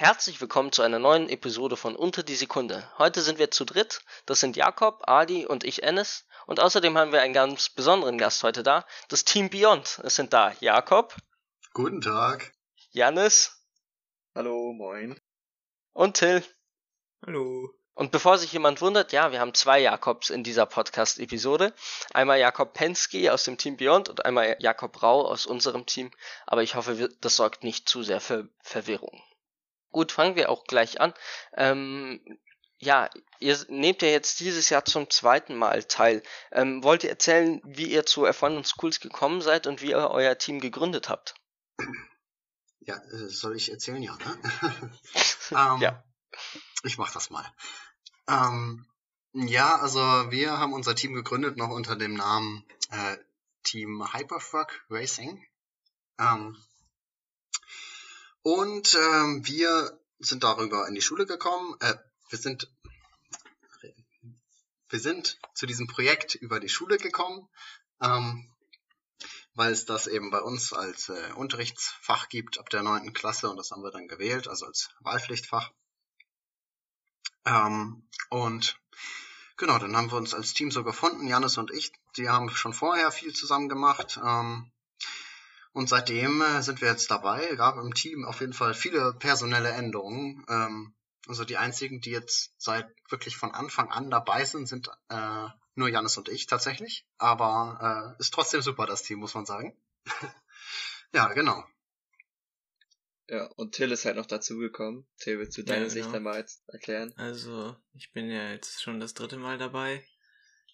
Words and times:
Herzlich 0.00 0.40
willkommen 0.40 0.70
zu 0.70 0.82
einer 0.82 1.00
neuen 1.00 1.28
Episode 1.28 1.76
von 1.76 1.96
Unter 1.96 2.22
die 2.22 2.36
Sekunde. 2.36 2.88
Heute 2.98 3.20
sind 3.20 3.40
wir 3.40 3.50
zu 3.50 3.64
dritt. 3.64 4.00
Das 4.26 4.38
sind 4.38 4.54
Jakob, 4.54 5.02
Ali 5.08 5.44
und 5.44 5.64
ich 5.64 5.82
Ennis. 5.82 6.24
Und 6.46 6.60
außerdem 6.60 6.96
haben 6.96 7.10
wir 7.10 7.20
einen 7.20 7.34
ganz 7.34 7.68
besonderen 7.68 8.16
Gast 8.16 8.44
heute 8.44 8.62
da. 8.62 8.86
Das 9.08 9.24
Team 9.24 9.50
Beyond. 9.50 10.00
Es 10.04 10.14
sind 10.14 10.32
da 10.32 10.52
Jakob. 10.60 11.16
Guten 11.72 12.00
Tag. 12.00 12.52
Janis. 12.92 13.60
Hallo, 14.36 14.72
moin. 14.72 15.20
Und 15.94 16.16
Till. 16.16 16.44
Hallo. 17.26 17.68
Und 17.94 18.12
bevor 18.12 18.38
sich 18.38 18.52
jemand 18.52 18.80
wundert, 18.80 19.10
ja, 19.10 19.32
wir 19.32 19.40
haben 19.40 19.52
zwei 19.52 19.80
Jakobs 19.80 20.30
in 20.30 20.44
dieser 20.44 20.66
Podcast-Episode. 20.66 21.74
Einmal 22.14 22.38
Jakob 22.38 22.72
Pensky 22.72 23.30
aus 23.30 23.42
dem 23.42 23.58
Team 23.58 23.76
Beyond 23.76 24.10
und 24.10 24.24
einmal 24.24 24.58
Jakob 24.60 25.02
Rau 25.02 25.26
aus 25.26 25.44
unserem 25.44 25.86
Team. 25.86 26.12
Aber 26.46 26.62
ich 26.62 26.76
hoffe, 26.76 27.08
das 27.20 27.34
sorgt 27.34 27.64
nicht 27.64 27.88
zu 27.88 28.04
sehr 28.04 28.20
für 28.20 28.48
Verwirrung. 28.62 29.20
Gut, 29.98 30.12
fangen 30.12 30.36
wir 30.36 30.48
auch 30.48 30.62
gleich 30.62 31.00
an. 31.00 31.12
Ähm, 31.56 32.20
ja, 32.78 33.10
ihr 33.40 33.58
nehmt 33.68 34.00
ja 34.00 34.06
jetzt 34.06 34.38
dieses 34.38 34.70
Jahr 34.70 34.84
zum 34.84 35.10
zweiten 35.10 35.56
Mal 35.56 35.82
teil. 35.82 36.22
Ähm, 36.52 36.84
wollt 36.84 37.02
ihr 37.02 37.10
erzählen, 37.10 37.60
wie 37.64 37.90
ihr 37.90 38.06
zu 38.06 38.24
F1 38.24 38.58
und 38.58 38.68
Schools 38.68 39.00
gekommen 39.00 39.40
seid 39.40 39.66
und 39.66 39.82
wie 39.82 39.90
ihr 39.90 40.08
euer 40.08 40.38
Team 40.38 40.60
gegründet 40.60 41.08
habt? 41.08 41.34
Ja, 42.78 42.94
äh, 42.94 43.28
soll 43.28 43.56
ich 43.56 43.72
erzählen? 43.72 44.00
Ja, 44.00 44.16
ne? 44.18 44.38
ähm, 45.50 45.80
ja. 45.80 46.04
Ich 46.84 46.96
mach 46.96 47.10
das 47.10 47.30
mal. 47.30 47.44
Ähm, 48.28 48.86
ja, 49.32 49.80
also 49.80 49.98
wir 50.30 50.58
haben 50.58 50.74
unser 50.74 50.94
Team 50.94 51.12
gegründet 51.14 51.56
noch 51.56 51.70
unter 51.70 51.96
dem 51.96 52.14
Namen 52.14 52.64
äh, 52.92 53.16
Team 53.64 54.12
Hyperfrog 54.12 54.80
Racing. 54.90 55.44
Ähm, 56.20 56.56
und 58.48 58.94
ähm, 58.94 59.46
wir 59.46 60.00
sind 60.20 60.42
darüber 60.42 60.88
in 60.88 60.94
die 60.94 61.02
Schule 61.02 61.26
gekommen. 61.26 61.76
Äh, 61.80 61.96
wir 62.30 62.38
sind 62.38 62.70
wir 64.88 65.00
sind 65.00 65.38
zu 65.52 65.66
diesem 65.66 65.86
Projekt 65.86 66.34
über 66.34 66.58
die 66.58 66.70
Schule 66.70 66.96
gekommen, 66.96 67.46
ähm, 68.00 68.50
weil 69.52 69.70
es 69.70 69.84
das 69.84 70.06
eben 70.06 70.30
bei 70.30 70.40
uns 70.40 70.72
als 70.72 71.10
äh, 71.10 71.32
Unterrichtsfach 71.34 72.30
gibt 72.30 72.58
ab 72.58 72.70
der 72.70 72.82
neunten 72.82 73.12
Klasse 73.12 73.50
und 73.50 73.58
das 73.58 73.70
haben 73.70 73.82
wir 73.82 73.90
dann 73.90 74.08
gewählt, 74.08 74.48
also 74.48 74.64
als 74.64 74.88
Wahlpflichtfach. 75.00 75.70
Ähm, 77.44 78.08
und 78.30 78.80
genau, 79.58 79.78
dann 79.78 79.94
haben 79.94 80.10
wir 80.10 80.16
uns 80.16 80.32
als 80.32 80.54
Team 80.54 80.70
so 80.70 80.84
gefunden, 80.84 81.26
Janis 81.26 81.58
und 81.58 81.70
ich, 81.70 81.92
die 82.16 82.30
haben 82.30 82.48
schon 82.48 82.72
vorher 82.72 83.12
viel 83.12 83.34
zusammen 83.34 83.68
gemacht. 83.68 84.18
Ähm, 84.24 84.72
und 85.78 85.88
seitdem 85.88 86.42
äh, 86.42 86.60
sind 86.60 86.80
wir 86.80 86.88
jetzt 86.88 87.08
dabei. 87.08 87.54
Gab 87.54 87.76
im 87.76 87.94
Team 87.94 88.24
auf 88.24 88.40
jeden 88.40 88.52
Fall 88.52 88.74
viele 88.74 89.14
personelle 89.14 89.70
Änderungen. 89.70 90.44
Ähm, 90.48 90.92
also 91.28 91.44
die 91.44 91.56
einzigen, 91.56 92.00
die 92.00 92.10
jetzt 92.10 92.52
seit 92.58 92.92
wirklich 93.08 93.36
von 93.36 93.52
Anfang 93.52 93.88
an 93.88 94.10
dabei 94.10 94.44
sind, 94.44 94.66
sind 94.66 94.88
äh, 95.08 95.46
nur 95.76 95.88
Janis 95.88 96.18
und 96.18 96.28
ich 96.30 96.48
tatsächlich. 96.48 97.06
Aber 97.16 98.16
äh, 98.18 98.20
ist 98.20 98.34
trotzdem 98.34 98.60
super, 98.60 98.86
das 98.86 99.04
Team, 99.04 99.20
muss 99.20 99.34
man 99.34 99.46
sagen. 99.46 99.80
ja, 101.14 101.32
genau. 101.32 101.64
Ja, 103.28 103.46
und 103.54 103.76
Till 103.76 103.92
ist 103.92 104.04
halt 104.04 104.16
noch 104.16 104.26
dazugekommen. 104.26 105.06
Till, 105.18 105.38
willst 105.38 105.56
du 105.58 105.62
deine 105.62 105.84
Ja, 105.84 105.90
Sicht 105.90 106.06
genau. 106.06 106.16
einmal 106.16 106.38
jetzt 106.38 106.68
erklären? 106.68 107.14
Also, 107.16 107.76
ich 107.94 108.10
bin 108.10 108.28
ja 108.28 108.50
jetzt 108.50 108.82
schon 108.82 108.98
das 108.98 109.14
dritte 109.14 109.36
Mal 109.36 109.58
dabei. 109.58 110.04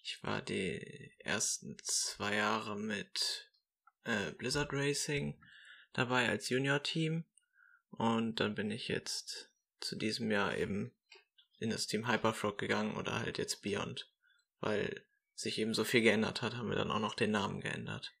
Ich 0.01 0.23
war 0.23 0.41
die 0.41 1.13
ersten 1.19 1.77
zwei 1.83 2.37
Jahre 2.37 2.75
mit 2.75 3.51
äh, 4.05 4.31
Blizzard 4.31 4.71
Racing 4.71 5.39
dabei 5.93 6.29
als 6.29 6.49
Junior-Team. 6.49 7.25
Und 7.91 8.39
dann 8.39 8.55
bin 8.55 8.71
ich 8.71 8.87
jetzt 8.87 9.49
zu 9.79 9.95
diesem 9.95 10.31
Jahr 10.31 10.57
eben 10.57 10.93
in 11.59 11.69
das 11.69 11.87
Team 11.87 12.07
Hyperfrog 12.07 12.57
gegangen 12.57 12.97
oder 12.97 13.19
halt 13.19 13.37
jetzt 13.37 13.61
Beyond. 13.61 14.09
Weil 14.59 15.03
sich 15.35 15.59
eben 15.59 15.73
so 15.73 15.83
viel 15.83 16.01
geändert 16.01 16.41
hat, 16.41 16.55
haben 16.55 16.69
wir 16.69 16.77
dann 16.77 16.91
auch 16.91 16.99
noch 16.99 17.15
den 17.15 17.31
Namen 17.31 17.61
geändert. 17.61 18.13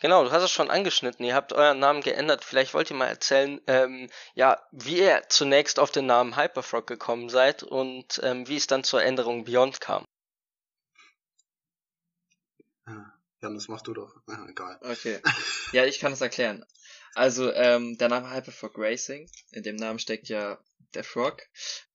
Genau, 0.00 0.24
du 0.24 0.32
hast 0.32 0.42
es 0.42 0.50
schon 0.50 0.70
angeschnitten. 0.70 1.24
Ihr 1.24 1.34
habt 1.34 1.52
euren 1.52 1.78
Namen 1.78 2.02
geändert. 2.02 2.44
Vielleicht 2.44 2.74
wollt 2.74 2.90
ihr 2.90 2.96
mal 2.96 3.06
erzählen, 3.06 3.60
ähm, 3.66 4.10
ja, 4.34 4.60
wie 4.72 4.98
ihr 4.98 5.22
zunächst 5.28 5.78
auf 5.78 5.92
den 5.92 6.06
Namen 6.06 6.36
Hyperfrog 6.36 6.86
gekommen 6.86 7.28
seid 7.28 7.62
und 7.62 8.20
ähm, 8.22 8.48
wie 8.48 8.56
es 8.56 8.66
dann 8.66 8.84
zur 8.84 9.02
Änderung 9.02 9.44
Beyond 9.44 9.80
kam. 9.80 10.03
Ja, 13.44 13.50
Janis, 13.50 13.68
mach 13.68 13.82
du 13.82 13.92
doch. 13.92 14.16
Ja, 14.26 14.46
egal. 14.48 14.78
Okay. 14.80 15.20
Ja, 15.72 15.84
ich 15.84 15.98
kann 16.00 16.12
es 16.12 16.22
erklären. 16.22 16.64
Also, 17.14 17.52
ähm, 17.52 17.98
der 17.98 18.08
Name 18.08 18.30
Hyperfrog 18.30 18.72
Racing, 18.78 19.28
in 19.52 19.62
dem 19.62 19.76
Namen 19.76 19.98
steckt 19.98 20.28
ja 20.28 20.58
der 20.94 21.04
Frog, 21.04 21.42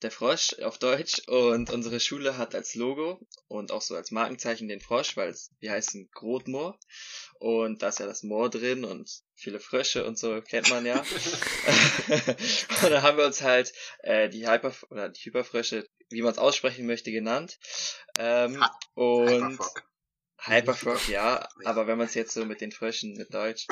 der 0.03 0.11
Frosch 0.11 0.53
auf 0.59 0.77
Deutsch 0.77 1.21
und 1.27 1.71
unsere 1.71 1.99
Schule 1.99 2.37
hat 2.37 2.53
als 2.53 2.75
Logo 2.75 3.19
und 3.47 3.71
auch 3.71 3.81
so 3.81 3.95
als 3.95 4.11
Markenzeichen 4.11 4.67
den 4.67 4.81
Frosch, 4.81 5.17
weil 5.17 5.29
es, 5.29 5.51
wir 5.59 5.71
heißen 5.71 6.09
Grotmoor 6.11 6.77
und 7.39 7.81
da 7.81 7.87
ist 7.87 7.99
ja 7.99 8.05
das 8.05 8.21
Moor 8.21 8.49
drin 8.49 8.85
und 8.85 9.09
viele 9.35 9.59
Frösche 9.59 10.05
und 10.05 10.19
so 10.19 10.41
kennt 10.41 10.69
man 10.69 10.85
ja. 10.85 10.99
und 12.83 12.91
da 12.91 13.01
haben 13.01 13.17
wir 13.17 13.25
uns 13.25 13.41
halt 13.41 13.73
äh, 13.99 14.29
die 14.29 14.47
Hyper 14.47 14.73
oder 14.89 15.09
die 15.09 15.21
Hyperfrösche, 15.21 15.87
wie 16.09 16.21
man 16.21 16.33
es 16.33 16.37
aussprechen 16.37 16.85
möchte, 16.85 17.11
genannt. 17.11 17.57
Ähm, 18.19 18.61
Ha- 18.61 18.77
und 18.95 19.53
Hyperfrog. 19.53 19.88
Hyperfrog, 20.41 21.07
ja, 21.09 21.47
aber 21.65 21.87
wenn 21.87 21.97
man 21.97 22.07
es 22.07 22.13
jetzt 22.13 22.33
so 22.33 22.45
mit 22.45 22.61
den 22.61 22.71
Fröschen 22.71 23.13
mit 23.13 23.33
Deutsch, 23.33 23.67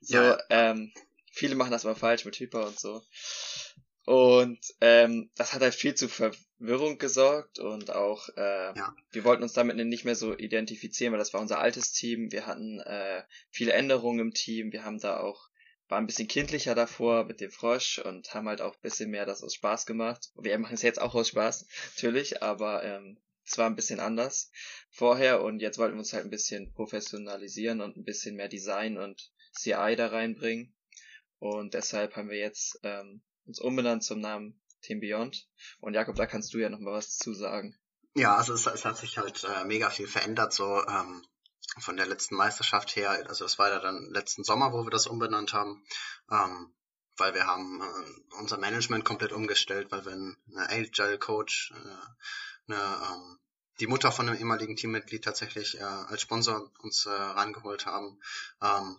so, 0.00 0.16
Ja, 0.16 0.38
ähm, 0.50 0.92
viele 1.32 1.54
machen 1.54 1.70
das 1.72 1.84
mal 1.84 1.94
falsch 1.94 2.24
mit 2.24 2.36
Hyper 2.38 2.66
und 2.66 2.78
so. 2.78 3.02
Und 4.06 4.58
ähm, 4.80 5.30
das 5.36 5.52
hat 5.52 5.60
halt 5.62 5.74
viel 5.74 5.94
zu 5.94 6.08
Verwirrung 6.08 6.98
gesorgt 6.98 7.58
und 7.58 7.90
auch, 7.94 8.28
äh, 8.36 8.74
Ja. 8.76 8.94
wir 9.12 9.24
wollten 9.24 9.42
uns 9.42 9.52
damit 9.52 9.76
nicht 9.76 10.04
mehr 10.04 10.16
so 10.16 10.36
identifizieren, 10.36 11.12
weil 11.12 11.18
das 11.18 11.32
war 11.32 11.40
unser 11.40 11.60
altes 11.60 11.92
Team. 11.92 12.32
Wir 12.32 12.46
hatten 12.46 12.80
äh, 12.80 13.22
viele 13.50 13.72
Änderungen 13.72 14.18
im 14.20 14.34
Team. 14.34 14.72
Wir 14.72 14.84
haben 14.84 14.98
da 14.98 15.20
auch, 15.20 15.48
war 15.88 15.98
ein 15.98 16.06
bisschen 16.06 16.28
kindlicher 16.28 16.74
davor 16.74 17.24
mit 17.24 17.40
dem 17.40 17.50
Frosch 17.50 17.98
und 17.98 18.32
haben 18.34 18.48
halt 18.48 18.62
auch 18.62 18.74
ein 18.74 18.80
bisschen 18.82 19.10
mehr 19.10 19.26
das 19.26 19.42
aus 19.42 19.54
Spaß 19.54 19.86
gemacht. 19.86 20.30
Wir 20.34 20.58
machen 20.58 20.74
es 20.74 20.82
jetzt 20.82 21.00
auch 21.00 21.14
aus 21.14 21.28
Spaß, 21.28 21.66
natürlich, 21.96 22.42
aber 22.42 22.82
ähm, 22.82 23.18
es 23.50 23.58
war 23.58 23.66
ein 23.66 23.74
bisschen 23.74 23.98
anders 23.98 24.50
vorher 24.90 25.42
und 25.42 25.60
jetzt 25.60 25.78
wollten 25.78 25.94
wir 25.94 26.00
uns 26.00 26.12
halt 26.12 26.24
ein 26.24 26.30
bisschen 26.30 26.72
professionalisieren 26.72 27.80
und 27.80 27.96
ein 27.96 28.04
bisschen 28.04 28.36
mehr 28.36 28.48
Design 28.48 28.96
und 28.96 29.32
CI 29.52 29.96
da 29.96 30.06
reinbringen. 30.06 30.72
Und 31.40 31.74
deshalb 31.74 32.14
haben 32.14 32.30
wir 32.30 32.38
jetzt 32.38 32.78
ähm, 32.84 33.22
uns 33.46 33.58
umbenannt 33.58 34.04
zum 34.04 34.20
Namen 34.20 34.60
Team 34.82 35.00
Beyond. 35.00 35.48
Und 35.80 35.94
Jakob, 35.94 36.14
da 36.14 36.26
kannst 36.26 36.54
du 36.54 36.58
ja 36.58 36.68
noch 36.68 36.78
mal 36.78 36.92
was 36.92 37.16
zu 37.16 37.34
sagen. 37.34 37.76
Ja, 38.14 38.36
also 38.36 38.54
es, 38.54 38.66
es 38.66 38.84
hat 38.84 38.98
sich 38.98 39.18
halt 39.18 39.42
äh, 39.44 39.64
mega 39.64 39.90
viel 39.90 40.06
verändert, 40.06 40.52
so 40.52 40.84
ähm, 40.86 41.24
von 41.78 41.96
der 41.96 42.06
letzten 42.06 42.36
Meisterschaft 42.36 42.94
her. 42.94 43.10
Also 43.28 43.44
das 43.44 43.58
war 43.58 43.70
ja 43.70 43.80
dann 43.80 44.10
letzten 44.12 44.44
Sommer, 44.44 44.72
wo 44.72 44.84
wir 44.84 44.90
das 44.90 45.08
umbenannt 45.08 45.54
haben. 45.54 45.84
Ähm, 46.30 46.72
weil 47.16 47.34
wir 47.34 47.46
haben 47.46 47.80
äh, 47.80 48.38
unser 48.38 48.58
Management 48.58 49.04
komplett 49.04 49.32
umgestellt, 49.32 49.88
weil 49.90 50.04
wir 50.04 50.12
einen 50.12 50.36
Agile 50.56 51.18
Coach, 51.18 51.72
äh, 51.72 52.59
eine, 52.72 52.80
ähm, 52.82 53.38
die 53.80 53.86
Mutter 53.86 54.12
von 54.12 54.28
einem 54.28 54.38
ehemaligen 54.38 54.76
Teammitglied 54.76 55.24
tatsächlich 55.24 55.78
äh, 55.78 55.82
als 55.82 56.20
Sponsor 56.22 56.70
uns 56.82 57.06
äh, 57.06 57.10
rangeholt 57.10 57.86
haben. 57.86 58.20
Ähm, 58.62 58.98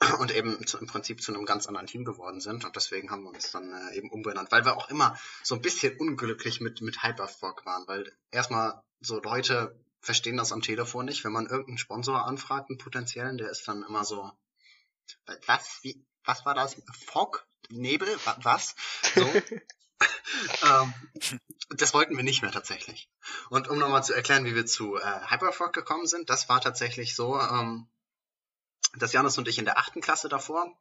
und 0.20 0.34
eben 0.34 0.66
zu, 0.66 0.78
im 0.78 0.86
Prinzip 0.86 1.22
zu 1.22 1.32
einem 1.32 1.46
ganz 1.46 1.66
anderen 1.66 1.86
Team 1.86 2.04
geworden 2.04 2.40
sind. 2.40 2.64
Und 2.64 2.76
deswegen 2.76 3.10
haben 3.10 3.22
wir 3.22 3.30
uns 3.30 3.50
dann 3.50 3.72
äh, 3.72 3.96
eben 3.96 4.10
umbenannt, 4.10 4.50
weil 4.52 4.64
wir 4.64 4.76
auch 4.76 4.90
immer 4.90 5.18
so 5.42 5.54
ein 5.54 5.62
bisschen 5.62 5.96
unglücklich 5.98 6.60
mit, 6.60 6.80
mit 6.82 7.02
Hyperfrog 7.02 7.64
waren, 7.64 7.86
weil 7.86 8.12
erstmal 8.30 8.82
so 9.00 9.20
Leute 9.20 9.78
verstehen 10.00 10.36
das 10.36 10.52
am 10.52 10.62
Telefon 10.62 11.06
nicht, 11.06 11.24
wenn 11.24 11.32
man 11.32 11.46
irgendeinen 11.46 11.78
Sponsor 11.78 12.26
anfragt, 12.26 12.68
einen 12.70 12.78
potenziellen, 12.78 13.38
der 13.38 13.50
ist 13.50 13.66
dann 13.68 13.82
immer 13.84 14.04
so, 14.04 14.30
was, 15.46 15.78
wie, 15.82 16.04
was 16.24 16.44
war 16.44 16.54
das? 16.54 16.76
Fog? 17.06 17.46
Nebel? 17.70 18.08
Wa- 18.24 18.38
Was? 18.42 18.74
So. 19.14 19.24
ähm, 20.62 20.94
das 21.70 21.94
wollten 21.94 22.16
wir 22.16 22.24
nicht 22.24 22.42
mehr 22.42 22.52
tatsächlich. 22.52 23.08
Und 23.50 23.68
um 23.68 23.78
nochmal 23.78 24.04
zu 24.04 24.14
erklären, 24.14 24.44
wie 24.44 24.54
wir 24.54 24.66
zu 24.66 24.96
äh, 24.96 25.30
Hyperfrog 25.30 25.72
gekommen 25.72 26.06
sind, 26.06 26.30
das 26.30 26.48
war 26.48 26.60
tatsächlich 26.60 27.14
so, 27.14 27.40
ähm, 27.40 27.88
dass 28.96 29.12
Janis 29.12 29.38
und 29.38 29.48
ich 29.48 29.58
in 29.58 29.64
der 29.64 29.78
achten 29.78 30.00
Klasse 30.00 30.28
davor. 30.28 30.76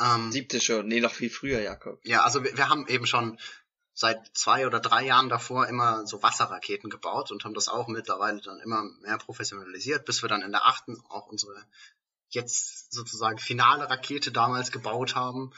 Ähm, 0.00 0.30
Siebte 0.30 0.60
schon, 0.60 0.86
nee, 0.86 1.00
noch 1.00 1.12
viel 1.12 1.30
früher, 1.30 1.60
Jakob. 1.60 2.00
ja, 2.04 2.22
also 2.22 2.44
wir, 2.44 2.56
wir 2.56 2.68
haben 2.68 2.86
eben 2.88 3.06
schon 3.06 3.38
seit 3.94 4.36
zwei 4.36 4.66
oder 4.66 4.78
drei 4.78 5.04
Jahren 5.04 5.30
davor 5.30 5.68
immer 5.68 6.06
so 6.06 6.22
Wasserraketen 6.22 6.90
gebaut 6.90 7.30
und 7.30 7.44
haben 7.44 7.54
das 7.54 7.68
auch 7.68 7.88
mittlerweile 7.88 8.42
dann 8.42 8.60
immer 8.60 8.82
mehr 9.00 9.16
professionalisiert, 9.16 10.04
bis 10.04 10.22
wir 10.22 10.28
dann 10.28 10.42
in 10.42 10.52
der 10.52 10.66
achten 10.66 11.00
auch 11.08 11.28
unsere 11.28 11.64
jetzt 12.28 12.92
sozusagen 12.92 13.38
finale 13.38 13.88
Rakete 13.88 14.32
damals 14.32 14.70
gebaut 14.70 15.14
haben. 15.14 15.52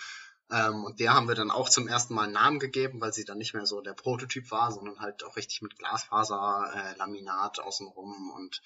Ähm, 0.51 0.85
und 0.85 1.01
der 1.01 1.15
haben 1.15 1.29
wir 1.29 1.35
dann 1.35 1.51
auch 1.51 1.69
zum 1.69 1.89
ersten 1.89 2.15
Mal 2.15 2.25
einen 2.25 2.33
Namen 2.33 2.59
gegeben, 2.59 3.01
weil 3.01 3.13
sie 3.13 3.25
dann 3.25 3.39
nicht 3.39 3.55
mehr 3.55 3.67
so 3.67 3.81
der 3.81 3.95
Prototyp 3.95 4.51
war, 4.51 4.73
sondern 4.73 5.01
halt 5.01 5.25
auch 5.25 5.37
richtig 5.37 5.63
mit 5.63 5.79
Glasfaser, 5.79 6.73
äh, 6.75 6.97
Laminat 6.97 7.61
außenrum 7.61 8.31
und 8.31 8.63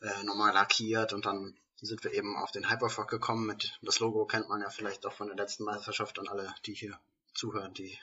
äh, 0.00 0.24
nochmal 0.24 0.52
lackiert 0.52 1.12
und 1.12 1.26
dann 1.26 1.56
sind 1.76 2.02
wir 2.04 2.12
eben 2.12 2.36
auf 2.36 2.50
den 2.50 2.70
Hyperfrog 2.70 3.08
gekommen 3.08 3.46
mit, 3.46 3.78
das 3.82 4.00
Logo 4.00 4.24
kennt 4.26 4.48
man 4.48 4.60
ja 4.60 4.70
vielleicht 4.70 5.06
auch 5.06 5.12
von 5.12 5.28
der 5.28 5.36
letzten 5.36 5.64
Meisterschaft 5.64 6.18
an 6.18 6.28
alle, 6.28 6.54
die 6.66 6.74
hier 6.74 6.98
zuhören, 7.34 7.74
die 7.74 7.98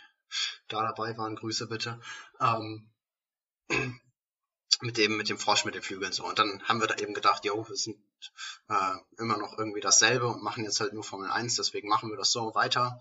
da 0.67 0.81
dabei 0.83 1.17
waren. 1.17 1.35
Grüße 1.35 1.67
bitte. 1.67 1.99
Ähm, 2.39 2.89
mit 4.81 4.97
dem, 4.97 5.17
mit 5.17 5.29
dem 5.29 5.37
Frosch 5.37 5.65
mit 5.65 5.75
den 5.75 5.81
Flügeln 5.81 6.11
so. 6.11 6.25
Und 6.25 6.39
dann 6.39 6.61
haben 6.63 6.81
wir 6.81 6.87
da 6.87 6.95
eben 6.95 7.13
gedacht, 7.13 7.45
jo, 7.45 7.67
wir 7.67 7.75
sind 7.75 7.97
äh, 8.69 8.95
immer 9.17 9.37
noch 9.37 9.57
irgendwie 9.57 9.79
dasselbe 9.79 10.27
und 10.27 10.43
machen 10.43 10.63
jetzt 10.63 10.79
halt 10.79 10.93
nur 10.93 11.03
Formel 11.03 11.29
1, 11.29 11.55
deswegen 11.55 11.87
machen 11.87 12.09
wir 12.09 12.17
das 12.17 12.31
so 12.31 12.53
weiter. 12.55 12.99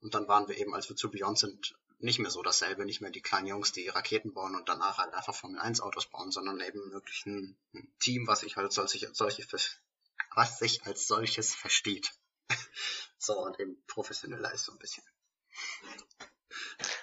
Und 0.00 0.14
dann 0.14 0.28
waren 0.28 0.48
wir 0.48 0.56
eben, 0.56 0.74
als 0.74 0.88
wir 0.88 0.96
zu 0.96 1.10
Beyond 1.10 1.38
sind, 1.38 1.74
nicht 1.98 2.20
mehr 2.20 2.30
so 2.30 2.42
dasselbe, 2.42 2.84
nicht 2.84 3.00
mehr 3.00 3.10
die 3.10 3.20
kleinen 3.20 3.48
Jungs, 3.48 3.72
die 3.72 3.88
Raketen 3.88 4.32
bauen 4.32 4.54
und 4.54 4.68
danach 4.68 4.98
halt 4.98 5.12
einfach 5.12 5.34
Formel 5.34 5.58
1 5.60 5.80
Autos 5.80 6.06
bauen, 6.06 6.30
sondern 6.30 6.60
eben 6.60 6.92
wirklich 6.92 7.26
ein, 7.26 7.58
ein 7.74 7.92
Team, 7.98 8.26
was 8.28 8.40
sich 8.40 8.56
halt 8.56 8.72
solche, 8.72 9.12
solche, 9.12 9.44
was 10.34 10.58
sich 10.58 10.86
als 10.86 11.08
solches 11.08 11.54
versteht. 11.54 12.12
so, 13.18 13.32
und 13.40 13.58
eben 13.58 13.82
professioneller 13.86 14.52
ist 14.52 14.64
so 14.64 14.72
ein 14.72 14.78
bisschen. 14.78 15.02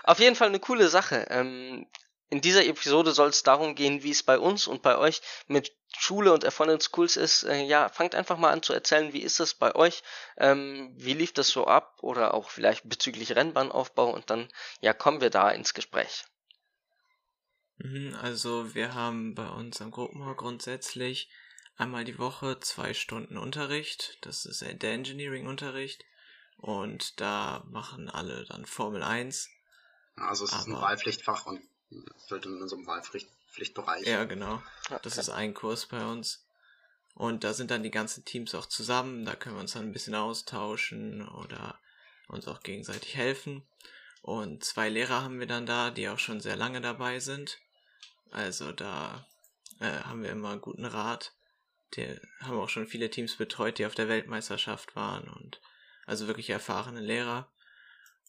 Auf 0.03 0.19
jeden 0.19 0.35
Fall 0.35 0.47
eine 0.47 0.59
coole 0.59 0.87
Sache. 0.87 1.25
Ähm, 1.29 1.87
in 2.29 2.41
dieser 2.41 2.65
Episode 2.65 3.11
soll 3.11 3.29
es 3.29 3.43
darum 3.43 3.75
gehen, 3.75 4.03
wie 4.03 4.11
es 4.11 4.23
bei 4.23 4.39
uns 4.39 4.67
und 4.67 4.81
bei 4.81 4.97
euch 4.97 5.21
mit 5.47 5.73
Schule 5.97 6.33
und 6.33 6.43
Erfolg 6.43 6.81
Schools 6.81 7.15
ist. 7.15 7.43
Äh, 7.43 7.63
ja, 7.63 7.89
fangt 7.89 8.15
einfach 8.15 8.37
mal 8.37 8.51
an 8.51 8.63
zu 8.63 8.73
erzählen, 8.73 9.13
wie 9.13 9.21
ist 9.21 9.39
es 9.39 9.53
bei 9.53 9.75
euch? 9.75 10.03
Ähm, 10.37 10.93
wie 10.97 11.13
lief 11.13 11.33
das 11.33 11.49
so 11.49 11.65
ab? 11.65 11.97
Oder 12.01 12.33
auch 12.33 12.49
vielleicht 12.49 12.87
bezüglich 12.89 13.35
Rennbahnaufbau 13.35 14.11
und 14.11 14.29
dann, 14.29 14.49
ja, 14.81 14.93
kommen 14.93 15.21
wir 15.21 15.29
da 15.29 15.49
ins 15.49 15.73
Gespräch. 15.73 16.25
Mhm, 17.77 18.15
also 18.21 18.73
wir 18.73 18.93
haben 18.93 19.35
bei 19.35 19.47
uns 19.47 19.81
am 19.81 19.91
Gruppenhaus 19.91 20.37
grundsätzlich 20.37 21.29
einmal 21.77 22.05
die 22.05 22.17
Woche 22.17 22.59
zwei 22.59 22.93
Stunden 22.93 23.37
Unterricht. 23.37 24.17
Das 24.21 24.45
ist 24.45 24.61
der 24.61 24.91
Engineering-Unterricht. 24.91 26.03
Und 26.57 27.19
da 27.19 27.63
machen 27.69 28.09
alle 28.09 28.45
dann 28.45 28.65
Formel 28.65 29.03
1. 29.03 29.49
Also 30.15 30.45
es 30.45 30.53
ist 30.53 30.67
ein 30.67 30.73
Wahlpflichtfach 30.73 31.45
und 31.45 31.61
sollte 32.27 32.49
in 32.49 32.61
einem 32.61 32.87
Wahlpflichtbereich. 32.87 34.05
Ja, 34.05 34.25
genau. 34.25 34.61
Das 35.03 35.17
ist 35.17 35.29
ein 35.29 35.53
Kurs 35.53 35.85
bei 35.85 36.05
uns. 36.05 36.45
Und 37.13 37.43
da 37.43 37.53
sind 37.53 37.71
dann 37.71 37.83
die 37.83 37.91
ganzen 37.91 38.25
Teams 38.25 38.53
auch 38.55 38.65
zusammen. 38.65 39.25
Da 39.25 39.35
können 39.35 39.55
wir 39.55 39.61
uns 39.61 39.73
dann 39.73 39.83
ein 39.85 39.93
bisschen 39.93 40.15
austauschen 40.15 41.27
oder 41.27 41.79
uns 42.27 42.47
auch 42.47 42.61
gegenseitig 42.61 43.15
helfen. 43.15 43.63
Und 44.21 44.63
zwei 44.63 44.89
Lehrer 44.89 45.21
haben 45.21 45.39
wir 45.39 45.47
dann 45.47 45.65
da, 45.65 45.91
die 45.91 46.09
auch 46.09 46.19
schon 46.19 46.41
sehr 46.41 46.55
lange 46.55 46.81
dabei 46.81 47.19
sind. 47.19 47.59
Also 48.31 48.71
da 48.71 49.27
äh, 49.79 49.85
haben 49.85 50.23
wir 50.23 50.31
immer 50.31 50.49
einen 50.49 50.61
guten 50.61 50.85
Rat. 50.85 51.33
Die 51.93 52.19
haben 52.41 52.59
auch 52.59 52.69
schon 52.69 52.87
viele 52.87 53.09
Teams 53.09 53.37
betreut, 53.37 53.77
die 53.77 53.85
auf 53.85 53.95
der 53.95 54.09
Weltmeisterschaft 54.09 54.95
waren 54.95 55.29
und 55.29 55.61
also 56.05 56.27
wirklich 56.27 56.49
erfahrene 56.49 56.99
Lehrer. 56.99 57.49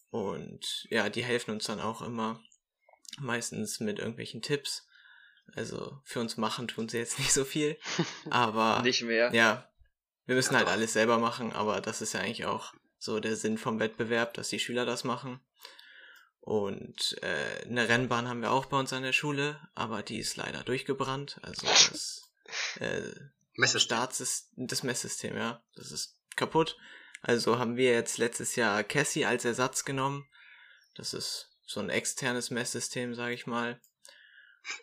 Und 0.09 0.87
ja, 0.89 1.09
die 1.09 1.23
helfen 1.23 1.51
uns 1.51 1.65
dann 1.65 1.81
auch 1.81 2.01
immer 2.01 2.41
meistens 3.19 3.79
mit 3.79 3.99
irgendwelchen 3.99 4.41
Tipps. 4.41 4.87
Also 5.55 5.99
für 6.03 6.19
uns 6.19 6.37
machen 6.37 6.67
tun 6.67 6.89
sie 6.89 6.97
jetzt 6.97 7.19
nicht 7.19 7.33
so 7.33 7.45
viel, 7.45 7.77
aber 8.29 8.81
nicht 8.83 9.03
mehr. 9.03 9.33
Ja, 9.33 9.69
wir 10.25 10.35
müssen 10.35 10.55
halt 10.55 10.67
alles 10.67 10.93
selber 10.93 11.17
machen, 11.17 11.53
aber 11.53 11.81
das 11.81 12.01
ist 12.01 12.13
ja 12.13 12.19
eigentlich 12.19 12.45
auch 12.45 12.73
so 12.99 13.19
der 13.19 13.35
Sinn 13.35 13.57
vom 13.57 13.79
Wettbewerb, 13.79 14.33
dass 14.33 14.49
die 14.49 14.59
Schüler 14.59 14.85
das 14.85 15.03
machen. 15.03 15.39
Und 16.41 17.17
äh, 17.23 17.65
eine 17.65 17.89
Rennbahn 17.89 18.27
haben 18.27 18.41
wir 18.41 18.51
auch 18.51 18.65
bei 18.67 18.79
uns 18.79 18.93
an 18.93 19.03
der 19.03 19.13
Schule, 19.13 19.59
aber 19.75 20.01
die 20.01 20.19
ist 20.19 20.37
leider 20.37 20.63
durchgebrannt. 20.63 21.39
Also 21.41 21.67
das 21.67 22.31
äh, 22.79 23.79
Startsystem, 23.79 24.67
das 24.67 24.83
Messsystem, 24.83 25.35
ja, 25.35 25.61
das 25.75 25.91
ist 25.91 26.15
kaputt. 26.35 26.77
Also 27.21 27.59
haben 27.59 27.75
wir 27.75 27.91
jetzt 27.91 28.17
letztes 28.17 28.55
Jahr 28.55 28.83
Cassie 28.83 29.25
als 29.25 29.43
Ersatz 29.43 29.83
genommen. 29.83 30.25
Das 30.95 31.13
ist 31.13 31.56
so 31.67 31.81
ein 31.81 31.89
externes 31.89 32.49
Messsystem, 32.49 33.13
sage 33.13 33.33
ich 33.33 33.45
mal. 33.45 33.79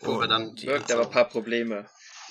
Wo 0.01 0.21
wir 0.21 0.29
dann 0.29 0.57
wirkt 0.63 0.93
aber 0.93 1.03
ein 1.03 1.11
paar 1.11 1.29
Probleme. 1.29 1.89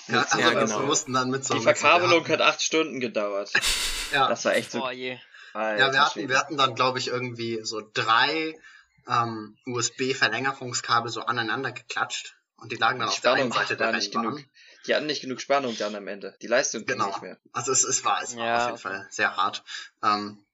Ja, 0.08 0.22
also 0.22 0.38
ja, 0.38 0.50
genau. 0.50 0.80
wir 0.80 0.86
mussten 0.86 1.12
dann 1.12 1.30
mit 1.30 1.44
so 1.44 1.54
Die 1.54 1.60
Verkabelung 1.60 2.26
hat 2.28 2.40
acht 2.40 2.62
Stunden 2.62 3.00
gedauert. 3.00 3.52
ja. 4.12 4.28
Das 4.28 4.44
war 4.44 4.54
echt 4.54 4.70
so. 4.70 4.84
Oh 4.84 4.90
je. 4.90 5.18
ja, 5.54 5.92
wir 5.92 6.04
hatten, 6.04 6.28
wir 6.28 6.38
hatten 6.38 6.56
dann, 6.56 6.74
glaube 6.74 6.98
ich, 6.98 7.08
irgendwie 7.08 7.60
so 7.62 7.82
drei 7.92 8.54
ähm, 9.08 9.56
USB-Verlängerungskabel 9.66 11.10
so 11.10 11.22
aneinander 11.22 11.72
geklatscht 11.72 12.36
und 12.56 12.70
die 12.72 12.76
lagen 12.76 12.98
dann 12.98 13.08
die 13.08 13.12
auf 13.12 13.18
Spannung 13.18 13.50
der 13.50 13.58
einen 13.58 13.68
Seite 13.68 13.76
der 13.76 13.92
nicht 13.92 14.12
genug. 14.12 14.40
Die 14.86 14.94
hatten 14.94 15.06
nicht 15.06 15.22
genug 15.22 15.40
Spannung 15.40 15.76
dann 15.78 15.94
am 15.96 16.06
Ende. 16.06 16.36
Die 16.42 16.46
Leistung 16.46 16.84
genau. 16.84 17.06
nicht 17.06 17.22
mehr. 17.22 17.38
Also 17.52 17.72
es, 17.72 17.84
es 17.84 18.04
war, 18.04 18.22
es 18.22 18.36
war 18.36 18.46
ja. 18.46 18.58
auf 18.58 18.66
jeden 18.66 18.78
Fall 18.78 19.06
sehr 19.10 19.36
hart. 19.36 19.64
Ähm, 20.02 20.44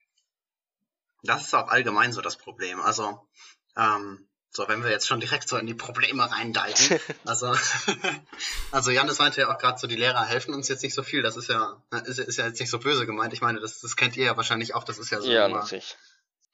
das 1.22 1.42
ist 1.42 1.54
auch 1.54 1.68
allgemein 1.68 2.12
so 2.12 2.20
das 2.20 2.36
Problem. 2.36 2.80
Also 2.80 3.26
ähm, 3.80 4.26
so, 4.52 4.66
wenn 4.66 4.82
wir 4.82 4.90
jetzt 4.90 5.06
schon 5.06 5.20
direkt 5.20 5.48
so 5.48 5.56
in 5.56 5.66
die 5.66 5.74
Probleme 5.74 6.30
reindeichen. 6.30 6.98
Also, 7.24 7.54
also 8.72 8.90
Janis 8.90 9.18
meinte 9.18 9.40
ja 9.42 9.54
auch 9.54 9.58
gerade 9.58 9.78
so, 9.78 9.86
die 9.86 9.96
Lehrer 9.96 10.24
helfen 10.24 10.54
uns 10.54 10.68
jetzt 10.68 10.82
nicht 10.82 10.94
so 10.94 11.02
viel. 11.02 11.22
Das 11.22 11.36
ist 11.36 11.48
ja, 11.48 11.80
ist, 12.04 12.18
ist 12.18 12.38
ja 12.38 12.46
jetzt 12.46 12.58
nicht 12.58 12.70
so 12.70 12.80
böse 12.80 13.06
gemeint. 13.06 13.32
Ich 13.32 13.40
meine, 13.40 13.60
das, 13.60 13.80
das 13.80 13.94
kennt 13.94 14.16
ihr 14.16 14.24
ja 14.24 14.36
wahrscheinlich 14.36 14.74
auch. 14.74 14.82
Das 14.82 14.98
ist 14.98 15.10
ja 15.10 15.20
so 15.20 15.30
ja, 15.30 15.48
natürlich. 15.48 15.96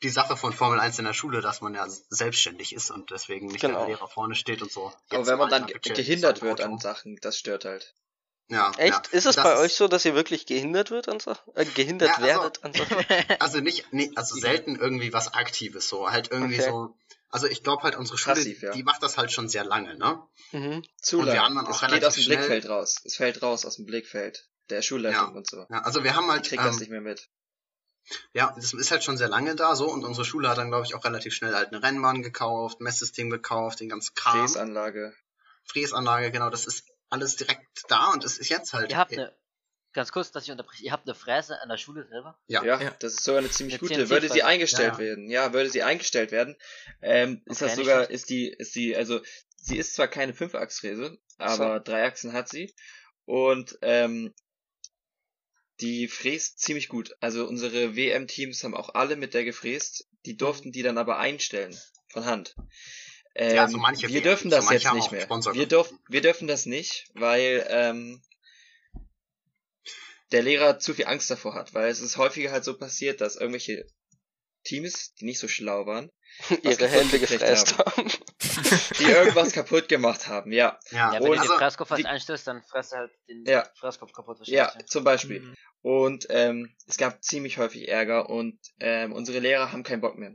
die 0.02 0.11
Sache 0.11 0.37
von 0.37 0.52
Formel 0.52 0.78
1 0.78 0.99
in 0.99 1.06
der 1.06 1.14
Schule, 1.14 1.40
dass 1.40 1.62
man 1.62 1.75
ja 1.75 1.87
selbstständig 1.88 2.75
ist 2.75 2.90
und 2.90 3.11
deswegen 3.11 3.46
nicht 3.46 3.61
genau. 3.61 3.79
der 3.79 3.88
Lehrer 3.88 4.08
vorne 4.08 4.34
steht 4.34 4.61
und 4.61 4.70
so. 4.70 4.93
Aber 5.11 5.26
wenn 5.26 5.38
man 5.38 5.49
dann 5.49 5.67
gehindert 5.67 6.43
wird 6.43 6.61
an 6.61 6.79
Sachen, 6.79 7.17
das 7.22 7.38
stört 7.38 7.64
halt. 7.64 7.94
Ja, 8.49 8.70
Echt? 8.76 8.93
Ja. 8.93 9.02
Ist 9.11 9.26
es 9.26 9.37
das 9.37 9.43
bei 9.43 9.56
euch 9.58 9.75
so, 9.75 9.88
dass 9.88 10.05
ihr 10.05 10.14
wirklich 10.14 10.46
gehindert 10.46 10.90
wird 10.90 11.08
an 11.08 11.19
Sachen? 11.19 11.52
Äh, 11.56 11.64
gehindert 11.64 12.11
ja, 12.11 12.14
also, 12.17 12.26
werdet 12.26 12.64
an 12.64 12.72
Sachen? 12.75 13.05
Also 13.40 13.61
nicht, 13.61 13.93
nee, 13.93 14.11
also 14.14 14.37
selten 14.37 14.76
irgendwie 14.76 15.12
was 15.12 15.34
Aktives 15.34 15.88
so. 15.88 16.11
Halt 16.11 16.31
irgendwie 16.31 16.61
okay. 16.61 16.70
so. 16.70 16.96
Also 17.31 17.46
ich 17.46 17.62
glaube 17.62 17.82
halt 17.82 17.96
unsere 17.96 18.19
Schule, 18.19 18.37
Passiv, 18.37 18.62
ja. 18.62 18.73
die 18.73 18.82
macht 18.82 19.02
das 19.02 19.19
halt 19.19 19.32
schon 19.32 19.49
sehr 19.49 19.64
lange, 19.64 19.96
ne? 19.96 20.23
Mhm. 20.52 20.84
Zu 21.00 21.20
und 21.20 21.26
lange. 21.26 21.69
Es 21.69 21.81
geht 21.81 22.05
aus 22.05 22.14
dem 22.14 22.23
schnell... 22.23 22.37
Blickfeld 22.37 22.69
raus. 22.69 23.00
Es 23.05 23.17
fällt 23.17 23.43
raus 23.43 23.64
aus 23.64 23.76
dem 23.76 23.87
Blickfeld 23.87 24.49
der 24.70 24.82
Schulleitung 24.82 25.32
ja. 25.32 25.37
und 25.37 25.49
so. 25.49 25.67
Ja, 25.69 25.82
also 25.82 26.05
wir 26.05 26.14
haben 26.14 26.31
halt. 26.31 26.44
Ich 26.44 26.50
krieg 26.50 26.61
ähm, 26.61 26.67
das 26.67 26.78
nicht 26.78 26.90
mehr 26.90 27.00
mit. 27.00 27.28
Ja, 28.32 28.52
das 28.55 28.73
ist 28.73 28.90
halt 28.90 29.02
schon 29.02 29.17
sehr 29.17 29.28
lange 29.28 29.56
da 29.56 29.75
so 29.75 29.90
und 29.90 30.05
unsere 30.05 30.25
Schule 30.25 30.49
hat 30.49 30.58
dann, 30.58 30.69
glaube 30.69 30.87
ich, 30.87 30.94
auch 30.94 31.05
relativ 31.05 31.34
schnell 31.34 31.55
halt 31.55 31.73
eine 31.73 31.82
Rennbahn 31.82 32.23
gekauft, 32.23 32.81
Messsystem 32.81 33.31
gekauft, 33.31 33.81
den 33.81 33.88
ganzen 33.88 34.14
Kram. 34.14 34.38
Fräsanlage. 34.38 35.12
Fräsanlage, 35.64 36.31
genau, 36.31 36.49
das 36.49 36.67
ist 36.67 36.84
alles 37.11 37.34
direkt 37.34 37.67
da 37.88 38.12
und 38.12 38.25
es 38.25 38.38
ist 38.38 38.49
jetzt 38.49 38.72
halt. 38.72 38.90
Ihr 38.93 38.99
habt 38.99 39.12
eine, 39.12 39.37
ganz 39.96 40.12
kurz, 40.12 40.31
dass 40.31 40.44
ich 40.44 40.50
unterbreche, 40.52 40.84
ihr 40.84 40.93
habt 40.93 41.08
eine 41.08 41.14
Fräse 41.14 41.60
an 41.60 41.69
der 41.69 41.78
Schule 41.78 42.06
selber? 42.06 42.38
Ja, 42.46 42.64
ja, 42.64 42.81
ja. 42.81 42.96
das 43.00 43.14
ist 43.14 43.25
sogar 43.25 43.40
eine 43.40 43.50
ziemlich 43.50 43.81
eine 43.81 43.88
gute. 43.88 44.08
Würde 44.10 44.28
sie 44.28 44.44
eingestellt 44.44 44.94
ja. 44.94 44.98
werden, 44.98 45.28
ja, 45.28 45.52
würde 45.52 45.70
sie 45.70 45.82
eingestellt 45.82 46.31
werden, 46.31 46.56
ähm, 47.03 47.43
ist 47.46 47.62
okay, 47.62 47.70
das 47.70 47.76
sogar, 47.76 48.10
ist 48.10 48.31
die, 48.31 48.48
ist 48.48 48.76
die, 48.76 48.96
also 48.96 49.20
sie 49.56 49.76
ist 49.76 49.94
zwar 49.94 50.06
keine 50.06 50.34
Fünfachsfräse, 50.34 51.19
aber 51.38 51.79
so. 51.79 51.84
drei 51.84 52.05
Achsen 52.05 52.32
hat 52.32 52.48
sie 52.48 52.74
und 53.24 53.79
ähm, 53.82 54.32
die 55.81 56.08
fräst 56.08 56.60
ziemlich 56.60 56.88
gut. 56.88 57.17
Also 57.20 57.46
unsere 57.46 57.96
WM-Teams 57.96 58.62
haben 58.65 58.74
auch 58.74 58.94
alle 58.94 59.17
mit 59.17 59.34
der 59.34 59.44
gefräst. 59.44 60.08
Die 60.24 60.36
durften 60.36 60.72
die 60.72 60.82
dann 60.82 60.96
aber 60.96 61.19
einstellen 61.19 61.76
von 62.08 62.24
Hand. 62.24 62.56
Ähm, 63.34 63.56
ja, 63.56 63.62
also 63.65 63.76
manche 63.76 64.08
wir 64.08 64.22
dürfen 64.22 64.50
das 64.50 64.70
jetzt 64.70 64.91
nicht 64.94 65.12
mehr. 65.12 65.29
Wir, 65.29 65.67
dürf, 65.67 65.93
wir 66.08 66.22
dürfen 66.22 66.48
das 66.48 66.65
nicht, 66.65 67.10
weil 67.15 67.67
ähm, 67.69 68.22
der 70.33 70.43
Lehrer 70.43 70.79
zu 70.79 70.95
viel 70.95 71.06
Angst 71.06 71.31
davor 71.31 71.55
hat, 71.55 71.75
weil 71.75 71.89
es 71.89 72.01
ist 72.01 72.17
häufiger 72.17 72.51
halt 72.51 72.65
so 72.65 72.77
passiert, 72.77 73.21
dass 73.21 73.37
irgendwelche 73.37 73.87
Teams, 74.65 75.15
die 75.15 75.25
nicht 75.27 75.39
so 75.39 75.49
schlau 75.49 75.87
waren, 75.87 76.11
ihre 76.63 76.89
Hände 76.89 77.19
gefräst 77.19 77.79
haben. 77.79 78.11
die 78.99 79.05
irgendwas 79.05 79.53
kaputt 79.53 79.89
gemacht 79.89 80.27
haben, 80.27 80.53
ja. 80.53 80.79
Ja, 80.91 81.13
ja 81.13 81.21
wenn 81.21 81.31
und, 81.31 81.39
du 81.39 81.43
den 81.43 81.59
Fresskopf 81.59 81.93
also, 81.93 82.06
einstößt, 82.06 82.47
dann 82.47 82.63
fresst 82.63 82.93
er 82.93 83.01
halt 83.01 83.13
den 83.29 83.45
ja, 83.47 83.69
Fresskopf 83.79 84.13
kaputt. 84.13 84.39
Ja, 84.43 84.73
zum 84.87 85.05
Beispiel. 85.05 85.41
Mhm. 85.41 85.55
Und 85.83 86.27
ähm, 86.31 86.75
es 86.87 86.97
gab 86.97 87.23
ziemlich 87.23 87.59
häufig 87.59 87.89
Ärger 87.89 88.29
und 88.29 88.59
ähm, 88.81 89.13
unsere 89.13 89.39
Lehrer 89.39 89.71
haben 89.71 89.85
keinen 89.85 90.01
Bock 90.01 90.19
mehr 90.19 90.35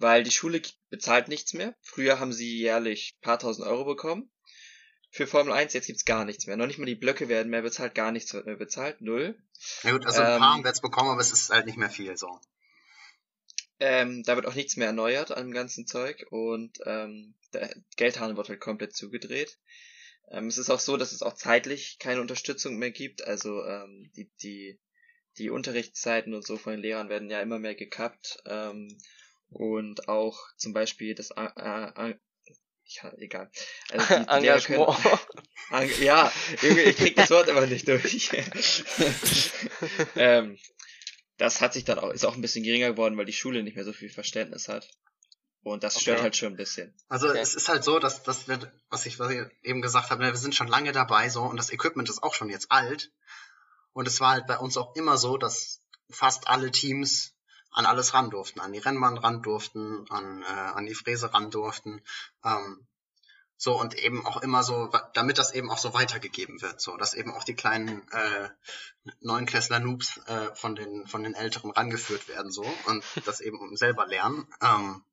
weil 0.00 0.24
die 0.24 0.30
Schule 0.30 0.62
bezahlt 0.88 1.28
nichts 1.28 1.52
mehr. 1.52 1.74
Früher 1.82 2.18
haben 2.18 2.32
sie 2.32 2.58
jährlich 2.58 3.18
paar 3.20 3.38
tausend 3.38 3.66
Euro 3.66 3.84
bekommen. 3.84 4.30
Für 5.10 5.26
Formel 5.26 5.52
1, 5.52 5.72
jetzt 5.72 5.86
gibt's 5.86 6.04
gar 6.04 6.24
nichts 6.24 6.46
mehr. 6.46 6.56
Noch 6.56 6.66
nicht 6.66 6.78
mal 6.78 6.86
die 6.86 6.94
Blöcke 6.94 7.28
werden 7.28 7.50
mehr 7.50 7.62
bezahlt, 7.62 7.94
gar 7.94 8.12
nichts 8.12 8.32
wird 8.32 8.46
mehr 8.46 8.56
bezahlt, 8.56 9.00
null. 9.00 9.36
Ja 9.82 9.92
gut, 9.92 10.06
also 10.06 10.20
ein 10.20 10.26
paar 10.26 10.36
ähm, 10.36 10.42
haben 10.42 10.64
wir 10.64 10.70
jetzt 10.70 10.82
bekommen, 10.82 11.10
aber 11.10 11.20
es 11.20 11.32
ist 11.32 11.50
halt 11.50 11.66
nicht 11.66 11.78
mehr 11.78 11.90
viel 11.90 12.16
so. 12.16 12.40
Ähm, 13.80 14.22
da 14.24 14.36
wird 14.36 14.46
auch 14.46 14.54
nichts 14.54 14.76
mehr 14.76 14.86
erneuert 14.86 15.32
an 15.32 15.46
dem 15.46 15.52
ganzen 15.52 15.86
Zeug 15.86 16.26
und 16.30 16.78
ähm, 16.84 17.34
der 17.52 17.74
Geldhahn 17.96 18.36
wird 18.36 18.48
halt 18.48 18.60
komplett 18.60 18.94
zugedreht. 18.94 19.58
Ähm, 20.30 20.46
es 20.46 20.58
ist 20.58 20.70
auch 20.70 20.78
so, 20.78 20.96
dass 20.96 21.12
es 21.12 21.22
auch 21.22 21.34
zeitlich 21.34 21.98
keine 21.98 22.20
Unterstützung 22.20 22.76
mehr 22.76 22.92
gibt. 22.92 23.24
Also 23.24 23.64
ähm, 23.64 24.12
die, 24.14 24.30
die, 24.42 24.78
die 25.38 25.50
Unterrichtszeiten 25.50 26.34
und 26.34 26.46
so 26.46 26.56
von 26.56 26.72
den 26.72 26.82
Lehrern 26.82 27.08
werden 27.08 27.30
ja 27.30 27.40
immer 27.40 27.58
mehr 27.58 27.74
gekappt. 27.74 28.42
Ähm, 28.46 28.96
und 29.48 30.08
auch 30.08 30.38
zum 30.56 30.72
Beispiel 30.72 31.14
das 31.16 31.30
äh, 31.32 32.14
ich, 32.90 33.02
egal. 33.22 33.50
Also 33.90 34.06
die, 34.06 34.20
die 34.22 34.28
Engagement. 34.28 34.96
Können, 35.70 36.02
ja, 36.02 36.32
irgendwie, 36.62 36.82
ich 36.82 36.96
krieg 36.96 37.16
das 37.16 37.30
Wort 37.30 37.48
aber 37.48 37.66
nicht 37.66 37.86
durch. 37.86 38.30
ähm, 40.16 40.58
das 41.36 41.60
hat 41.60 41.72
sich 41.72 41.84
dann 41.84 41.98
auch, 41.98 42.10
ist 42.10 42.24
auch 42.24 42.34
ein 42.34 42.40
bisschen 42.42 42.64
geringer 42.64 42.90
geworden, 42.90 43.16
weil 43.16 43.24
die 43.24 43.32
Schule 43.32 43.62
nicht 43.62 43.76
mehr 43.76 43.84
so 43.84 43.92
viel 43.92 44.10
Verständnis 44.10 44.68
hat. 44.68 44.90
Und 45.62 45.84
das 45.84 46.00
stört 46.00 46.16
Okay. 46.18 46.22
halt 46.24 46.36
schon 46.36 46.54
ein 46.54 46.56
bisschen. 46.56 46.94
Also 47.08 47.28
Okay. 47.28 47.38
es 47.38 47.54
ist 47.54 47.68
halt 47.68 47.84
so, 47.84 47.98
dass 47.98 48.22
das, 48.22 48.48
was 48.88 49.06
ich, 49.06 49.18
was 49.18 49.30
ich 49.30 49.40
eben 49.62 49.82
gesagt 49.82 50.10
habe, 50.10 50.22
ne, 50.22 50.32
wir 50.32 50.38
sind 50.38 50.54
schon 50.54 50.68
lange 50.68 50.92
dabei 50.92 51.28
so 51.28 51.42
und 51.42 51.56
das 51.56 51.70
Equipment 51.70 52.08
ist 52.08 52.22
auch 52.22 52.34
schon 52.34 52.48
jetzt 52.48 52.72
alt. 52.72 53.12
Und 53.92 54.08
es 54.08 54.20
war 54.20 54.30
halt 54.32 54.46
bei 54.46 54.56
uns 54.58 54.76
auch 54.76 54.96
immer 54.96 55.18
so, 55.18 55.36
dass 55.36 55.82
fast 56.10 56.48
alle 56.48 56.70
Teams 56.70 57.34
an 57.72 57.86
alles 57.86 58.14
ran 58.14 58.30
durften, 58.30 58.60
an 58.60 58.72
die 58.72 58.78
Rennbahn 58.78 59.18
ran 59.18 59.42
durften, 59.42 60.04
an, 60.10 60.42
äh, 60.42 60.46
an 60.46 60.86
die 60.86 60.94
Fräse 60.94 61.32
ran 61.32 61.50
durften. 61.50 62.02
Ähm, 62.44 62.86
so 63.56 63.78
und 63.78 63.94
eben 63.94 64.24
auch 64.24 64.38
immer 64.38 64.62
so, 64.62 64.90
damit 65.12 65.36
das 65.36 65.52
eben 65.52 65.70
auch 65.70 65.76
so 65.76 65.92
weitergegeben 65.92 66.62
wird, 66.62 66.80
so 66.80 66.96
dass 66.96 67.12
eben 67.12 67.34
auch 67.34 67.44
die 67.44 67.54
kleinen 67.54 68.08
äh, 68.10 68.48
Neunklässler 69.20 69.80
Noobs 69.80 70.16
äh, 70.26 70.54
von 70.54 70.74
den 70.74 71.06
von 71.06 71.22
den 71.22 71.34
Älteren 71.34 71.70
rangeführt 71.70 72.26
werden 72.28 72.50
so 72.50 72.64
und 72.86 73.04
das 73.26 73.40
eben 73.40 73.58
selber 73.76 74.06
lernen. 74.06 74.46
Ähm, 74.62 75.04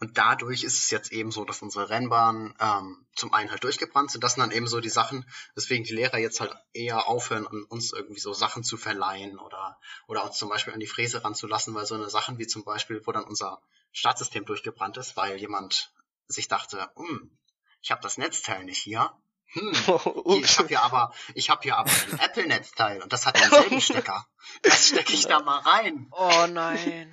und 0.00 0.16
dadurch 0.16 0.62
ist 0.62 0.78
es 0.78 0.90
jetzt 0.90 1.10
eben 1.10 1.32
so, 1.32 1.44
dass 1.44 1.60
unsere 1.60 1.90
Rennbahnen 1.90 2.54
ähm, 2.60 3.06
zum 3.16 3.34
einen 3.34 3.50
halt 3.50 3.64
durchgebrannt 3.64 4.12
sind. 4.12 4.22
Das 4.22 4.34
sind 4.34 4.42
dann 4.42 4.52
eben 4.52 4.68
so 4.68 4.80
die 4.80 4.90
Sachen, 4.90 5.28
weswegen 5.56 5.84
die 5.84 5.94
Lehrer 5.94 6.18
jetzt 6.18 6.40
halt 6.40 6.54
eher 6.72 7.08
aufhören, 7.08 7.48
an 7.48 7.64
uns 7.64 7.92
irgendwie 7.92 8.20
so 8.20 8.32
Sachen 8.32 8.62
zu 8.62 8.76
verleihen 8.76 9.40
oder, 9.40 9.80
oder 10.06 10.24
uns 10.24 10.38
zum 10.38 10.50
Beispiel 10.50 10.72
an 10.72 10.80
die 10.80 10.86
Fräse 10.86 11.24
ranzulassen, 11.24 11.74
weil 11.74 11.86
so 11.86 11.96
eine 11.96 12.10
Sachen 12.10 12.38
wie 12.38 12.46
zum 12.46 12.64
Beispiel, 12.64 13.02
wo 13.04 13.12
dann 13.12 13.24
unser 13.24 13.60
Startsystem 13.90 14.44
durchgebrannt 14.44 14.96
ist, 14.98 15.16
weil 15.16 15.36
jemand 15.36 15.92
sich 16.28 16.46
dachte, 16.46 16.88
hm, 16.94 17.36
ich 17.82 17.90
habe 17.90 18.02
das 18.02 18.18
Netzteil 18.18 18.64
nicht 18.64 18.80
hier. 18.80 19.12
Hm, 19.46 19.72
ich 20.44 20.58
habe 20.58 20.68
hier 20.68 20.82
aber, 20.82 21.12
ich 21.34 21.50
habe 21.50 21.62
hier 21.62 21.76
aber 21.76 21.90
ein 21.90 22.20
Apple-Netzteil 22.20 23.02
und 23.02 23.12
das 23.12 23.26
hat 23.26 23.40
denselben 23.40 23.80
Stecker. 23.80 24.26
Das 24.62 24.88
stecke 24.88 25.14
ich 25.14 25.26
da 25.26 25.40
mal 25.40 25.58
rein. 25.58 26.06
Oh 26.12 26.46
nein. 26.48 27.12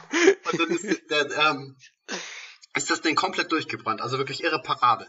Und 0.51 0.59
dann 0.59 0.69
ist, 0.69 1.09
der, 1.09 1.31
ähm, 1.31 1.77
ist 2.75 2.89
das 2.89 3.01
Ding 3.01 3.15
komplett 3.15 3.51
durchgebrannt, 3.51 4.01
also 4.01 4.17
wirklich 4.17 4.43
irreparabel. 4.43 5.07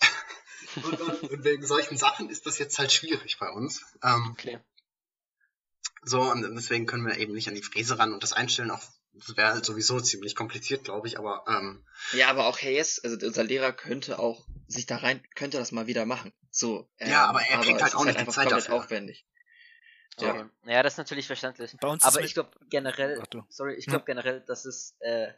und, 0.76 1.00
dann, 1.00 1.16
und 1.20 1.44
wegen 1.44 1.66
solchen 1.66 1.96
Sachen 1.96 2.30
ist 2.30 2.46
das 2.46 2.58
jetzt 2.58 2.78
halt 2.78 2.92
schwierig 2.92 3.38
bei 3.38 3.50
uns. 3.50 3.84
Ähm, 4.02 4.30
Okay. 4.32 4.60
so, 6.02 6.20
und 6.20 6.42
deswegen 6.54 6.86
können 6.86 7.06
wir 7.06 7.16
eben 7.18 7.34
nicht 7.34 7.48
an 7.48 7.54
die 7.54 7.62
Fräse 7.62 7.98
ran 7.98 8.12
und 8.12 8.22
das 8.22 8.32
Einstellen 8.32 8.70
auch, 8.70 8.82
das 9.12 9.36
wäre 9.36 9.52
halt 9.52 9.64
sowieso 9.64 10.00
ziemlich 10.00 10.36
kompliziert, 10.36 10.84
glaube 10.84 11.08
ich, 11.08 11.18
aber 11.18 11.44
ähm, 11.48 11.84
Ja, 12.12 12.28
aber 12.28 12.46
auch 12.46 12.60
Hayes, 12.60 13.02
also 13.02 13.16
unser 13.26 13.44
Lehrer 13.44 13.72
könnte 13.72 14.18
auch 14.18 14.46
sich 14.68 14.86
da 14.86 14.98
rein, 14.98 15.22
könnte 15.34 15.58
das 15.58 15.72
mal 15.72 15.86
wieder 15.86 16.06
machen. 16.06 16.32
So. 16.50 16.88
ähm, 16.98 17.10
Ja, 17.10 17.26
aber 17.26 17.42
er 17.42 17.60
kriegt 17.60 17.82
halt 17.82 17.94
auch 17.94 18.00
ist 18.00 18.06
nicht 18.06 18.16
die 18.16 18.20
einfach 18.20 18.34
Zeit 18.34 18.52
dafür. 18.52 18.74
aufwendig. 18.74 19.26
Ja. 20.20 20.30
Okay. 20.30 20.44
Ja, 20.66 20.82
das 20.82 20.94
ist 20.94 20.98
natürlich 20.98 21.26
verständlich. 21.26 21.76
Bei 21.80 21.88
uns 21.88 22.02
Aber 22.02 22.20
ist 22.20 22.26
ich 22.26 22.34
glaube 22.34 22.50
generell, 22.70 23.20
Ach 23.22 23.44
sorry, 23.48 23.74
ich 23.74 23.86
glaube 23.86 24.04
generell, 24.04 24.40
dass 24.40 24.64
es, 24.64 24.96
äh, 25.00 25.28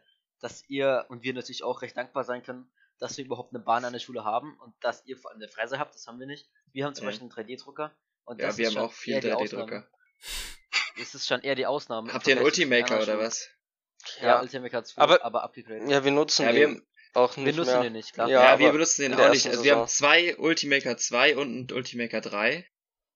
dass 0.41 0.65
ihr 0.69 1.05
und 1.09 1.23
wir 1.23 1.35
natürlich 1.35 1.63
auch 1.63 1.83
recht 1.83 1.97
dankbar 1.97 2.25
sein 2.25 2.43
können, 2.43 2.71
dass 2.99 3.17
wir 3.17 3.25
überhaupt 3.25 3.55
eine 3.55 3.63
Bahn 3.63 3.85
an 3.85 3.93
der 3.93 4.01
Schule 4.01 4.25
haben 4.25 4.59
und 4.61 4.75
dass 4.83 5.05
ihr 5.07 5.17
vor 5.17 5.31
allem 5.31 5.41
eine 5.41 5.49
Fräse 5.49 5.79
habt, 5.79 5.95
das 5.95 6.07
haben 6.07 6.19
wir 6.21 6.27
nicht. 6.27 6.49
Wir 6.73 6.85
haben 6.85 6.95
zum 6.95 7.05
Ja. 7.05 7.11
Beispiel 7.11 7.31
einen 7.31 7.49
3D-Drucker 7.49 7.95
und 8.25 8.41
Ja, 8.41 8.49
das 8.49 8.59
wir 8.59 8.65
ist 8.69 8.77
haben 8.77 8.83
schon 8.83 8.89
auch 8.91 8.93
viel 8.93 9.15
eher 9.15 9.21
die 9.21 9.29
3D-Drucker. 9.29 9.63
Ausnahme. 9.65 9.89
Es 11.01 11.15
ist 11.15 11.27
schon 11.27 11.41
eher 11.41 11.55
die 11.55 11.67
Ausnahme. 11.67 12.13
Habt 12.13 12.27
ihr 12.27 12.37
einen 12.37 12.45
Ultimaker 12.45 13.03
oder 13.03 13.19
was? 13.19 13.49
Ja, 14.21 14.27
Ja. 14.27 14.41
Ultimaker 14.43 14.85
2, 14.85 15.01
Aber- 15.01 15.25
aber 15.25 15.43
abgegradet. 15.43 15.89
Ja, 15.89 16.05
wir 16.05 16.11
nutzen 16.11 16.45
Ja, 16.45 16.53
den 16.53 16.57
wir 16.61 16.69
haben- 16.69 16.87
auch 17.15 17.37
wir 17.37 17.45
nicht 17.45 17.57
nutzen 17.57 17.73
mehr. 17.73 17.83
den 17.83 17.93
nicht, 17.95 18.13
klar. 18.13 18.29
Ja, 18.29 18.43
Ja, 18.53 18.59
wir 18.59 18.71
benutzen 18.73 19.03
den 19.03 19.15
auch 19.15 19.31
nicht. 19.31 19.47
Also 19.47 19.65
wir 19.65 19.77
haben 19.77 19.89
zwei 19.89 20.37
Ultimaker 20.37 20.97
2 20.97 21.37
und 21.37 21.49
einen 21.49 21.73
Ultimaker 21.73 22.21
3. 22.21 22.67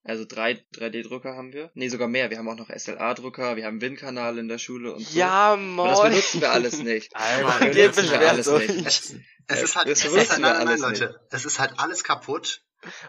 Also 0.06 0.26
drei 0.28 0.62
3D-Drucker 0.76 1.34
haben 1.34 1.52
wir. 1.54 1.70
Nee, 1.74 1.88
sogar 1.88 2.08
mehr. 2.08 2.28
Wir 2.30 2.36
haben 2.38 2.48
auch 2.48 2.56
noch 2.56 2.68
SLA-Drucker, 2.68 3.56
wir 3.56 3.64
haben 3.64 3.80
Windkanal 3.80 4.36
in 4.38 4.48
der 4.48 4.58
Schule 4.58 4.92
und 4.94 5.06
so. 5.06 5.18
Ja, 5.18 5.30
Aber 5.54 5.56
moin. 5.56 5.88
das 5.88 6.02
benutzen 6.02 6.40
wir 6.42 6.52
alles 6.52 6.78
nicht. 6.82 7.16
Alter, 7.16 7.66
Das 7.70 7.96
benutzen 7.96 8.10
wir 8.20 8.28
alles 8.28 8.48
euch. 8.48 8.68
nicht. 8.68 8.86
es, 8.86 9.14
es 9.46 9.58
Ja, 9.58 9.64
ist 9.64 9.76
halt, 9.76 9.88
das 9.88 9.98
es 10.00 10.04
ist 10.04 10.12
benutzen 10.12 10.30
halt 10.32 10.40
nein, 10.42 10.52
nein, 10.58 10.68
alles 10.68 10.80
Leute, 10.80 11.20
es 11.30 11.44
ist 11.46 11.58
halt 11.58 11.72
alles 11.78 12.04
kaputt 12.04 12.60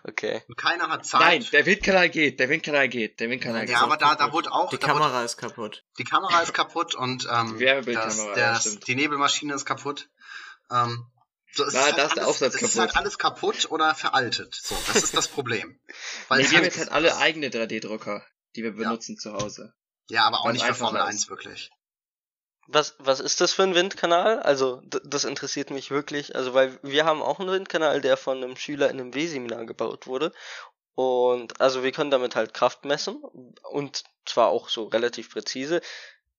Okay. 0.06 0.42
und 0.48 0.56
keiner 0.56 0.88
hat 0.88 1.06
Zeit. 1.06 1.20
Nein, 1.20 1.46
der 1.52 1.66
Windkanal 1.66 2.08
geht, 2.10 2.40
der 2.40 2.48
Windkanal 2.48 2.88
geht, 2.88 3.20
der 3.20 3.30
Windkanal 3.30 3.58
Nein, 3.60 3.66
geht. 3.68 3.75
ja, 3.75 3.82
aber 3.82 3.98
da, 3.98 4.16
da 4.16 4.32
wurde 4.32 4.50
auch, 4.54 4.70
Die 4.70 4.78
da 4.78 4.88
wurde, 4.88 5.00
Kamera 5.00 5.24
ist 5.25 5.36
kaputt. 5.36 5.84
die 6.00 6.06
Kamera 6.06 6.42
ist 6.44 6.54
kaputt 6.54 6.96
und 6.96 7.28
ähm, 7.30 7.58
Die 7.58 7.66
das, 7.66 8.18
ja, 8.18 8.34
das, 8.36 8.62
stimmt. 8.62 8.88
die 8.88 8.96
Nebelmaschine 8.96 9.54
ist 9.54 9.66
kaputt. 9.66 10.08
Ähm, 10.72 11.06
so, 11.55 11.63
es 11.63 11.74
Na, 11.74 11.79
ist 11.79 11.85
halt 11.85 11.97
da 11.97 12.03
ist 12.05 12.15
der 12.15 12.24
alles, 12.24 12.29
Aufsatz 12.29 12.55
es 12.55 12.62
ist 12.62 12.74
kaputt. 12.74 12.79
halt 12.81 12.95
alles 12.97 13.17
kaputt 13.17 13.71
oder 13.71 13.95
veraltet. 13.95 14.55
So, 14.55 14.75
das 14.88 15.03
ist 15.03 15.15
das 15.15 15.27
Problem. 15.27 15.79
Weil 16.27 16.39
Nee, 16.39 16.43
wir 16.51 16.57
haben 16.57 16.63
halt- 16.63 16.65
jetzt 16.75 16.79
halt 16.79 16.91
alle 16.91 17.17
eigene 17.17 17.47
3D-Drucker, 17.50 18.24
die 18.55 18.63
wir 18.63 18.71
benutzen 18.74 19.17
zu 19.17 19.33
Hause. 19.33 19.74
Ja, 20.09 20.24
aber 20.25 20.39
auch 20.41 20.45
Ganz 20.45 20.57
nicht 20.59 20.67
für 20.67 20.74
Formel 20.75 21.01
ist. 21.01 21.07
1 21.07 21.29
wirklich. 21.29 21.71
Was, 22.67 22.95
was 22.97 23.19
ist 23.19 23.41
das 23.41 23.53
für 23.53 23.62
ein 23.63 23.75
Windkanal? 23.75 24.39
Also, 24.41 24.81
das 24.85 25.24
interessiert 25.24 25.69
mich 25.69 25.91
wirklich. 25.91 26.35
Also, 26.35 26.53
weil 26.55 26.79
wir 26.81 27.05
haben 27.05 27.21
auch 27.21 27.39
einen 27.39 27.51
Windkanal, 27.51 28.01
der 28.01 28.17
von 28.17 28.38
einem 28.43 28.55
Schüler 28.57 28.89
in 28.89 29.00
einem 29.00 29.13
W-Seminar 29.13 29.65
gebaut 29.65 30.07
wurde. 30.07 30.31
Und, 30.95 31.62
also, 31.62 31.83
wir 31.83 31.91
können 31.91 32.09
damit 32.12 32.35
halt 32.35 32.53
Kraft 32.55 32.85
messen. 32.85 33.21
Und 33.69 34.03
zwar 34.25 34.47
auch 34.47 34.69
so 34.69 34.85
relativ 34.85 35.29
präzise. 35.31 35.81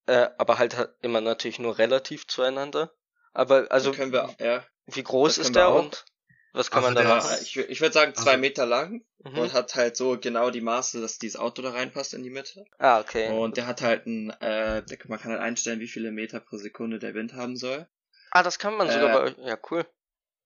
Äh, 0.06 0.28
aber 0.38 0.58
halt 0.58 0.76
halt 0.76 0.90
immer 1.02 1.20
natürlich 1.20 1.58
nur 1.60 1.78
relativ 1.78 2.26
zueinander. 2.26 2.92
Aber, 3.32 3.66
also, 3.70 3.90
Also 3.90 3.92
können 3.92 4.12
wir, 4.12 4.34
ja. 4.40 4.64
Wie 4.86 5.02
groß 5.02 5.36
das 5.36 5.46
ist 5.46 5.56
der 5.56 5.70
und 5.72 6.04
was 6.52 6.70
kann 6.70 6.84
Also 6.84 6.94
man 6.94 6.94
da 6.94 7.02
der- 7.02 7.16
machen? 7.22 7.36
ich 7.42 7.56
ich 7.58 7.80
würde 7.80 7.92
sagen 7.92 8.14
zwei 8.14 8.30
Also- 8.32 8.40
Meter 8.40 8.66
lang 8.66 9.04
Mhm. 9.24 9.38
und 9.38 9.52
hat 9.52 9.74
halt 9.74 9.96
so 9.96 10.18
genau 10.18 10.50
die 10.50 10.60
Maße, 10.60 11.00
dass 11.00 11.18
dieses 11.18 11.38
Auto 11.38 11.60
da 11.60 11.70
reinpasst 11.70 12.14
in 12.14 12.22
die 12.22 12.30
Mitte. 12.30 12.64
Ah, 12.78 13.00
okay. 13.00 13.28
Und 13.30 13.56
der 13.56 13.66
hat 13.66 13.82
halt 13.82 14.06
ein, 14.06 14.30
äh, 14.40 14.82
der, 14.84 14.98
man 15.08 15.18
kann 15.18 15.32
halt 15.32 15.40
einstellen, 15.42 15.80
wie 15.80 15.88
viele 15.88 16.12
Meter 16.12 16.40
pro 16.40 16.56
Sekunde 16.56 16.98
der 16.98 17.12
Wind 17.14 17.34
haben 17.34 17.56
soll. 17.56 17.86
Ah, 18.30 18.42
das 18.42 18.58
kann 18.58 18.74
man 18.76 18.88
sogar 18.90 19.10
äh, 19.10 19.12
bei 19.12 19.20
euch. 19.20 19.34
Ja, 19.38 19.58
cool. 19.70 19.84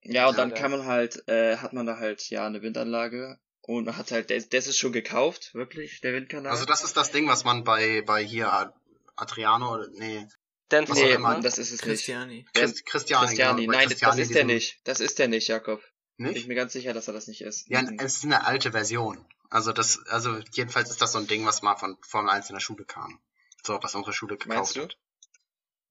Ja, 0.03 0.27
und 0.29 0.33
Ja, 0.37 0.37
dann 0.39 0.55
kann 0.55 0.71
man 0.71 0.87
halt, 0.87 1.29
äh, 1.29 1.59
hat 1.59 1.73
man 1.75 1.85
da 1.87 1.99
halt, 1.99 2.29
ja, 2.31 2.47
eine 2.47 2.63
Windanlage. 2.63 3.39
Und 3.61 3.85
man 3.85 3.97
hat 3.99 4.11
halt, 4.11 4.31
der, 4.31 4.41
das 4.41 4.67
ist 4.67 4.79
schon 4.79 4.93
gekauft, 4.93 5.55
wirklich, 5.55 6.01
der 6.01 6.15
Windkanal. 6.15 6.51
Also 6.51 6.65
das 6.65 6.83
ist 6.83 6.97
das 6.97 7.11
Ding, 7.13 7.29
was 7.29 7.45
man 7.45 7.63
bei, 7.65 8.03
bei 8.03 8.23
hier 8.25 8.51
Ad- 8.53 8.73
Adriano, 9.17 9.75
oder- 9.75 9.89
nee, 9.93 10.27
Was 10.71 10.99
nee, 10.99 11.13
immer. 11.13 11.41
das 11.41 11.59
ist 11.59 11.69
es 11.69 11.73
nicht. 11.73 11.83
Christiani. 11.83 12.47
Christ, 12.55 12.87
Christiani. 12.87 13.27
Christiani, 13.27 13.61
genau, 13.63 13.73
bei 13.73 13.79
nein, 13.79 13.89
das, 13.89 13.99
das 13.99 14.09
Christiani 14.09 14.23
ist 14.23 14.35
der 14.35 14.45
nicht. 14.45 14.81
Das 14.85 15.01
ist 15.01 15.19
der 15.19 15.29
nicht, 15.29 15.49
Jakob. 15.49 15.83
Bin 16.17 16.27
ich 16.29 16.35
Nicht? 16.35 16.49
mir 16.49 16.55
ganz 16.55 16.73
sicher, 16.75 16.93
dass 16.93 17.09
er 17.09 17.15
das 17.15 17.27
nicht 17.29 17.41
ist. 17.41 17.69
Ja, 17.71 17.83
Mhm. 17.83 17.99
es 17.99 18.19
ist 18.19 18.25
eine 18.25 18.45
alte 18.45 18.73
Version. 18.73 19.27
Also 19.49 19.73
das, 19.73 19.99
also 20.09 20.39
jedenfalls 20.53 20.91
ist 20.91 21.01
das 21.01 21.13
so 21.13 21.19
ein 21.19 21.27
Ding, 21.27 21.45
was 21.47 21.63
mal 21.63 21.77
von 21.77 21.97
Formel 22.07 22.31
1 22.31 22.51
in 22.51 22.55
der 22.55 22.61
Schule 22.61 22.85
kam. 22.85 23.21
So, 23.65 23.79
was 23.83 23.95
unsere 23.95 24.13
Schule 24.13 24.35
Meinst 24.47 24.75
gekauft 24.75 24.77
du? 24.77 24.83
hat. 24.83 24.99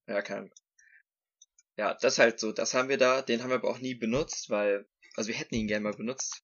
Ja, 0.08 0.22
kann. 0.22 0.52
Ja, 1.78 1.96
das 1.96 2.14
ist 2.14 2.20
halt 2.20 2.40
so. 2.40 2.52
Das 2.52 2.74
haben 2.74 2.90
wir 2.90 2.98
da. 2.98 3.22
Den 3.22 3.42
haben 3.42 3.50
wir 3.50 3.56
aber 3.56 3.70
auch 3.70 3.80
nie 3.80 3.96
benutzt, 3.96 4.50
weil, 4.50 4.88
also 5.16 5.28
wir 5.30 5.36
hätten 5.36 5.56
ihn 5.56 5.68
gerne 5.68 5.84
mal 5.84 5.94
benutzt. 5.94 6.44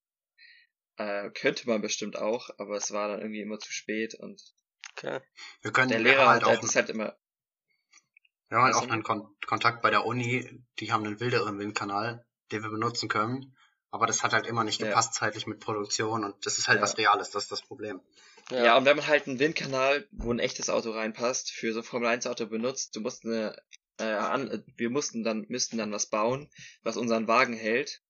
Äh, 0.98 1.30
könnte 1.32 1.68
man 1.68 1.82
bestimmt 1.82 2.16
auch, 2.18 2.50
aber 2.58 2.78
es 2.78 2.92
war 2.92 3.08
dann 3.10 3.20
irgendwie 3.22 3.42
immer 3.42 3.60
zu 3.60 3.72
spät 3.72 4.16
und 4.16 4.42
Okay. 4.98 5.20
Wir 5.62 5.72
können 5.74 5.90
der 5.90 6.00
Lehrer 6.00 6.28
halt, 6.30 6.44
halt 6.46 6.58
auch, 6.58 6.62
das 6.62 6.70
ist 6.70 6.76
halt 6.78 6.90
immer, 6.90 7.18
wir 8.56 8.60
haben 8.62 8.66
halt 8.66 8.76
was 8.76 8.84
auch 8.84 8.90
einen 8.92 9.04
Kon 9.04 9.28
Kontakt 9.46 9.82
bei 9.82 9.90
der 9.92 10.06
Uni, 10.06 10.64
die 10.80 10.92
haben 10.92 11.06
einen 11.06 11.20
wilderen 11.20 11.60
Windkanal, 11.60 12.26
den 12.52 12.64
wir 12.64 12.70
benutzen 12.70 13.10
können. 13.10 13.56
Aber 13.92 14.08
das 14.08 14.24
hat 14.24 14.34
halt 14.34 14.48
immer 14.48 14.64
nicht 14.64 14.82
Ja. 14.82 14.88
gepasst 14.88 15.14
zeitlich 15.14 15.46
mit 15.48 15.60
Produktion 15.60 16.24
und 16.24 16.46
das 16.46 16.58
ist 16.58 16.68
halt 16.68 16.78
Ja. 16.78 16.84
was 16.84 16.98
Reales, 16.98 17.30
das 17.32 17.44
ist 17.44 17.52
das 17.52 17.62
Problem. 17.62 18.02
ja. 18.50 18.78
und 18.78 18.86
wenn 18.86 18.98
man 18.98 19.08
halt 19.08 19.28
einen 19.28 19.40
Windkanal, 19.40 20.08
wo 20.12 20.32
ein 20.32 20.40
echtes 20.40 20.70
Auto 20.70 20.92
reinpasst, 20.92 21.52
für 21.52 21.74
so 21.74 21.80
ein 21.80 21.86
Formel 21.86 22.08
1 22.10 22.28
Auto 22.28 22.46
benutzt, 22.48 22.96
du 22.96 23.02
musst 23.02 23.24
eine, 23.26 23.56
äh, 24.00 24.04
an, 24.06 24.64
wir 24.76 24.90
mussten 24.90 25.24
dann, 25.24 25.46
müssten 25.48 25.78
dann 25.78 25.92
was 25.92 26.08
bauen, 26.08 26.50
was 26.84 26.98
unseren 26.98 27.28
Wagen 27.28 27.54
hält. 27.54 28.02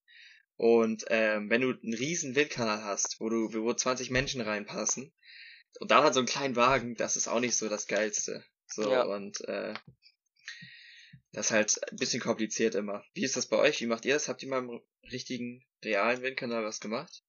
Und 0.58 1.06
ähm, 1.10 1.50
wenn 1.50 1.62
du 1.62 1.70
einen 1.72 1.94
riesen 1.94 2.36
Windkanal 2.36 2.84
hast, 2.84 3.18
wo 3.20 3.30
du, 3.30 3.52
wo 3.54 3.74
20 3.74 4.10
Menschen 4.10 4.42
reinpassen, 4.42 5.12
und 5.80 5.92
dann 5.92 6.04
halt 6.04 6.14
so 6.14 6.22
einen 6.22 6.28
kleinen 6.28 6.56
Wagen, 6.56 6.96
das 6.96 7.18
ist 7.18 7.28
auch 7.28 7.42
nicht 7.42 7.56
so 7.58 7.68
das 7.68 7.88
Geilste. 7.88 8.44
So, 8.68 8.90
Ja. 8.92 9.04
und 9.04 9.42
äh, 9.48 9.74
das 11.36 11.48
ist 11.48 11.52
halt 11.52 11.92
ein 11.92 11.98
bisschen 11.98 12.22
kompliziert 12.22 12.76
immer. 12.76 13.04
Wie 13.14 13.26
ist 13.26 13.36
das 13.36 13.48
bei 13.48 13.58
euch? 13.58 13.82
Wie 13.82 13.88
macht 13.88 14.06
ihr 14.06 14.14
das? 14.14 14.30
Habt 14.30 14.42
ihr 14.42 14.50
mal 14.50 14.60
im 14.60 14.82
richtigen, 15.12 15.66
realen 15.84 16.22
Windkanal 16.22 16.64
was 16.64 16.80
gemacht? 16.80 17.24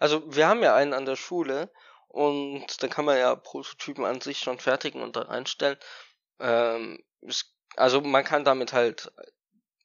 Also 0.00 0.34
wir 0.34 0.48
haben 0.48 0.62
ja 0.62 0.74
einen 0.74 0.92
an 0.92 1.06
der 1.06 1.14
Schule 1.14 1.72
und 2.08 2.82
da 2.82 2.88
kann 2.88 3.04
man 3.04 3.18
ja 3.18 3.36
Prototypen 3.36 4.04
an 4.04 4.20
sich 4.20 4.40
schon 4.40 4.58
fertigen 4.58 5.00
und 5.00 5.14
da 5.14 5.22
einstellen. 5.22 5.76
Ähm, 6.40 7.04
es, 7.20 7.54
also 7.76 8.00
man 8.00 8.24
kann 8.24 8.44
damit 8.44 8.72
halt, 8.72 9.12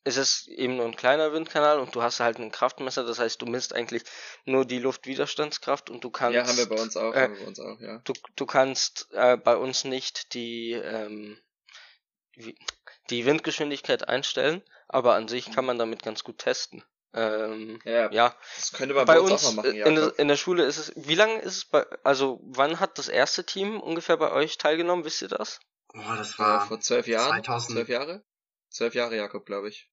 es 0.03 0.17
ist 0.17 0.47
eben 0.47 0.77
nur 0.77 0.85
ein 0.85 0.95
kleiner 0.95 1.31
Windkanal 1.31 1.79
und 1.79 1.93
du 1.93 2.01
hast 2.01 2.19
halt 2.19 2.37
einen 2.37 2.51
Kraftmesser, 2.51 3.05
das 3.05 3.19
heißt 3.19 3.39
du 3.39 3.45
misst 3.45 3.73
eigentlich 3.73 4.03
nur 4.45 4.65
die 4.65 4.79
Luftwiderstandskraft 4.79 5.91
und 5.91 6.03
du 6.03 6.09
kannst 6.09 6.35
ja, 6.35 6.47
haben 6.47 6.57
wir 6.57 6.67
bei 6.67 6.81
uns 6.81 6.97
auch, 6.97 7.13
äh, 7.13 7.21
haben 7.21 7.35
wir 7.35 7.41
bei 7.41 7.47
uns 7.47 7.59
auch, 7.59 7.79
ja. 7.79 8.01
du, 8.05 8.13
du 8.35 8.45
kannst 8.47 9.07
äh, 9.11 9.37
bei 9.37 9.55
uns 9.55 9.83
nicht 9.83 10.33
die 10.33 10.71
ähm, 10.71 11.39
wie, 12.33 12.57
die 13.09 13.25
Windgeschwindigkeit 13.25 14.07
einstellen, 14.07 14.61
aber 14.87 15.15
an 15.15 15.27
sich 15.27 15.51
kann 15.51 15.65
man 15.65 15.77
damit 15.77 16.03
ganz 16.03 16.23
gut 16.23 16.37
testen. 16.39 16.83
Ähm, 17.13 17.79
Ja, 17.85 18.11
ja, 18.11 18.35
das 18.55 18.73
könnte 18.73 18.93
man 18.93 19.05
bei 19.05 19.19
uns, 19.19 19.31
uns 19.31 19.45
auch 19.45 19.53
mal 19.53 19.63
machen, 19.63 19.75
äh, 19.75 19.87
in, 19.87 19.95
der, 19.95 20.19
in 20.19 20.27
der 20.27 20.35
Schule 20.35 20.65
ist 20.65 20.77
es, 20.77 20.93
wie 20.95 21.15
lange 21.15 21.39
ist 21.39 21.55
es 21.57 21.65
bei, 21.65 21.85
also 22.03 22.39
wann 22.43 22.79
hat 22.79 22.97
das 22.97 23.07
erste 23.07 23.45
Team 23.45 23.79
ungefähr 23.79 24.17
bei 24.17 24.31
euch 24.31 24.57
teilgenommen, 24.57 25.05
wisst 25.05 25.21
ihr 25.21 25.29
das? 25.29 25.59
Boah, 25.93 26.15
das 26.17 26.35
Äh, 26.35 26.39
war 26.39 26.67
vor 26.67 26.79
zwölf 26.79 27.07
Jahren? 27.07 27.29
2000 27.29 27.71
Zwölf 27.73 27.89
Jahre? 27.89 28.23
Zwölf 28.69 28.93
Jahre, 28.93 29.15
Jakob, 29.15 29.45
glaube 29.45 29.69
ich. 29.69 29.89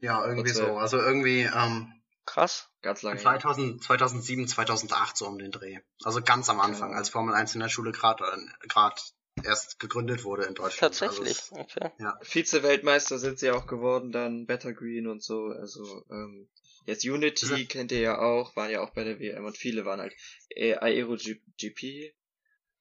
ja 0.00 0.24
irgendwie 0.26 0.50
so. 0.50 0.78
Also 0.78 0.98
irgendwie 0.98 1.42
ähm, 1.42 1.92
Krass. 2.24 2.68
Ganz 2.82 3.02
lange. 3.02 3.16
her. 3.16 3.22
2000, 3.24 3.82
2007, 3.82 4.48
2008 4.48 5.16
so 5.16 5.26
um 5.26 5.38
den 5.38 5.50
Dreh. 5.50 5.78
Also 6.04 6.20
ganz 6.22 6.48
am 6.48 6.60
Anfang, 6.60 6.88
Genau. 6.88 6.98
als 6.98 7.08
Formel 7.10 7.34
1 7.34 7.54
in 7.54 7.60
der 7.60 7.68
Schule 7.68 7.92
gerade 7.92 8.24
gerade 8.68 8.96
erst 9.44 9.78
gegründet 9.78 10.24
wurde 10.24 10.44
in 10.44 10.54
Deutschland. 10.54 10.98
Tatsächlich, 10.98 11.38
Also 11.50 11.56
okay. 11.60 11.90
Vize-Weltmeister 12.22 13.18
sind 13.18 13.38
sie 13.38 13.50
auch 13.50 13.66
geworden, 13.66 14.12
dann 14.12 14.46
Better 14.46 14.72
Green 14.72 15.06
und 15.06 15.22
so. 15.22 15.46
Also, 15.46 16.04
ähm, 16.10 16.48
jetzt 16.86 17.04
Unity 17.04 17.46
Diese- 17.46 17.66
kennt 17.66 17.92
ihr 17.92 18.00
ja 18.00 18.18
auch, 18.18 18.54
waren 18.56 18.70
ja 18.70 18.80
auch 18.80 18.90
bei 18.90 19.04
der 19.04 19.18
WM 19.18 19.44
und 19.44 19.56
viele 19.56 19.84
waren 19.84 20.00
halt 20.00 20.14
äh, 20.50 20.74
Aero 20.74 21.16
GP. 21.56 22.14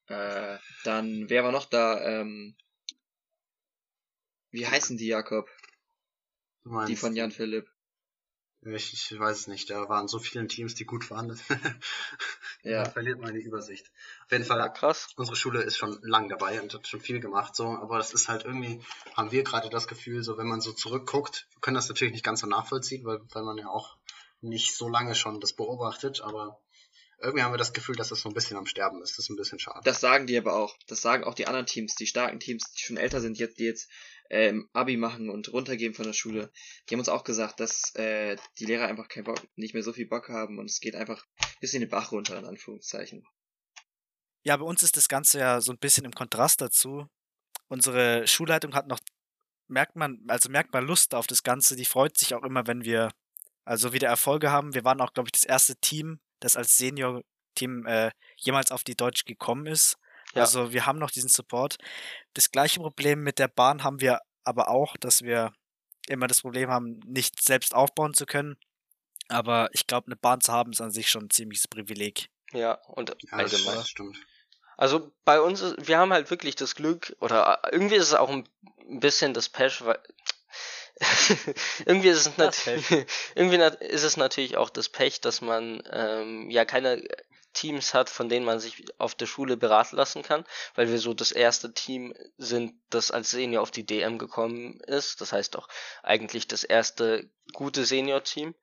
Äh, 0.08 0.58
dann, 0.84 1.30
wer 1.30 1.44
war 1.44 1.52
noch 1.52 1.66
da? 1.66 2.22
Ähm, 2.22 2.56
wie 4.52 4.66
heißen 4.66 4.98
die, 4.98 5.08
Jakob? 5.08 5.50
Die 6.88 6.96
von 6.96 7.16
Jan 7.16 7.32
Philipp. 7.32 7.70
Ich, 8.62 8.92
ich 8.94 9.18
weiß 9.18 9.40
es 9.40 9.48
nicht, 9.48 9.70
da 9.70 9.88
waren 9.88 10.08
so 10.08 10.20
viele 10.20 10.48
Teams, 10.48 10.76
die 10.76 10.86
gut 10.86 11.10
waren. 11.10 11.40
Ja. 12.64 12.82
Man 12.82 12.92
verliert 12.92 13.20
mal 13.22 13.32
die 13.32 13.40
Übersicht. 13.42 13.92
Auf 14.26 14.32
jeden 14.32 14.44
Fall 14.44 14.58
Ja, 14.58 14.68
krass. 14.68 15.08
unsere 15.16 15.38
Schule 15.38 15.62
ist 15.62 15.78
schon 15.78 16.00
lang 16.02 16.28
dabei 16.28 16.60
und 16.62 16.74
hat 16.74 16.86
schon 16.88 17.00
viel 17.00 17.20
gemacht, 17.22 17.56
so, 17.56 17.68
aber 17.68 17.98
das 17.98 18.14
ist 18.14 18.28
halt 18.28 18.44
irgendwie, 18.44 18.82
haben 19.16 19.32
wir 19.32 19.44
gerade 19.44 19.70
das 19.70 19.88
Gefühl, 19.88 20.22
so 20.22 20.38
wenn 20.38 20.48
man 20.48 20.60
so 20.60 20.74
zurückguckt, 20.74 21.48
wir 21.52 21.62
können 21.62 21.76
das 21.76 21.88
natürlich 21.88 22.14
nicht 22.14 22.26
ganz 22.26 22.42
so 22.42 22.48
nachvollziehen, 22.48 23.06
weil, 23.06 23.22
weil 23.32 23.44
man 23.44 23.58
ja 23.58 23.70
auch 23.70 23.96
nicht 24.42 24.76
so 24.76 24.90
lange 24.90 25.16
schon 25.16 25.40
das 25.40 25.54
beobachtet, 25.54 26.20
aber 26.22 26.60
irgendwie 27.20 27.44
haben 27.44 27.54
wir 27.54 27.58
das 27.58 27.74
Gefühl, 27.74 27.96
dass 27.96 28.10
das 28.10 28.20
so 28.22 28.30
ein 28.30 28.36
bisschen 28.36 28.58
am 28.58 28.68
Sterben 28.68 29.02
ist. 29.02 29.18
Das 29.18 29.26
ist 29.26 29.30
ein 29.30 29.38
bisschen 29.38 29.60
schade. 29.60 29.82
Das 29.84 30.00
sagen 30.00 30.28
die 30.28 30.38
aber 30.38 30.56
auch. 30.56 30.76
Das 30.88 31.02
sagen 31.02 31.24
auch 31.24 31.34
die 31.34 31.48
anderen 31.48 31.66
Teams, 31.66 31.96
die 31.96 32.06
starken 32.06 32.40
Teams, 32.40 32.72
die 32.74 32.84
schon 32.84 32.98
älter 32.98 33.22
sind, 33.22 33.40
jetzt, 33.40 33.60
die 33.60 33.66
jetzt 33.66 33.90
ähm, 34.29 34.69
Abi 34.74 34.98
machen 34.98 35.29
und 35.29 35.51
runtergehen 35.51 35.93
von 35.93 36.05
der 36.05 36.13
Schule. 36.13 36.51
Die 36.89 36.93
haben 36.93 37.00
uns 37.00 37.10
auch 37.10 37.24
gesagt, 37.24 37.60
dass 37.60 37.93
äh, 37.96 38.38
die 38.60 38.65
Lehrer 38.65 38.88
einfach 38.88 39.07
keinen 39.07 39.25
Bock, 39.25 39.41
nicht 39.55 39.74
mehr 39.74 39.84
so 39.84 39.93
viel 39.93 40.07
Bock 40.07 40.29
haben 40.29 40.60
und 40.60 40.69
es 40.69 40.79
geht 40.79 40.96
einfach 40.96 41.25
ein 41.39 41.60
bisschen 41.62 41.81
den 41.81 41.89
Bach 41.89 42.12
runter, 42.12 42.38
in 42.38 42.46
Anführungszeichen. 42.46 43.25
Ja, 44.43 44.57
bei 44.57 44.65
uns 44.65 44.84
ist 44.84 44.98
das 44.98 45.10
Ganze 45.10 45.39
ja 45.39 45.62
so 45.62 45.72
ein 45.72 45.77
bisschen 45.77 46.05
im 46.05 46.13
Kontrast 46.13 46.62
dazu. 46.62 47.07
Unsere 47.67 48.27
Schulleitung 48.27 48.74
hat 48.75 48.88
noch, 48.88 49.00
merkt 49.67 49.96
man, 49.96 50.24
also 50.27 50.50
merkt 50.50 50.74
man 50.74 50.86
Lust 50.86 51.13
auf 51.13 51.27
das 51.27 51.43
Ganze. 51.43 51.75
Die 51.75 51.86
freut 51.86 52.17
sich 52.17 52.34
auch 52.34 52.43
immer, 52.43 52.65
wenn 52.67 52.86
wir 52.86 53.12
also 53.65 53.91
wieder 53.91 54.07
Erfolge 54.07 54.51
haben. 54.51 54.74
Wir 54.74 54.86
waren 54.86 55.01
auch, 55.01 55.12
glaube 55.12 55.27
ich, 55.27 55.34
das 55.34 55.43
erste 55.43 55.75
Team, 55.75 56.22
das 56.39 56.55
als 56.55 56.77
Senior-Team 56.77 57.86
äh, 57.86 58.12
jemals 58.38 58.72
auf 58.72 58.86
die 58.86 58.96
Deutsch 58.96 59.25
gekommen 59.25 59.65
ist. 59.65 59.98
Ja. 60.38 60.44
Also 60.44 60.72
wir 60.74 60.86
haben 60.86 61.00
noch 61.00 61.12
diesen 61.12 61.29
Support. 61.29 61.77
Das 62.34 62.51
gleiche 62.51 62.79
Problem 62.79 63.22
mit 63.24 63.39
der 63.39 63.48
Bahn 63.48 63.84
haben 63.84 64.00
wir 64.01 64.20
aber 64.44 64.70
auch, 64.70 64.96
dass 64.98 65.22
wir 65.22 65.51
immer 66.08 66.27
das 66.27 66.41
Problem 66.41 66.70
haben, 66.70 67.00
nicht 67.06 67.41
selbst 67.44 67.75
aufbauen 67.75 68.13
zu 68.13 68.25
können. 68.25 68.58
Aber 69.29 69.70
ich 69.74 69.88
glaube, 69.88 70.08
eine 70.08 70.15
Bahn 70.15 70.39
zu 70.39 70.53
haben, 70.53 70.72
ist 70.72 70.79
an 70.82 70.91
sich 70.91 71.10
schon 71.10 71.25
ein 71.25 71.29
ziemliches 71.29 71.67
Privileg. 71.67 72.29
Ja, 72.53 72.74
und 72.88 73.10
Ja, 73.10 73.15
das, 73.39 73.53
allgemein. 73.53 73.75
das 73.75 73.89
stimmt. 73.89 74.17
Also 74.77 75.12
bei 75.25 75.41
uns, 75.41 75.60
ist- 75.62 75.88
wir 75.88 75.98
haben 75.98 76.13
halt 76.13 76.29
wirklich 76.29 76.56
das 76.56 76.75
Glück, 76.75 77.15
oder 77.20 77.60
äh, 77.63 77.70
irgendwie 77.72 77.96
ist 77.96 78.06
es 78.06 78.13
auch 78.13 78.29
ein 78.29 78.48
bisschen 79.00 79.34
das 79.34 79.50
Pech, 79.50 79.84
weil 79.84 80.00
irgendwie 81.86 82.10
ist 82.10 82.25
es 82.25 82.38
natürlich, 82.38 82.86
irgendwie 83.36 83.58
nat- 83.58 83.82
ist 83.82 84.03
es 84.03 84.17
natürlich 84.17 84.58
auch 84.58 84.70
das 84.70 84.89
Pech, 84.89 85.22
dass 85.22 85.41
man 85.41 85.82
ähm, 85.91 86.50
ja 86.50 86.65
keine 86.65 87.03
Teams 87.54 87.94
hat, 87.94 88.10
von 88.10 88.30
denen 88.30 88.46
man 88.46 88.60
sich 88.60 88.84
auf 89.00 89.16
der 89.16 89.25
Schule 89.25 89.58
beraten 89.58 89.96
lassen 89.96 90.22
kann, 90.24 90.46
weil 90.75 90.89
wir 90.89 91.00
so 91.00 91.13
das 91.13 91.32
erste 91.32 91.74
Team 91.74 92.13
sind, 92.38 92.74
das 92.89 93.12
als 93.12 93.32
Senior 93.32 93.63
auf 93.63 93.72
die 93.72 93.86
DM 93.86 94.18
gekommen 94.18 94.80
ist. 94.82 95.22
Das 95.22 95.32
heißt 95.34 95.58
auch 95.58 95.68
eigentlich 96.04 96.48
das 96.48 96.63
erste 96.63 97.30
gute 97.53 97.86
Senior-Team 97.86 98.53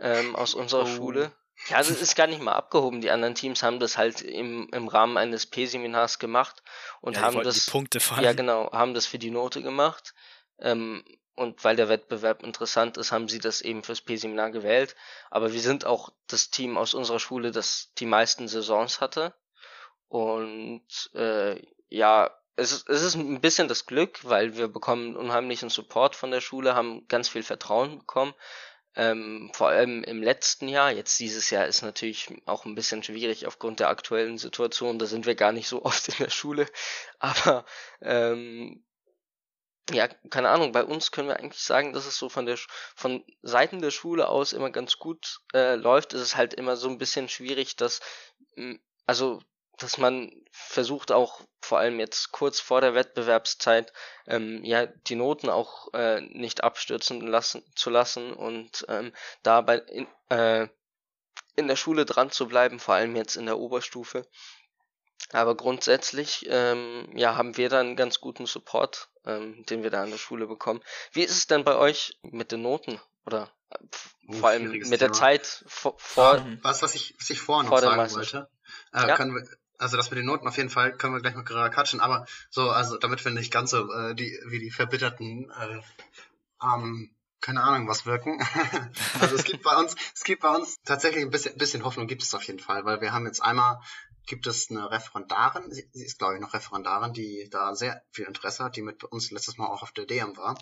ähm, 0.00 0.36
aus 0.36 0.54
unserer 0.54 0.84
Oh. 0.84 0.96
Schule. 0.96 1.32
Ja, 1.68 1.78
das 1.78 1.90
ist 1.90 2.14
gar 2.14 2.28
nicht 2.28 2.40
mal 2.40 2.52
abgehoben. 2.52 3.00
Die 3.00 3.10
anderen 3.10 3.34
Teams 3.34 3.64
haben 3.64 3.80
das 3.80 3.98
halt 3.98 4.22
im, 4.22 4.68
im 4.72 4.86
Rahmen 4.86 5.16
eines 5.16 5.44
P-Seminars 5.44 6.20
gemacht 6.20 6.62
und 7.00 7.16
ja, 7.16 7.22
haben 7.22 7.42
das 7.42 7.64
die 7.64 7.70
Punkte 7.70 7.98
fallen. 7.98 8.22
ja, 8.22 8.32
genau, 8.32 8.70
haben 8.70 8.94
das 8.94 9.06
für 9.06 9.18
die 9.18 9.32
Note 9.32 9.60
gemacht. 9.60 10.14
Ähm, 10.60 11.04
und 11.34 11.62
weil 11.62 11.76
der 11.76 11.88
Wettbewerb 11.88 12.42
interessant 12.42 12.96
ist, 12.96 13.12
haben 13.12 13.28
sie 13.28 13.38
das 13.38 13.60
eben 13.60 13.84
fürs 13.84 14.00
P-Seminar 14.00 14.50
gewählt. 14.50 14.96
Aber 15.30 15.52
wir 15.52 15.60
sind 15.60 15.84
auch 15.84 16.10
das 16.26 16.50
Team 16.50 16.76
aus 16.76 16.94
unserer 16.94 17.20
Schule, 17.20 17.52
das 17.52 17.92
die 17.98 18.06
meisten 18.06 18.48
Saisons 18.48 19.00
hatte. 19.00 19.34
Und 20.08 21.10
äh, 21.14 21.62
ja, 21.88 22.36
es 22.56 22.72
ist, 22.72 22.88
es 22.88 23.02
ist 23.02 23.14
ein 23.14 23.40
bisschen 23.40 23.68
das 23.68 23.86
Glück, 23.86 24.24
weil 24.24 24.56
wir 24.56 24.66
bekommen 24.66 25.14
unheimlichen 25.14 25.70
Support 25.70 26.16
von 26.16 26.32
der 26.32 26.40
Schule, 26.40 26.74
haben 26.74 27.06
ganz 27.06 27.28
viel 27.28 27.44
Vertrauen 27.44 28.00
bekommen. 28.00 28.34
Ähm, 28.96 29.52
vor 29.54 29.68
allem 29.68 30.02
im 30.02 30.24
letzten 30.24 30.66
Jahr, 30.66 30.90
jetzt 30.90 31.20
dieses 31.20 31.50
Jahr 31.50 31.66
ist 31.66 31.82
natürlich 31.82 32.34
auch 32.46 32.64
ein 32.64 32.74
bisschen 32.74 33.04
schwierig 33.04 33.46
aufgrund 33.46 33.78
der 33.78 33.90
aktuellen 33.90 34.38
Situation, 34.38 34.98
da 34.98 35.06
sind 35.06 35.24
wir 35.24 35.36
gar 35.36 35.52
nicht 35.52 35.68
so 35.68 35.82
oft 35.84 36.08
in 36.08 36.16
der 36.18 36.30
Schule, 36.30 36.66
aber 37.20 37.64
ähm, 38.00 38.82
ja, 39.90 40.08
keine 40.30 40.50
Ahnung, 40.50 40.72
bei 40.72 40.84
uns 40.84 41.12
können 41.12 41.28
wir 41.28 41.38
eigentlich 41.38 41.62
sagen, 41.62 41.92
dass 41.92 42.06
es 42.06 42.18
so 42.18 42.28
von 42.28 42.46
der 42.46 42.58
von 42.94 43.24
Seiten 43.42 43.80
der 43.80 43.90
Schule 43.90 44.28
aus 44.28 44.52
immer 44.52 44.70
ganz 44.70 44.98
gut 44.98 45.40
äh, 45.54 45.76
läuft. 45.76 46.12
Es 46.12 46.22
ist 46.22 46.36
halt 46.36 46.54
immer 46.54 46.76
so 46.76 46.88
ein 46.88 46.98
bisschen 46.98 47.28
schwierig, 47.28 47.76
dass 47.76 48.00
m, 48.56 48.80
also 49.06 49.40
dass 49.78 49.96
man 49.96 50.32
versucht 50.50 51.12
auch 51.12 51.40
vor 51.62 51.78
allem 51.78 52.00
jetzt 52.00 52.32
kurz 52.32 52.60
vor 52.60 52.80
der 52.80 52.94
Wettbewerbszeit 52.94 53.92
ähm, 54.26 54.64
ja 54.64 54.86
die 54.86 55.14
Noten 55.14 55.48
auch 55.50 55.92
äh, 55.94 56.20
nicht 56.20 56.64
abstürzen 56.64 57.20
lassen 57.26 57.62
zu 57.74 57.90
lassen 57.90 58.32
und 58.32 58.84
ähm, 58.88 59.12
dabei 59.42 59.78
in, 59.78 60.06
äh, 60.30 60.68
in 61.56 61.68
der 61.68 61.76
Schule 61.76 62.04
dran 62.04 62.30
zu 62.30 62.46
bleiben, 62.48 62.78
vor 62.80 62.94
allem 62.94 63.16
jetzt 63.16 63.36
in 63.36 63.46
der 63.46 63.58
Oberstufe. 63.58 64.26
Aber 65.32 65.56
grundsätzlich 65.56 66.46
ähm, 66.48 67.08
ja, 67.14 67.36
haben 67.36 67.56
wir 67.56 67.68
da 67.68 67.80
einen 67.80 67.96
ganz 67.96 68.20
guten 68.20 68.46
Support, 68.46 69.10
ähm, 69.24 69.64
den 69.66 69.82
wir 69.82 69.90
da 69.90 70.02
an 70.02 70.10
der 70.10 70.18
Schule 70.18 70.46
bekommen. 70.46 70.80
Wie 71.12 71.22
ist 71.22 71.36
es 71.36 71.46
denn 71.46 71.64
bei 71.64 71.76
euch 71.76 72.18
mit 72.22 72.52
den 72.52 72.62
Noten? 72.62 73.00
Oder 73.26 73.52
äh, 73.70 74.36
vor 74.38 74.48
allem 74.48 74.70
mit 74.70 74.90
der 74.90 74.98
Thema. 74.98 75.12
Zeit 75.12 75.64
vor, 75.66 75.94
vor 75.98 76.40
Mhm. 76.40 76.60
Was, 76.62 76.82
was 76.82 76.94
ich, 76.94 77.14
was 77.18 77.28
ich 77.28 77.40
vorher 77.40 77.68
noch 77.68 77.78
der 77.78 77.90
sagen 77.90 78.10
wollte, 78.10 78.48
äh, 78.92 79.08
Ja. 79.08 79.16
können 79.16 79.34
wir, 79.34 79.46
also 79.76 79.96
das 79.96 80.10
mit 80.10 80.18
den 80.18 80.26
Noten 80.26 80.48
auf 80.48 80.56
jeden 80.56 80.70
Fall 80.70 80.96
können 80.96 81.14
wir 81.14 81.20
gleich 81.20 81.34
noch 81.34 81.44
gerade 81.44 81.74
quatschen, 81.74 82.00
aber 82.00 82.26
so, 82.48 82.70
also 82.70 82.96
damit 82.96 83.22
wir 83.24 83.32
nicht 83.32 83.52
ganz 83.52 83.70
so 83.70 83.92
äh, 83.92 84.14
die, 84.14 84.38
wie 84.46 84.58
die 84.58 84.70
verbitterten 84.70 85.50
äh, 85.50 85.80
ähm, 86.62 87.14
keine 87.40 87.62
Ahnung, 87.62 87.86
was 87.88 88.04
wirken. 88.04 88.40
also 89.20 89.36
es 89.36 89.44
gibt 89.44 89.62
bei 89.62 89.76
uns, 89.76 89.94
es 90.14 90.24
gibt 90.24 90.42
bei 90.42 90.54
uns 90.54 90.76
tatsächlich 90.84 91.24
ein 91.24 91.30
bisschen, 91.30 91.56
bisschen 91.56 91.84
Hoffnung 91.84 92.06
gibt 92.06 92.22
es 92.22 92.34
auf 92.34 92.42
jeden 92.42 92.58
Fall, 92.58 92.84
weil 92.84 93.00
wir 93.00 93.12
haben 93.12 93.26
jetzt 93.26 93.40
einmal 93.40 93.80
gibt 94.28 94.46
es 94.46 94.70
eine 94.70 94.90
Referendarin, 94.90 95.72
sie, 95.72 95.88
ist 95.94 96.18
glaube 96.18 96.34
ich 96.34 96.40
noch 96.40 96.54
Referendarin, 96.54 97.12
die 97.12 97.48
da 97.50 97.74
sehr 97.74 98.02
viel 98.12 98.26
Interesse 98.26 98.62
hat, 98.62 98.76
die 98.76 98.82
mit 98.82 99.02
uns 99.04 99.30
letztes 99.30 99.56
Mal 99.56 99.66
auch 99.66 99.82
auf 99.82 99.92
der 99.92 100.06
DM 100.06 100.36
war, 100.36 100.56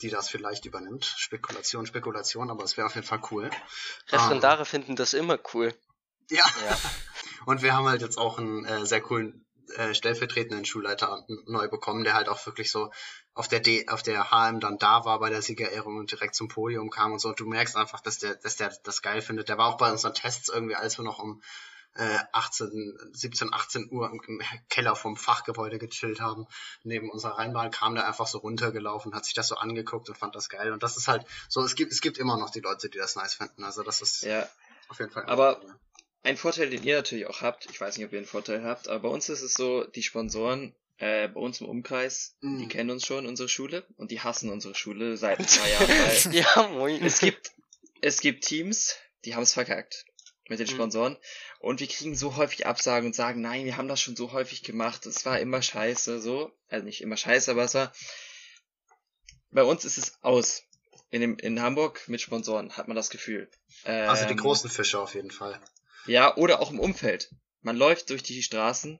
die 0.00 0.08
das 0.08 0.28
vielleicht 0.28 0.64
übernimmt. 0.64 1.04
Spekulation, 1.04 1.86
Spekulation, 1.86 2.50
aber 2.50 2.64
es 2.64 2.76
wäre 2.76 2.86
auf 2.86 2.94
jeden 2.94 3.06
Fall 3.06 3.20
cool. 3.30 3.50
Referendare 4.08 4.64
finden 4.64 4.96
das 4.96 5.12
immer 5.12 5.38
cool. 5.54 5.74
Ja. 6.30 6.44
Ja. 6.64 6.78
Und 7.46 7.62
wir 7.62 7.74
haben 7.74 7.86
halt 7.86 8.02
jetzt 8.02 8.18
auch 8.18 8.38
einen 8.38 8.64
äh, 8.64 8.86
sehr 8.86 9.00
coolen 9.00 9.44
äh, 9.76 9.94
stellvertretenden 9.94 10.64
Schulleiter 10.64 11.24
neu 11.46 11.68
bekommen, 11.68 12.04
der 12.04 12.14
halt 12.14 12.28
auch 12.28 12.44
wirklich 12.46 12.70
so 12.70 12.90
auf 13.34 13.48
der 13.48 13.60
D, 13.60 13.88
auf 13.88 14.02
der 14.02 14.30
HM 14.30 14.60
dann 14.60 14.78
da 14.78 15.04
war 15.04 15.18
bei 15.18 15.30
der 15.30 15.42
Siegerehrung 15.42 15.96
und 15.96 16.10
direkt 16.10 16.34
zum 16.34 16.48
Podium 16.48 16.90
kam 16.90 17.12
und 17.12 17.18
so. 17.18 17.28
Und 17.30 17.40
du 17.40 17.46
merkst 17.46 17.76
einfach, 17.76 18.00
dass 18.00 18.18
der, 18.18 18.36
dass 18.36 18.56
der 18.56 18.72
das 18.84 19.02
geil 19.02 19.22
findet. 19.22 19.48
Der 19.48 19.58
war 19.58 19.66
auch 19.66 19.76
bei 19.76 19.90
unseren 19.90 20.14
Tests 20.14 20.48
irgendwie, 20.48 20.76
als 20.76 20.98
wir 20.98 21.04
noch 21.04 21.18
um 21.18 21.42
äh, 21.94 22.18
18, 22.32 22.96
17, 23.12 23.52
18 23.52 23.88
Uhr 23.90 24.10
im, 24.10 24.40
Keller 24.70 24.96
vom 24.96 25.16
Fachgebäude 25.16 25.78
gechillt 25.78 26.20
haben, 26.20 26.46
neben 26.84 27.10
unserer 27.10 27.38
Rheinbahn, 27.38 27.70
kam 27.70 27.94
der 27.94 28.06
einfach 28.06 28.26
so 28.26 28.38
runtergelaufen, 28.38 29.14
hat 29.14 29.24
sich 29.26 29.34
das 29.34 29.48
so 29.48 29.56
angeguckt 29.56 30.08
und 30.08 30.16
fand 30.16 30.34
das 30.34 30.48
geil. 30.48 30.72
Und 30.72 30.82
das 30.82 30.96
ist 30.96 31.08
halt 31.08 31.24
so, 31.48 31.60
es 31.62 31.74
gibt, 31.74 31.92
es 31.92 32.00
gibt 32.00 32.18
immer 32.18 32.36
noch 32.38 32.50
die 32.50 32.60
Leute, 32.60 32.88
die 32.88 32.98
das 32.98 33.16
nice 33.16 33.34
finden. 33.34 33.64
Also 33.64 33.82
das 33.82 34.00
ist 34.00 34.22
Ja, 34.22 34.48
auf 34.88 34.98
jeden 34.98 35.10
Fall. 35.10 35.24
Aber- 35.26 35.60
ein 36.24 36.36
Vorteil, 36.36 36.70
den 36.70 36.84
ihr 36.84 36.94
natürlich 36.94 37.26
auch 37.26 37.40
habt, 37.42 37.66
ich 37.68 37.80
weiß 37.80 37.96
nicht, 37.96 38.06
ob 38.06 38.12
ihr 38.12 38.18
einen 38.18 38.28
Vorteil 38.28 38.62
habt, 38.62 38.86
aber 38.86 39.00
bei 39.00 39.08
uns 39.08 39.28
ist 39.28 39.42
es 39.42 39.54
so, 39.54 39.82
die 39.84 40.04
Sponsoren 40.04 40.72
äh, 40.98 41.26
bei 41.26 41.40
uns 41.40 41.60
im 41.60 41.68
Umkreis, 41.68 42.36
die 42.42 42.46
Mhm. 42.46 42.68
kennen 42.68 42.90
uns 42.90 43.04
schon, 43.04 43.26
unsere 43.26 43.48
Schule, 43.48 43.84
und 43.96 44.12
die 44.12 44.20
hassen 44.20 44.48
unsere 44.50 44.76
Schule 44.76 45.16
seit 45.16 45.38
paar 45.58 45.68
Jahren, 45.68 46.32
ja, 46.32 46.68
moin. 46.68 47.02
es 47.04 47.18
gibt, 47.18 47.50
es 48.02 48.20
gibt 48.20 48.44
Teams, 48.44 48.94
die 49.24 49.34
haben 49.34 49.42
es 49.42 49.52
verkackt 49.52 50.04
mit 50.48 50.58
den 50.58 50.66
Mhm. 50.66 50.72
Sponsoren 50.72 51.16
und 51.60 51.80
wir 51.80 51.86
kriegen 51.86 52.14
so 52.16 52.36
häufig 52.36 52.66
Absagen 52.66 53.06
und 53.06 53.14
sagen, 53.14 53.40
nein, 53.40 53.64
wir 53.64 53.76
haben 53.76 53.88
das 53.88 54.00
schon 54.00 54.16
so 54.16 54.32
häufig 54.32 54.62
gemacht, 54.62 55.06
es 55.06 55.24
war 55.24 55.38
immer 55.40 55.62
scheiße, 55.62 56.20
so, 56.20 56.52
also 56.68 56.84
nicht 56.84 57.00
immer 57.00 57.16
scheiße, 57.16 57.50
aber 57.50 57.64
es 57.64 57.74
war, 57.74 57.92
bei 59.50 59.62
uns 59.62 59.84
ist 59.84 59.98
es 59.98 60.18
aus. 60.22 60.62
in, 61.10 61.20
dem, 61.20 61.36
in 61.38 61.60
Hamburg 61.60 62.08
mit 62.08 62.20
Sponsoren, 62.22 62.76
hat 62.76 62.88
man 62.88 62.96
das 62.96 63.10
Gefühl. 63.10 63.50
Ähm, 63.84 64.08
Also 64.08 64.26
die 64.26 64.34
großen 64.36 64.70
Fische 64.70 64.98
auf 64.98 65.14
jeden 65.14 65.30
Fall. 65.30 65.60
Ja, 66.06 66.36
oder 66.36 66.60
auch 66.60 66.70
im 66.70 66.80
Umfeld. 66.80 67.30
Man 67.60 67.76
läuft 67.76 68.08
durch 68.10 68.22
die 68.22 68.42
Straßen, 68.42 68.98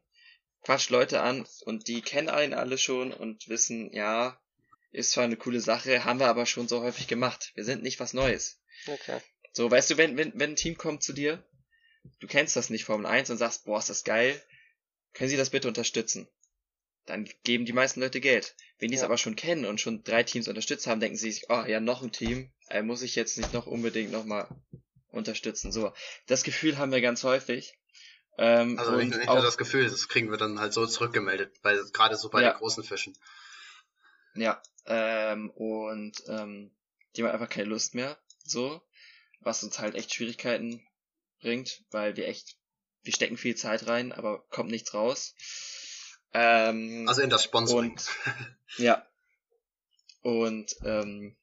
quatscht 0.62 0.90
Leute 0.90 1.22
an 1.22 1.46
und 1.64 1.88
die 1.88 2.02
kennen 2.02 2.28
einen 2.28 2.54
alle 2.54 2.76
schon 2.78 3.12
und 3.12 3.48
wissen, 3.48 3.92
ja, 3.92 4.38
ist 4.92 5.12
zwar 5.12 5.24
eine 5.24 5.36
coole 5.36 5.60
Sache, 5.60 6.04
haben 6.04 6.20
wir 6.20 6.28
aber 6.28 6.44
schon 6.46 6.68
so 6.68 6.82
häufig 6.82 7.08
gemacht. 7.08 7.50
Wir 7.54 7.64
sind 7.64 7.82
nicht 7.82 7.98
was 7.98 8.12
Neues. 8.12 8.60
Okay. 8.86 9.20
So, 9.52 9.70
weißt 9.70 9.90
du, 9.90 9.96
wenn, 9.98 10.16
wenn, 10.16 10.32
wenn 10.38 10.50
ein 10.50 10.56
Team 10.56 10.76
kommt 10.76 11.02
zu 11.02 11.12
dir, 11.12 11.42
du 12.20 12.26
kennst 12.26 12.56
das 12.56 12.70
nicht 12.70 12.84
Formel 12.84 13.06
1 13.06 13.30
und 13.30 13.38
sagst, 13.38 13.64
boah, 13.64 13.78
ist 13.78 13.90
das 13.90 14.04
geil, 14.04 14.40
können 15.12 15.30
Sie 15.30 15.36
das 15.36 15.50
bitte 15.50 15.68
unterstützen? 15.68 16.26
Dann 17.06 17.28
geben 17.42 17.66
die 17.66 17.72
meisten 17.72 18.00
Leute 18.00 18.20
Geld. 18.20 18.54
Wenn 18.78 18.88
die 18.88 18.94
es 18.94 19.00
Ja. 19.02 19.06
aber 19.08 19.18
schon 19.18 19.36
kennen 19.36 19.66
und 19.66 19.80
schon 19.80 20.04
drei 20.04 20.22
Teams 20.22 20.48
unterstützt 20.48 20.86
haben, 20.86 21.00
denken 21.00 21.16
sie 21.16 21.32
sich, 21.32 21.50
oh 21.50 21.64
ja, 21.66 21.80
noch 21.80 22.02
ein 22.02 22.12
Team, 22.12 22.52
äh, 22.68 22.82
muss 22.82 23.02
ich 23.02 23.16
jetzt 23.16 23.36
nicht 23.38 23.52
noch 23.52 23.66
unbedingt 23.66 24.12
nochmal 24.12 24.48
unterstützen. 25.10 25.72
So, 25.72 25.92
das 26.26 26.44
Gefühl 26.44 26.78
haben 26.78 26.92
wir 26.92 27.00
ganz 27.00 27.24
häufig. 27.24 27.74
Ähm, 28.38 28.78
Also 28.78 28.96
nicht, 28.96 29.16
nicht 29.16 29.28
auch, 29.28 29.34
nur 29.34 29.42
das 29.42 29.58
Gefühl, 29.58 29.84
das 29.84 30.08
kriegen 30.08 30.30
wir 30.30 30.38
dann 30.38 30.60
halt 30.60 30.72
so 30.72 30.86
zurückgemeldet, 30.86 31.60
bei, 31.62 31.76
gerade 31.92 32.16
so 32.16 32.30
bei 32.30 32.42
Ja. 32.42 32.52
den 32.52 32.58
großen 32.58 32.84
Fischen. 32.84 33.16
Ja, 34.34 34.62
ähm, 34.86 35.50
und 35.50 36.22
ähm, 36.28 36.70
die 37.14 37.22
haben 37.22 37.30
einfach 37.30 37.50
keine 37.50 37.68
Lust 37.68 37.94
mehr, 37.94 38.16
so, 38.44 38.80
was 39.44 39.62
uns 39.62 39.78
halt 39.78 39.94
echt 39.94 40.12
Schwierigkeiten 40.14 40.86
bringt, 41.40 41.82
weil 41.90 42.16
wir 42.16 42.28
echt, 42.28 42.56
wir 43.02 43.12
stecken 43.12 43.36
viel 43.36 43.56
Zeit 43.56 43.86
rein, 43.86 44.12
aber 44.12 44.44
kommt 44.48 44.70
nichts 44.70 44.94
raus. 44.94 45.34
Ähm, 46.32 47.04
Also 47.08 47.22
in 47.22 47.30
das 47.30 47.44
Sponsoring. 47.44 47.92
und 47.92 48.10
ja. 48.78 49.06
Und 50.22 50.76
ähm, 50.84 51.36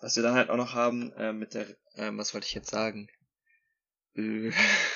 was 0.00 0.16
wir 0.16 0.22
dann 0.22 0.34
halt 0.34 0.50
auch 0.50 0.56
noch 0.56 0.74
haben 0.74 1.12
äh, 1.12 1.32
mit 1.32 1.54
der, 1.54 1.66
ähm, 1.94 2.18
was 2.18 2.34
wollte 2.34 2.46
ich 2.46 2.54
jetzt 2.54 2.70
sagen? 2.70 3.08
Äh, 4.14 4.50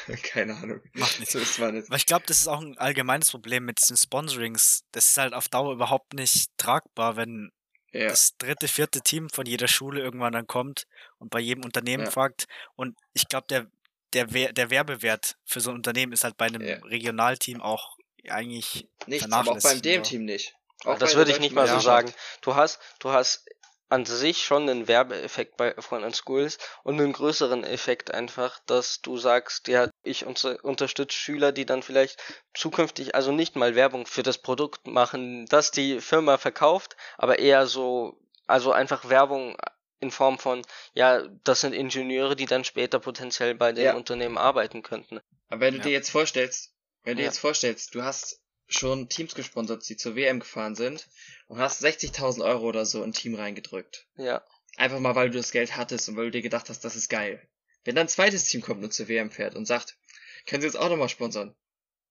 keine 0.22 0.56
Ahnung. 0.56 0.80
Macht 0.94 1.18
nichts. 1.20 1.32
So 1.32 1.38
ist 1.38 1.54
zwar 1.54 1.72
nicht. 1.72 1.86
Aber 1.88 1.96
ich 1.96 2.06
glaube, 2.06 2.24
das 2.26 2.38
ist 2.40 2.48
auch 2.48 2.60
ein 2.60 2.76
allgemeines 2.78 3.30
Problem 3.30 3.64
mit 3.64 3.80
diesen 3.80 3.96
Sponsorings. 3.96 4.84
Das 4.92 5.06
ist 5.06 5.16
halt 5.16 5.34
auf 5.34 5.48
Dauer 5.48 5.72
überhaupt 5.72 6.14
nicht 6.14 6.50
tragbar, 6.58 7.16
wenn 7.16 7.52
Ja, 7.92 8.08
das 8.08 8.36
dritte, 8.38 8.68
vierte 8.68 9.00
Team 9.02 9.28
von 9.28 9.46
jeder 9.46 9.68
Schule 9.68 10.00
irgendwann 10.00 10.32
dann 10.32 10.46
kommt 10.46 10.86
und 11.18 11.30
bei 11.30 11.40
jedem 11.40 11.64
Unternehmen 11.64 12.04
Ja. 12.04 12.10
fragt. 12.10 12.46
Und 12.74 12.98
ich 13.12 13.28
glaube, 13.28 13.46
der, 13.48 13.66
der, 14.12 14.52
der 14.52 14.70
Werbewert 14.70 15.36
für 15.44 15.60
so 15.60 15.70
ein 15.70 15.76
Unternehmen 15.76 16.12
ist 16.12 16.24
halt 16.24 16.36
bei 16.36 16.46
einem 16.46 16.62
Ja. 16.62 16.76
Regionalteam 16.78 17.60
auch 17.60 17.96
eigentlich 18.28 18.86
nichts, 19.06 19.30
aber 19.30 19.52
auch 19.52 19.62
beim 19.62 19.82
dem. 19.82 20.02
Team 20.02 20.24
nicht. 20.24 20.54
Auch 20.84 20.98
das 20.98 21.14
würde 21.14 21.30
ich 21.30 21.38
nicht 21.38 21.54
mal 21.54 21.68
so 21.68 21.78
sagen. 21.78 22.12
Du 22.40 22.54
hast, 22.54 22.80
du 22.98 23.10
hast 23.10 23.46
an 23.92 24.06
sich 24.06 24.42
schon 24.42 24.68
einen 24.68 24.88
Werbeeffekt 24.88 25.58
bei 25.58 25.74
and 25.76 26.16
Schools 26.16 26.56
und 26.82 26.98
einen 26.98 27.12
größeren 27.12 27.62
Effekt 27.62 28.12
einfach, 28.12 28.58
dass 28.66 29.02
du 29.02 29.18
sagst, 29.18 29.68
ja, 29.68 29.90
ich 30.02 30.24
unter, 30.24 30.64
unterstütze 30.64 31.16
Schüler, 31.16 31.52
die 31.52 31.66
dann 31.66 31.82
vielleicht 31.82 32.18
zukünftig 32.54 33.14
also 33.14 33.32
nicht 33.32 33.54
mal 33.54 33.74
Werbung 33.74 34.06
für 34.06 34.22
das 34.22 34.38
Produkt 34.38 34.86
machen, 34.86 35.44
das 35.46 35.70
die 35.70 36.00
Firma 36.00 36.38
verkauft, 36.38 36.96
aber 37.18 37.38
eher 37.38 37.66
so, 37.66 38.18
also 38.46 38.72
einfach 38.72 39.08
Werbung 39.10 39.56
in 40.00 40.10
Form 40.10 40.38
von, 40.38 40.62
ja, 40.94 41.22
das 41.44 41.60
sind 41.60 41.74
Ingenieure, 41.74 42.34
die 42.34 42.46
dann 42.46 42.64
später 42.64 42.98
potenziell 42.98 43.54
bei 43.54 43.72
dem 43.72 43.84
Ja. 43.84 43.94
Unternehmen 43.94 44.38
arbeiten 44.38 44.82
könnten. 44.82 45.20
Aber 45.48 45.60
wenn 45.60 45.74
du 45.74 45.78
Ja. 45.78 45.84
dir 45.84 45.92
jetzt 45.92 46.10
vorstellst, 46.10 46.74
wenn 47.04 47.18
du 47.18 47.22
Ja. 47.22 47.28
jetzt 47.28 47.38
vorstellst, 47.38 47.94
du 47.94 48.02
hast 48.02 48.41
schon 48.68 49.08
Teams 49.08 49.34
gesponsert, 49.34 49.88
die 49.88 49.96
zur 49.96 50.16
WM 50.16 50.40
gefahren 50.40 50.74
sind 50.74 51.06
und 51.48 51.58
hast 51.58 51.84
60.000 51.84 52.44
Euro 52.44 52.66
oder 52.66 52.86
so 52.86 52.98
in 53.02 53.10
ein 53.10 53.12
Team 53.12 53.34
reingedrückt. 53.34 54.06
Ja, 54.16 54.42
Einfach 54.76 55.00
mal, 55.00 55.14
weil 55.14 55.28
du 55.28 55.36
das 55.36 55.50
Geld 55.52 55.76
hattest 55.76 56.08
und 56.08 56.16
weil 56.16 56.26
du 56.26 56.30
dir 56.30 56.42
gedacht 56.42 56.70
hast, 56.70 56.82
das 56.82 56.96
ist 56.96 57.10
geil. 57.10 57.46
Wenn 57.84 57.94
dann 57.94 58.06
ein 58.06 58.08
zweites 58.08 58.44
Team 58.44 58.62
kommt 58.62 58.82
und 58.82 58.92
zur 58.94 59.06
WM 59.08 59.30
fährt 59.30 59.54
und 59.54 59.66
sagt, 59.66 59.98
können 60.46 60.62
sie 60.62 60.66
jetzt 60.66 60.76
auch 60.78 60.88
nochmal 60.88 61.10
sponsern, 61.10 61.54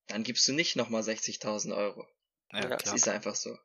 dann 0.06 0.22
gibst 0.22 0.46
du 0.46 0.52
nicht 0.52 0.76
nochmal 0.76 1.02
60.000 1.02 1.76
Euro. 1.76 2.06
Ja, 2.52 2.60
Ja, 2.60 2.68
Das 2.68 2.82
klar. 2.84 2.94
ist 2.94 3.08
einfach 3.08 3.34
so. 3.34 3.58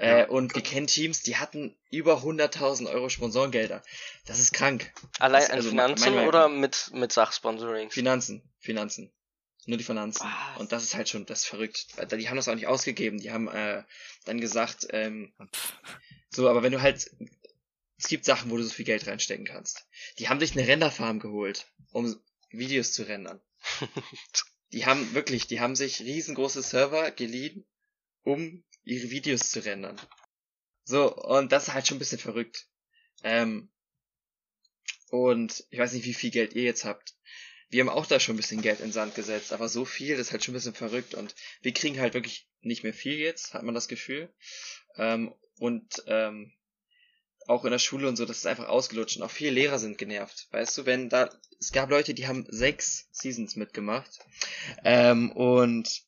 Ja. 0.00 0.22
Äh, 0.22 0.26
und 0.26 0.56
die 0.56 0.62
kennen 0.62 0.86
Teams, 0.88 1.22
die 1.22 1.36
hatten 1.36 1.76
über 1.90 2.22
100.000 2.22 2.88
Euro 2.90 3.08
Sponsorengelder. 3.08 3.82
Das 4.26 4.38
ist 4.40 4.52
krank. 4.52 4.92
allein 5.20 5.42
Das- 5.42 5.50
an 5.50 5.56
also 5.56 5.68
Finanzen 5.70 6.14
mein- 6.16 6.26
oder 6.28 6.48
mit, 6.48 6.90
mit 6.92 7.12
Sachsponsorings? 7.12 7.94
Finanzen, 7.94 8.42
Finanzen. 8.58 9.12
Nur 9.68 9.76
die 9.76 9.84
Finanzen. 9.84 10.24
Was? 10.24 10.60
Und 10.60 10.72
das 10.72 10.82
ist 10.82 10.94
halt 10.94 11.10
schon, 11.10 11.26
das 11.26 11.40
ist 11.42 11.46
verrückt. 11.46 11.88
Die 12.10 12.28
haben 12.30 12.36
das 12.36 12.48
auch 12.48 12.54
nicht 12.54 12.66
ausgegeben. 12.66 13.20
Die 13.20 13.30
haben 13.30 13.48
äh, 13.48 13.84
dann 14.24 14.40
gesagt, 14.40 14.86
ähm, 14.90 15.34
so, 16.30 16.48
aber 16.48 16.62
wenn 16.62 16.72
du 16.72 16.80
halt, 16.80 17.10
es 17.98 18.08
gibt 18.08 18.24
Sachen, 18.24 18.50
wo 18.50 18.56
du 18.56 18.62
so 18.62 18.70
viel 18.70 18.86
Geld 18.86 19.06
reinstecken 19.06 19.44
kannst. 19.44 19.86
Die 20.18 20.30
haben 20.30 20.40
sich 20.40 20.52
eine 20.52 20.66
Renderfarm 20.66 21.20
geholt, 21.20 21.66
um 21.92 22.18
Videos 22.48 22.92
zu 22.94 23.02
rendern. 23.02 23.42
Die 24.72 24.84
haben 24.84 25.14
wirklich, 25.14 25.46
die 25.46 25.60
haben 25.60 25.74
sich 25.74 26.00
riesengroße 26.00 26.62
Server 26.62 27.10
geliehen, 27.10 27.64
um 28.22 28.62
ihre 28.84 29.08
Videos 29.08 29.50
zu 29.50 29.64
rendern. 29.64 29.98
So, 30.84 31.14
und 31.16 31.52
das 31.52 31.68
ist 31.68 31.74
halt 31.74 31.86
schon 31.86 31.96
ein 31.96 32.00
bisschen 32.00 32.18
verrückt. 32.18 32.68
Ähm, 33.22 33.70
und 35.08 35.64
ich 35.70 35.78
weiß 35.78 35.94
nicht, 35.94 36.04
wie 36.04 36.12
viel 36.12 36.30
Geld 36.30 36.52
ihr 36.52 36.64
jetzt 36.64 36.84
habt. 36.84 37.14
Wir 37.70 37.80
haben 37.82 37.88
auch 37.88 38.06
da 38.06 38.18
schon 38.18 38.34
ein 38.34 38.38
bisschen 38.38 38.62
Geld 38.62 38.80
in 38.80 38.92
Sand 38.92 39.14
gesetzt, 39.14 39.52
aber 39.52 39.68
so 39.68 39.84
viel, 39.84 40.16
ist 40.16 40.32
halt 40.32 40.44
schon 40.44 40.52
ein 40.52 40.56
bisschen 40.56 40.74
verrückt 40.74 41.14
und 41.14 41.34
wir 41.60 41.72
kriegen 41.72 42.00
halt 42.00 42.14
wirklich 42.14 42.48
nicht 42.60 42.82
mehr 42.82 42.94
viel 42.94 43.16
jetzt, 43.18 43.54
hat 43.54 43.62
man 43.62 43.74
das 43.74 43.88
Gefühl. 43.88 44.32
Ähm, 44.96 45.34
und 45.58 46.02
ähm, 46.06 46.52
auch 47.46 47.64
in 47.64 47.70
der 47.70 47.78
Schule 47.78 48.08
und 48.08 48.16
so, 48.16 48.24
das 48.24 48.38
ist 48.38 48.46
einfach 48.46 48.68
ausgelutscht 48.68 49.16
und 49.16 49.22
auch 49.22 49.30
viele 49.30 49.52
Lehrer 49.52 49.78
sind 49.78 49.98
genervt. 49.98 50.48
Weißt 50.50 50.76
du, 50.78 50.86
wenn 50.86 51.08
da, 51.08 51.30
es 51.58 51.72
gab 51.72 51.90
Leute, 51.90 52.14
die 52.14 52.26
haben 52.26 52.46
sechs 52.48 53.08
Seasons 53.10 53.56
mitgemacht 53.56 54.18
ähm, 54.84 55.32
und 55.32 56.02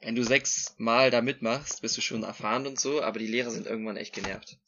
wenn 0.00 0.14
du 0.14 0.22
sechs 0.22 0.74
Mal 0.78 1.10
da 1.10 1.22
mitmachst, 1.22 1.82
bist 1.82 1.96
du 1.96 2.00
schon 2.00 2.22
erfahren 2.22 2.66
und 2.66 2.78
so, 2.78 3.02
aber 3.02 3.18
die 3.18 3.26
Lehrer 3.26 3.50
sind 3.50 3.66
irgendwann 3.66 3.96
echt 3.96 4.14
genervt. 4.14 4.58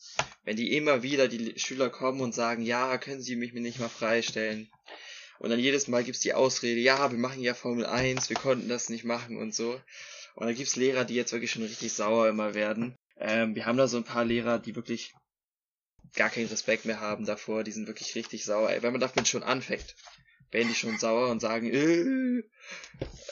Wenn 0.43 0.57
die 0.57 0.77
immer 0.77 1.03
wieder 1.03 1.29
die 1.29 1.59
Schüler 1.59 1.91
kommen 1.91 2.21
und 2.21 2.35
sagen, 2.35 2.63
ja, 2.63 2.99
können 2.99 3.21
Sie 3.21 3.37
mich 3.37 3.53
mir 3.53 3.61
nicht 3.61 3.79
mal 3.79 3.89
freistellen? 3.89 4.69
Und 5.39 5.51
dann 5.51 5.61
jedes 5.61 5.89
Mal 5.89 6.05
gibt's 6.05 6.21
die 6.21 6.35
Ausrede, 6.35 6.81
ja, 6.81 7.11
wir 7.11 7.19
machen 7.19 7.41
ja 7.41 7.55
Formel 7.55 7.87
1, 7.87 8.29
wir 8.29 8.37
konnten 8.37 8.69
das 8.69 8.89
nicht 8.89 9.05
machen 9.05 9.37
und 9.37 9.55
so. 9.55 9.81
Und 10.35 10.47
dann 10.47 10.55
gibt's 10.55 10.77
Lehrer, 10.77 11.05
die 11.05 11.15
jetzt 11.15 11.33
wirklich 11.33 11.51
schon 11.51 11.63
richtig 11.63 11.93
sauer 11.93 12.29
immer 12.29 12.55
werden. 12.55 12.97
Ähm, 13.19 13.55
wir 13.55 13.67
haben 13.67 13.79
da 13.79 13.89
so 13.89 13.97
ein 13.97 14.05
paar 14.05 14.25
Lehrer, 14.25 14.59
die 14.59 14.77
wirklich 14.77 15.13
gar 16.15 16.31
keinen 16.31 16.49
Respekt 16.49 16.85
mehr 16.85 17.01
haben 17.01 17.25
davor, 17.25 17.65
die 17.65 17.73
sind 17.73 17.87
wirklich 17.87 18.15
richtig 18.15 18.45
sauer. 18.45 18.71
Ey, 18.71 18.83
wenn 18.83 18.93
man 18.93 19.01
damit 19.01 19.29
schon 19.29 19.43
anfängt, 19.43 19.95
werden 20.51 20.69
die 20.69 20.75
schon 20.75 20.99
sauer 20.99 21.29
und 21.31 21.41
sagen, 21.41 21.71
äh, 21.73 22.43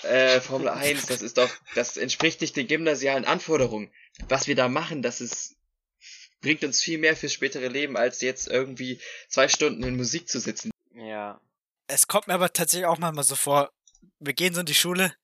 äh, 0.07 0.41
Formel 0.41 0.69
1, 0.69 1.07
das 1.07 1.23
ist 1.23 1.39
doch, 1.39 1.51
das 1.75 1.97
entspricht 1.97 2.41
nicht 2.41 2.57
den 2.57 2.67
gymnasialen 2.67 3.25
Anforderungen. 3.25 3.91
Was 4.29 4.47
wir 4.47 4.55
da 4.55 4.69
machen, 4.69 5.03
das 5.03 5.21
ist, 5.21 5.57
bringt 6.41 6.65
uns 6.65 6.83
viel 6.83 6.99
mehr 6.99 7.17
fürs 7.17 7.33
spätere 7.33 7.69
Leben, 7.69 7.97
als 7.97 8.21
jetzt 8.21 8.49
irgendwie 8.49 9.01
zwei 9.29 9.49
Stunden 9.49 9.83
in 9.83 9.97
Musik 9.97 10.29
zu 10.29 10.41
sitzen. 10.41 10.71
Ja. 10.95 11.41
Es 11.89 12.07
kommt 12.09 12.27
mir 12.27 12.35
aber 12.35 12.53
tatsächlich 12.53 12.87
auch 12.87 12.99
manchmal 12.99 13.25
so 13.25 13.37
vor, 13.37 13.71
wir 14.19 14.33
gehen 14.35 14.55
so 14.55 14.61
in 14.61 14.67
die 14.67 14.75
Schule, 14.75 15.15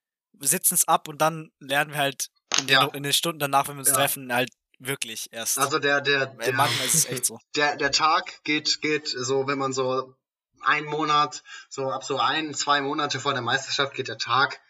sitzen 0.41 0.75
es 0.75 0.87
ab 0.89 1.09
und 1.09 1.19
dann 1.19 1.51
lernen 1.59 1.93
wir 1.93 1.99
halt 1.99 2.29
in 2.59 2.67
den, 2.67 2.75
Ja. 2.75 2.87
in 2.89 3.03
den 3.03 3.13
Stunden 3.13 3.39
danach, 3.39 3.69
wenn 3.69 3.77
wir 3.77 3.81
uns 3.81 3.89
Ja. 3.89 3.95
treffen, 3.95 4.33
halt 4.33 4.51
wirklich 4.79 5.33
erst. 5.33 5.59
Also 5.59 5.79
der, 5.79 6.01
der, 6.01 6.27
der, 6.27 6.53
manchmal 6.55 6.87
ist 6.87 6.95
es 6.95 7.05
echt 7.07 7.27
so. 7.27 7.39
der, 7.57 7.77
der 7.77 7.93
Tag 7.93 8.43
geht, 8.45 8.81
geht 8.81 9.09
so, 9.09 9.47
wenn 9.47 9.59
man 9.59 9.73
so 9.73 10.15
einen 10.63 10.87
Monat, 10.87 11.43
so 11.69 11.91
ab 11.91 12.05
so 12.05 12.19
ein, 12.19 12.55
zwei 12.55 12.81
Monate 12.81 13.19
vor 13.21 13.33
der 13.33 13.43
Meisterschaft 13.43 13.95
geht 13.95 14.09
der 14.09 14.19
Tag 14.19 14.61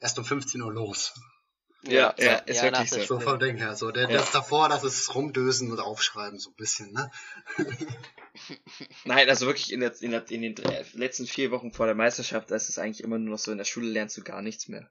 erst 0.00 0.18
um 0.18 0.24
15 0.24 0.60
Uhr 0.62 0.72
los. 0.72 1.12
Ja, 1.82 2.14
ja, 2.16 2.36
ist 2.36 2.56
Ja, 2.56 2.62
wirklich 2.62 2.90
so. 2.90 3.02
So 3.02 3.20
vom 3.20 3.38
Ding 3.40 3.56
her. 3.56 3.74
So, 3.74 3.90
der, 3.90 4.08
Ja. 4.08 4.18
das 4.18 4.30
davor, 4.30 4.68
das 4.68 4.84
ist 4.84 5.14
rumdösen 5.14 5.70
und 5.72 5.80
aufschreiben, 5.80 6.38
so 6.38 6.50
ein 6.50 6.56
bisschen, 6.56 6.92
ne? 6.92 7.10
Nein, 9.04 9.28
also 9.28 9.46
wirklich 9.46 9.72
in, 9.72 9.80
der, 9.80 9.92
in, 10.00 10.10
der, 10.12 10.30
in 10.30 10.42
den 10.42 10.54
drei- 10.54 10.84
letzten 10.94 11.26
vier 11.26 11.50
Wochen 11.50 11.72
vor 11.72 11.86
der 11.86 11.94
Meisterschaft, 11.94 12.50
da 12.50 12.56
ist 12.56 12.68
es 12.68 12.78
eigentlich 12.78 13.02
immer 13.02 13.18
nur 13.18 13.30
noch 13.32 13.38
so, 13.38 13.52
in 13.52 13.58
der 13.58 13.64
Schule 13.64 13.88
lernst 13.88 14.16
du 14.16 14.22
gar 14.22 14.42
nichts 14.42 14.68
mehr. 14.68 14.88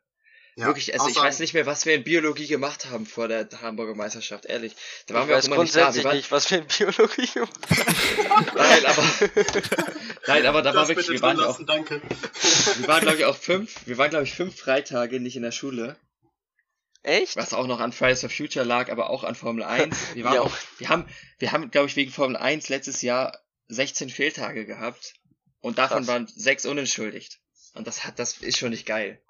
Ja. 0.58 0.66
Wirklich, 0.66 0.94
also 0.94 1.08
ich 1.08 1.16
weiß 1.16 1.40
nicht 1.40 1.54
mehr, 1.54 1.66
was 1.66 1.86
wir 1.86 1.96
in 1.96 2.04
Biologie 2.04 2.46
gemacht 2.46 2.88
haben 2.92 3.06
vor 3.06 3.30
der 3.30 3.48
Hamburger 3.62 3.96
Meisterschaft, 3.96 4.46
ehrlich. 4.46 4.76
Da 5.08 5.14
waren 5.14 5.24
ich 5.24 5.30
wir 5.30 5.36
auch 5.36 5.38
weiß 5.38 5.48
immer 5.48 5.64
nicht 5.64 5.76
da. 5.76 5.82
grundsätzlich 5.92 6.04
Wir 6.04 6.10
waren, 6.10 6.18
nicht, 6.18 6.32
was 6.32 6.52
wir 6.52 6.58
in 6.58 6.68
Biologie 6.68 7.28
gemacht 7.34 7.60
Nein, 8.56 8.86
aber, 8.86 9.04
nein, 10.28 10.46
aber 10.46 10.62
da 10.62 10.74
war 10.74 10.82
Das 10.82 10.90
wirklich, 10.90 11.08
bitte 11.08 11.20
wir 11.20 11.22
waren 11.22 11.38
ja 11.38 11.44
auch, 11.46 11.48
lassen, 11.60 11.66
danke. 11.66 12.02
wir 12.80 12.88
waren 12.88 13.02
glaube 13.02 13.18
ich 13.18 13.26
auch 13.26 13.38
fünf, 13.38 13.88
wir 13.88 13.98
waren 13.98 14.10
glaube 14.10 14.26
ich 14.26 14.34
fünf 14.34 14.58
Freitage 14.58 15.22
nicht 15.22 15.38
in 15.38 15.44
der 15.44 15.52
Schule, 15.54 15.96
Echt? 17.04 17.36
was 17.36 17.54
auch 17.54 17.66
noch 17.68 17.80
an 17.80 17.92
Fridays 17.92 18.22
for 18.22 18.30
Future 18.30 18.64
lag, 18.66 18.92
aber 18.92 19.10
auch 19.10 19.24
an 19.24 19.36
Formel 19.36 19.64
1. 19.66 20.16
Wir 20.16 20.24
waren 20.24 20.36
Ja. 20.36 20.42
auch, 20.42 20.52
wir 20.78 20.90
haben, 20.90 21.08
wir 21.40 21.52
haben 21.52 21.72
glaube 21.72 21.88
ich 21.88 21.96
wegen 21.96 22.12
Formel 22.12 22.38
1 22.38 22.70
letztes 22.70 23.02
Jahr 23.02 23.40
16 23.70 24.10
Fehltage 24.10 24.66
gehabt 24.66 25.14
und 25.62 25.78
davon 25.78 26.00
Krass. 26.00 26.08
waren 26.08 26.28
sechs 26.28 26.66
unentschuldigt. 26.66 27.40
Und 27.74 27.88
das 27.88 28.04
hat, 28.04 28.20
das 28.20 28.38
ist 28.40 28.58
schon 28.58 28.72
nicht 28.72 28.86
geil. 28.86 29.22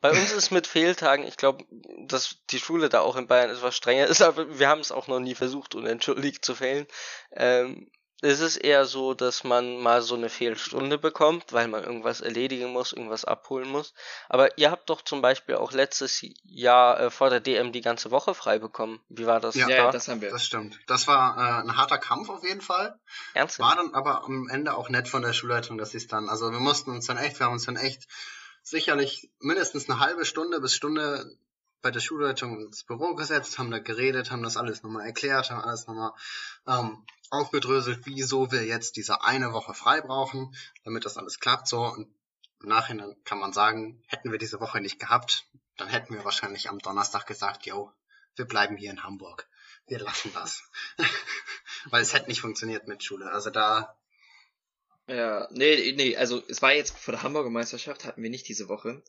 Bei 0.00 0.10
uns 0.12 0.30
ist 0.32 0.50
mit 0.52 0.66
Fehltagen, 0.68 1.26
ich 1.26 1.36
glaube, 1.36 1.64
dass 2.06 2.36
die 2.50 2.60
Schule 2.60 2.88
da 2.88 3.00
auch 3.00 3.16
in 3.16 3.26
Bayern 3.26 3.50
etwas 3.50 3.76
strenger 3.76 4.06
ist, 4.06 4.22
aber 4.22 4.58
wir 4.60 4.68
haben 4.68 4.80
es 4.80 4.92
auch 4.92 5.08
noch 5.08 5.18
nie 5.18 5.34
versucht, 5.34 5.74
unentschuldigt 5.74 6.44
zu 6.44 6.54
fehlen. 6.54 6.86
Ähm, 7.32 7.90
ist 8.22 8.40
es 8.40 8.56
eher 8.56 8.84
so, 8.84 9.14
dass 9.14 9.44
man 9.44 9.78
mal 9.78 10.02
so 10.02 10.14
eine 10.14 10.28
Fehlstunde 10.28 10.98
bekommt, 10.98 11.52
weil 11.52 11.68
man 11.68 11.84
irgendwas 11.84 12.20
erledigen 12.20 12.70
muss, 12.70 12.92
irgendwas 12.92 13.24
abholen 13.24 13.68
muss. 13.68 13.94
Aber 14.28 14.58
ihr 14.58 14.70
habt 14.70 14.90
doch 14.90 15.02
zum 15.02 15.22
Beispiel 15.22 15.56
auch 15.56 15.72
letztes 15.72 16.24
Jahr 16.42 17.00
äh, 17.00 17.10
vor 17.10 17.30
der 17.30 17.40
DM 17.40 17.72
die 17.72 17.80
ganze 17.80 18.10
Woche 18.10 18.34
frei 18.34 18.58
bekommen. 18.58 19.00
Wie 19.08 19.26
war 19.26 19.40
das? 19.40 19.54
Ja, 19.54 19.68
da? 19.68 19.74
Ja, 19.74 19.90
das 19.90 20.08
haben 20.08 20.20
wir. 20.20 20.30
Das 20.30 20.44
stimmt. 20.44 20.78
Das 20.86 21.06
war 21.06 21.36
äh, 21.36 21.62
ein 21.62 21.76
harter 21.76 21.98
Kampf 21.98 22.28
auf 22.28 22.44
jeden 22.44 22.60
Fall. 22.60 22.98
Ernsthaft? 23.32 23.76
War 23.76 23.82
dann 23.82 23.94
aber 23.94 24.24
am 24.24 24.48
Ende 24.48 24.76
auch 24.76 24.90
nett 24.90 25.08
von 25.08 25.22
der 25.22 25.32
Schulleitung, 25.32 25.78
dass 25.78 25.92
sie 25.92 25.98
es 25.98 26.06
dann, 26.06 26.28
also 26.28 26.50
wir 26.52 26.60
mussten 26.60 26.90
uns 26.90 27.06
dann 27.06 27.16
echt, 27.16 27.38
wir 27.40 27.46
haben 27.46 27.54
uns 27.54 27.64
dann 27.64 27.76
echt 27.76 28.06
sicherlich 28.62 29.30
mindestens 29.40 29.88
eine 29.88 30.00
halbe 30.00 30.24
Stunde 30.26 30.60
bis 30.60 30.74
Stunde 30.74 31.24
bei 31.82 31.90
der 31.90 32.00
Schulleitung 32.00 32.60
ins 32.60 32.84
Büro 32.84 33.14
gesetzt, 33.14 33.58
haben 33.58 33.70
da 33.70 33.78
geredet, 33.78 34.30
haben 34.30 34.42
das 34.42 34.56
alles 34.56 34.82
nochmal 34.82 35.06
erklärt, 35.06 35.50
haben 35.50 35.62
alles 35.62 35.86
nochmal 35.86 36.12
ähm, 36.66 37.04
aufgedröselt, 37.30 38.00
wieso 38.04 38.50
wir 38.52 38.64
jetzt 38.64 38.96
diese 38.96 39.22
eine 39.22 39.52
Woche 39.52 39.74
frei 39.74 40.00
brauchen, 40.00 40.54
damit 40.84 41.04
das 41.04 41.16
alles 41.16 41.38
klappt 41.38 41.68
so. 41.68 41.82
Und 41.82 42.12
im 42.62 42.68
Nachhinein 42.68 43.16
kann 43.24 43.38
man 43.38 43.52
sagen, 43.52 44.02
hätten 44.06 44.30
wir 44.30 44.38
diese 44.38 44.60
Woche 44.60 44.80
nicht 44.80 44.98
gehabt, 44.98 45.46
dann 45.76 45.88
hätten 45.88 46.14
wir 46.14 46.24
wahrscheinlich 46.24 46.68
am 46.68 46.78
Donnerstag 46.78 47.26
gesagt, 47.26 47.64
yo, 47.66 47.92
wir 48.36 48.44
bleiben 48.44 48.76
hier 48.76 48.90
in 48.90 49.02
Hamburg. 49.02 49.48
Wir 49.86 49.98
lassen 49.98 50.30
das. 50.34 50.62
Weil 51.86 52.02
es 52.02 52.12
hätte 52.12 52.28
nicht 52.28 52.42
funktioniert 52.42 52.86
mit 52.86 53.02
Schule. 53.02 53.30
Also 53.30 53.50
da, 53.50 53.96
Ja, 55.06 55.48
nee, 55.50 55.92
nee, 55.96 56.16
also 56.16 56.42
es 56.48 56.60
war 56.60 56.72
jetzt 56.72 56.96
vor 56.96 57.12
der 57.12 57.22
Hamburger 57.22 57.50
Meisterschaft, 57.50 58.04
hatten 58.04 58.22
wir 58.22 58.30
nicht 58.30 58.48
diese 58.48 58.68
Woche. 58.68 59.02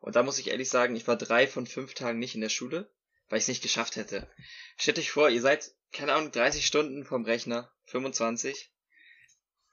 Und 0.00 0.16
da 0.16 0.22
muss 0.22 0.38
ich 0.38 0.48
ehrlich 0.48 0.68
sagen, 0.68 0.96
ich 0.96 1.06
war 1.06 1.16
drei 1.16 1.46
von 1.46 1.66
fünf 1.66 1.94
Tagen 1.94 2.18
nicht 2.18 2.34
in 2.34 2.40
der 2.40 2.48
Schule, 2.48 2.90
weil 3.28 3.38
ich 3.38 3.44
es 3.44 3.48
nicht 3.48 3.62
geschafft 3.62 3.96
hätte. 3.96 4.28
Stellt 4.76 4.98
euch 4.98 5.10
vor, 5.10 5.30
ihr 5.30 5.40
seid, 5.40 5.72
keine 5.92 6.12
Ahnung, 6.12 6.32
30 6.32 6.66
Stunden 6.66 7.04
vom 7.04 7.24
Rechner, 7.24 7.72
25. 7.86 8.70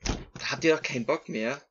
Da 0.04 0.52
habt 0.52 0.64
ihr 0.64 0.76
doch 0.76 0.82
keinen 0.82 1.06
Bock 1.06 1.30
mehr, 1.30 1.62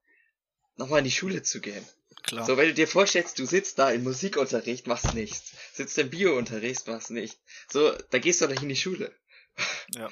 nochmal 0.77 0.99
in 0.99 1.05
die 1.05 1.11
Schule 1.11 1.43
zu 1.43 1.61
gehen. 1.61 1.87
Klar. 2.23 2.47
So, 2.47 2.57
wenn 2.57 2.69
du 2.69 2.75
dir 2.75 2.87
vorstellst, 2.87 3.39
du 3.39 3.47
sitzt 3.47 3.79
da 3.79 3.91
im 3.91 4.05
Musikunterricht, 4.05 4.87
machst 4.87 5.15
nichts. 5.15 5.53
Sitzt 5.73 5.99
im 5.99 6.11
Biounterricht, 6.11 6.87
machst 6.87 7.11
nichts. 7.11 7.41
So, 7.69 7.93
da 8.11 8.19
gehst 8.19 8.41
du 8.41 8.47
doch 8.47 8.53
nicht 8.53 8.63
in 8.63 8.69
die 8.69 8.77
Schule. 8.77 9.13
Ja. 9.95 10.09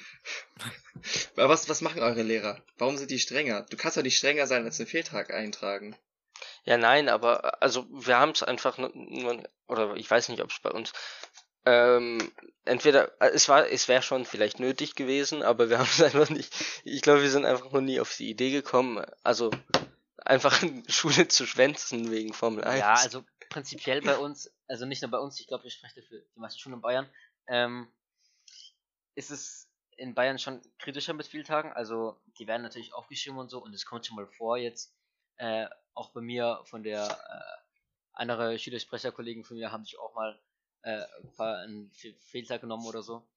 Aber 1.35 1.49
was, 1.49 1.69
was 1.69 1.81
machen 1.81 2.01
eure 2.01 2.21
Lehrer? 2.21 2.63
Warum 2.77 2.97
sind 2.97 3.11
die 3.11 3.19
strenger? 3.19 3.65
Du 3.69 3.77
kannst 3.77 3.97
doch 3.97 4.03
nicht 4.03 4.17
strenger 4.17 4.45
sein 4.45 4.65
als 4.65 4.79
einen 4.79 4.87
Fehltag 4.87 5.33
eintragen. 5.33 5.95
Ja, 6.63 6.77
nein, 6.77 7.09
aber 7.09 7.61
also 7.61 7.87
wir 7.89 8.19
haben 8.19 8.31
es 8.31 8.43
einfach 8.43 8.77
nur, 8.77 8.91
nur, 8.93 9.43
oder 9.67 9.95
ich 9.95 10.09
weiß 10.09 10.29
nicht, 10.29 10.41
ob 10.41 10.51
es 10.51 10.59
bei 10.59 10.69
uns 10.71 10.93
ähm, 11.65 12.31
entweder 12.65 13.11
äh, 13.21 13.29
es 13.29 13.47
war 13.47 13.67
es 13.67 13.87
wäre 13.87 14.01
schon 14.01 14.25
vielleicht 14.25 14.59
nötig 14.59 14.95
gewesen, 14.95 15.43
aber 15.43 15.69
wir 15.69 15.77
haben 15.79 15.89
es 15.89 16.01
einfach 16.01 16.29
nicht. 16.29 16.53
Ich 16.83 17.01
glaube, 17.01 17.21
wir 17.21 17.29
sind 17.29 17.45
einfach 17.45 17.71
noch 17.71 17.81
nie 17.81 17.99
auf 17.99 18.15
die 18.15 18.29
Idee 18.29 18.51
gekommen, 18.51 19.05
also 19.23 19.51
einfach 20.17 20.59
Schule 20.87 21.27
zu 21.27 21.45
schwänzen 21.45 22.11
wegen 22.11 22.33
Formel 22.33 22.63
1. 22.63 22.79
Ja, 22.79 22.93
also 22.93 23.23
prinzipiell 23.49 24.01
bei 24.01 24.17
uns, 24.17 24.51
also 24.67 24.85
nicht 24.85 25.01
nur 25.01 25.11
bei 25.11 25.19
uns, 25.19 25.39
ich 25.39 25.47
glaube, 25.47 25.67
ich 25.67 25.73
spreche 25.73 26.01
für 26.01 26.19
die 26.19 26.39
meisten 26.39 26.59
Schulen 26.59 26.75
in 26.75 26.81
Bayern, 26.81 27.09
ähm, 27.47 27.87
ist 29.15 29.29
es 29.29 29.67
in 29.97 30.15
Bayern 30.15 30.39
schon 30.39 30.61
kritischer 30.79 31.13
mit 31.13 31.27
Spieltagen. 31.27 31.71
Also 31.73 32.19
die 32.39 32.47
werden 32.47 32.63
natürlich 32.63 32.93
aufgeschrieben 32.93 33.37
und 33.37 33.49
so 33.49 33.61
und 33.61 33.73
es 33.73 33.85
kommt 33.85 34.05
schon 34.05 34.15
mal 34.15 34.27
vor 34.27 34.57
jetzt, 34.57 34.93
äh, 35.37 35.67
auch 35.93 36.09
bei 36.11 36.21
mir 36.21 36.61
von 36.65 36.83
der 36.83 37.05
äh, 37.07 37.61
andere 38.13 38.57
Schülersprecherkollegen 38.59 39.43
von 39.43 39.57
mir 39.57 39.71
haben 39.71 39.83
sich 39.83 39.99
auch 39.99 40.13
mal 40.15 40.39
äh, 40.83 41.03
einen 41.37 41.91
Fe- 41.91 42.15
Fehltag 42.19 42.61
genommen 42.61 42.85
oder 42.85 43.01
so. 43.01 43.27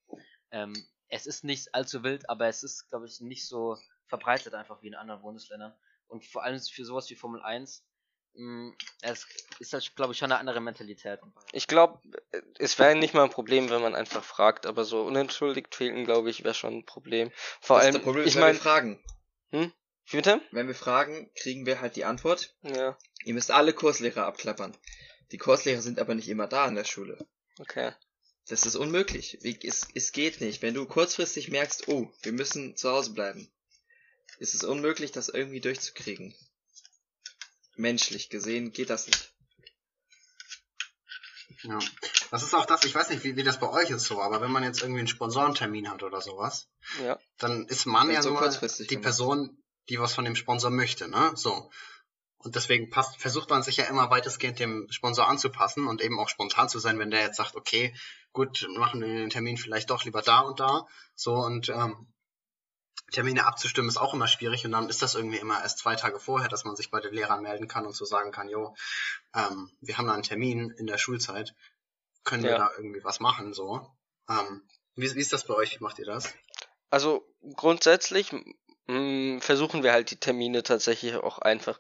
Ähm, 0.51 0.75
es 1.09 1.27
ist 1.27 1.45
nicht 1.45 1.75
allzu 1.75 2.03
wild, 2.03 2.29
aber 2.29 2.47
es 2.49 2.63
ist, 2.63 2.89
glaube 2.89 3.07
ich, 3.07 3.21
nicht 3.21 3.47
so 3.47 3.79
verbreitet 4.07 4.55
einfach 4.55 4.83
wie 4.83 4.89
in 4.89 4.95
anderen 4.95 5.23
Bundesländern. 5.23 5.75
Und 6.09 6.25
vor 6.25 6.43
allem 6.43 6.61
für 6.61 6.85
sowas 6.85 7.09
wie 7.11 7.15
Formel 7.15 7.43
1, 7.43 7.85
mh, 8.35 8.73
es 9.03 9.27
ist 9.59 9.73
halt, 9.73 9.95
glaube 9.97 10.13
ich, 10.13 10.19
schon 10.19 10.31
eine 10.31 10.39
andere 10.41 10.61
Mentalität. 10.61 11.21
Ich 11.53 11.67
glaube, 11.67 12.01
es 12.59 12.79
wäre 12.79 12.95
nicht 12.97 13.15
mal 13.15 13.25
ein 13.25 13.31
Problem, 13.31 13.71
wenn 13.71 13.83
man 13.83 13.95
einfach 13.95 14.25
fragt, 14.25 14.67
aber 14.67 14.85
so 14.85 15.03
unentschuldigt 15.03 15.75
fehlen, 15.75 16.05
glaube 16.05 16.31
ich, 16.31 16.45
wäre 16.45 16.55
schon 16.55 16.79
ein 16.79 16.87
Problem. 16.87 17.31
Vor 17.61 17.77
Das 17.77 17.85
ist 17.87 17.87
allem, 17.87 17.95
das 17.95 18.03
Problem, 18.03 18.27
ich 18.27 18.37
meine, 18.37 18.59
fragen. 18.59 19.05
Wie 20.07 20.17
bitte? 20.19 20.41
Wenn 20.53 20.67
wir 20.69 20.75
fragen, 20.75 21.31
kriegen 21.35 21.67
wir 21.67 21.81
halt 21.81 21.97
die 21.97 22.05
Antwort. 22.05 22.55
Ja, 22.63 22.97
Ihr 23.25 23.35
müsst 23.35 23.51
alle 23.51 23.73
Kurslehrer 23.73 24.27
abklappern. 24.27 24.77
Die 25.33 25.39
Kurslehrer 25.39 25.81
sind 25.81 25.99
aber 25.99 26.15
nicht 26.15 26.29
immer 26.29 26.47
da 26.47 26.67
in 26.69 26.75
der 26.75 26.85
Schule. 26.85 27.27
okay. 27.59 27.93
Das 28.47 28.67
ist 28.67 28.77
unmöglich. 28.77 29.39
Wie- 29.41 29.59
Es, 29.67 29.89
es 29.95 30.13
geht 30.13 30.43
nicht. 30.43 30.61
Wenn 30.61 30.75
du 30.75 30.85
kurzfristig 30.85 31.51
merkst, 31.51 31.89
oh, 31.89 32.13
wir 32.23 32.33
müssen 32.33 32.77
zu 32.77 32.91
Hause 32.91 33.15
bleiben, 33.15 33.51
ist 34.39 34.55
es 34.55 34.63
unmöglich, 34.65 35.13
das 35.13 35.31
irgendwie 35.31 35.63
durchzukriegen. 35.63 36.35
Menschlich 37.77 38.29
gesehen 38.29 38.73
geht 38.73 38.91
das 38.91 39.07
nicht. 39.07 39.33
ja. 41.63 41.79
Das 42.31 42.43
ist 42.43 42.53
auch 42.55 42.67
das, 42.67 42.85
ich 42.85 42.95
weiß 42.95 43.09
nicht, 43.11 43.25
wie, 43.25 43.37
wie 43.37 43.43
das 43.45 43.61
bei 43.61 43.69
euch 43.71 43.89
ist 43.91 44.05
so, 44.05 44.21
aber 44.21 44.41
wenn 44.43 44.51
man 44.51 44.63
jetzt 44.65 44.83
irgendwie 44.83 44.99
einen 45.01 45.09
Sponsorentermin 45.09 45.89
hat 45.91 46.03
oder 46.03 46.21
sowas, 46.21 46.69
Ja. 47.03 47.19
dann 47.39 47.67
ist 47.69 47.87
man 47.87 48.09
Wird 48.09 48.17
ja 48.17 48.23
so 48.23 48.31
nur 48.31 48.41
kurzfristig 48.41 48.89
die. 48.89 48.99
Person, 48.99 49.64
die 49.89 49.99
was 49.99 50.15
von 50.15 50.25
dem 50.25 50.37
Sponsor 50.37 50.71
möchte, 50.71 51.09
ne? 51.09 51.33
So. 51.35 51.71
Und 52.39 52.57
deswegen 52.57 52.91
passt, 52.91 53.17
versucht 53.17 53.49
man 53.49 53.63
sich 53.63 53.79
ja 53.79 53.85
immer 53.85 54.11
weitestgehend 54.11 54.59
dem 54.59 54.87
Sponsor 54.91 55.27
anzupassen 55.29 55.87
und 55.87 56.03
eben 56.03 56.19
auch 56.21 56.29
spontan 56.29 56.69
zu 56.69 56.79
sein, 56.79 56.99
wenn 56.99 57.11
der 57.11 57.23
jetzt 57.23 57.37
sagt, 57.37 57.57
okay, 57.57 57.95
gut, 58.33 58.67
machen 58.77 59.01
wir 59.01 59.09
den 59.09 59.31
Termin 59.31 59.57
vielleicht 59.57 59.89
doch 59.89 60.05
lieber 60.05 60.21
da 60.21 60.41
und 60.41 60.61
da. 60.61 60.87
So 61.15 61.35
und 61.37 61.71
ähm, 61.71 62.13
Termine 63.13 63.47
abzustimmen 63.47 63.89
ist 63.89 63.97
auch 63.97 64.13
immer 64.13 64.27
schwierig 64.29 64.65
und 64.65 64.73
dann 64.73 64.89
ist 64.89 65.01
das 65.01 65.15
irgendwie 65.15 65.39
immer 65.39 65.63
erst 65.63 65.79
zwei 65.79 65.95
Tage 65.95 66.19
vorher, 66.19 66.49
dass 66.49 66.65
man 66.65 66.77
sich 66.77 66.91
bei 66.91 67.01
den 67.01 67.15
Lehrern 67.15 67.43
melden 67.43 67.69
kann 67.69 67.87
und 67.87 67.95
so 67.95 68.05
sagen 68.05 68.33
kann, 68.33 68.49
jo, 68.49 68.75
ähm, 69.35 69.71
wir 69.81 69.97
haben 69.97 70.07
da 70.07 70.15
einen 70.15 70.23
Termin 70.23 70.71
in 70.71 70.87
der 70.87 70.99
Schulzeit, 70.99 71.55
können 72.25 72.43
wir 72.43 72.51
Ja. 72.53 72.59
da 72.59 72.71
irgendwie 72.77 73.05
was 73.05 73.21
machen, 73.21 73.55
so. 73.55 73.87
Ähm, 74.29 74.69
wie, 74.97 75.15
wie 75.15 75.21
ist 75.21 75.33
das 75.33 75.47
bei 75.47 75.55
euch? 75.55 75.79
Wie 75.79 75.83
macht 75.83 75.99
ihr 75.99 76.07
das? 76.07 76.33
Also 76.91 77.27
grundsätzlich 77.55 78.33
versuchen 78.87 79.83
wir 79.83 79.93
halt 79.93 80.11
die 80.11 80.19
Termine 80.21 80.63
tatsächlich 80.63 81.15
auch 81.17 81.39
einfach 81.39 81.79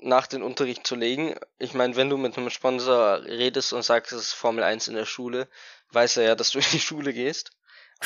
nach 0.00 0.26
den 0.26 0.42
Unterricht 0.42 0.86
zu 0.86 0.94
legen. 0.94 1.34
Ich 1.58 1.72
meine, 1.72 1.96
wenn 1.96 2.10
du 2.10 2.18
mit 2.18 2.36
einem 2.36 2.50
Sponsor 2.50 3.22
redest 3.24 3.72
und 3.72 3.82
sagst, 3.82 4.12
es 4.12 4.20
ist 4.28 4.32
Formel 4.34 4.62
1 4.62 4.88
in 4.88 4.94
der 4.94 5.06
Schule, 5.06 5.48
weiß 5.92 6.18
er 6.18 6.24
ja, 6.24 6.34
dass 6.34 6.50
du 6.50 6.58
in 6.60 6.64
die 6.72 6.80
Schule 6.80 7.12
gehst. 7.14 7.52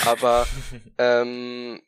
Aber 0.06 0.46
ähm, 0.98 1.82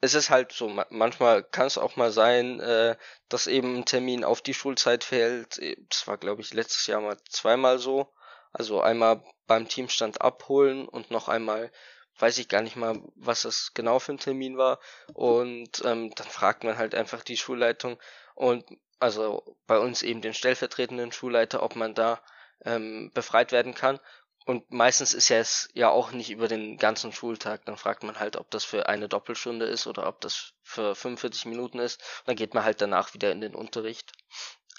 es 0.00 0.14
ist 0.14 0.30
halt 0.30 0.52
so, 0.52 0.68
ma- 0.68 0.86
manchmal 0.90 1.42
kann 1.42 1.66
es 1.66 1.78
auch 1.78 1.96
mal 1.96 2.12
sein, 2.12 2.60
äh, 2.60 2.96
dass 3.28 3.48
eben 3.48 3.76
ein 3.78 3.84
Termin 3.84 4.22
auf 4.24 4.40
die 4.40 4.54
Schulzeit 4.54 5.02
fällt. 5.04 5.58
Eh, 5.58 5.76
Das 5.88 6.06
war, 6.06 6.16
glaube 6.18 6.42
ich, 6.42 6.54
letztes 6.54 6.86
Jahr 6.86 7.00
mal 7.00 7.16
zweimal 7.28 7.78
so. 7.78 8.12
Also 8.52 8.80
einmal 8.82 9.24
beim 9.46 9.66
Teamstand 9.66 10.20
abholen 10.20 10.86
und 10.86 11.10
noch 11.10 11.28
einmal, 11.28 11.72
weiß 12.18 12.38
ich 12.38 12.48
gar 12.48 12.62
nicht 12.62 12.76
mal, 12.76 13.00
was 13.16 13.42
das 13.42 13.72
genau 13.74 13.98
für 13.98 14.12
ein 14.12 14.18
Termin 14.18 14.56
war. 14.56 14.78
Und 15.14 15.82
ähm, 15.84 16.12
dann 16.14 16.28
fragt 16.28 16.64
man 16.64 16.78
halt 16.78 16.94
einfach 16.94 17.22
die 17.22 17.36
Schulleitung 17.36 17.98
und 18.34 18.64
also 18.98 19.56
bei 19.66 19.78
uns 19.78 20.02
eben 20.02 20.20
den 20.22 20.34
stellvertretenden 20.34 21.10
Schulleiter, 21.12 21.62
ob 21.62 21.74
man 21.74 21.94
da 21.94 22.22
ähm, 22.64 23.10
befreit 23.14 23.50
werden 23.50 23.74
kann. 23.74 23.98
Und 24.44 24.70
meistens 24.70 25.14
ist 25.14 25.28
ja 25.28 25.38
es 25.38 25.68
ja 25.72 25.88
auch 25.88 26.10
nicht 26.12 26.30
über 26.30 26.48
den 26.48 26.76
ganzen 26.76 27.12
Schultag. 27.12 27.64
Dann 27.64 27.76
fragt 27.76 28.02
man 28.02 28.18
halt, 28.18 28.36
ob 28.36 28.50
das 28.50 28.64
für 28.64 28.88
eine 28.88 29.08
Doppelstunde 29.08 29.66
ist 29.66 29.86
oder 29.86 30.06
ob 30.06 30.20
das 30.20 30.52
für 30.62 30.94
45 30.94 31.46
Minuten 31.46 31.78
ist. 31.78 32.00
Und 32.20 32.28
dann 32.28 32.36
geht 32.36 32.54
man 32.54 32.64
halt 32.64 32.80
danach 32.80 33.14
wieder 33.14 33.30
in 33.30 33.40
den 33.40 33.54
Unterricht. 33.54 34.12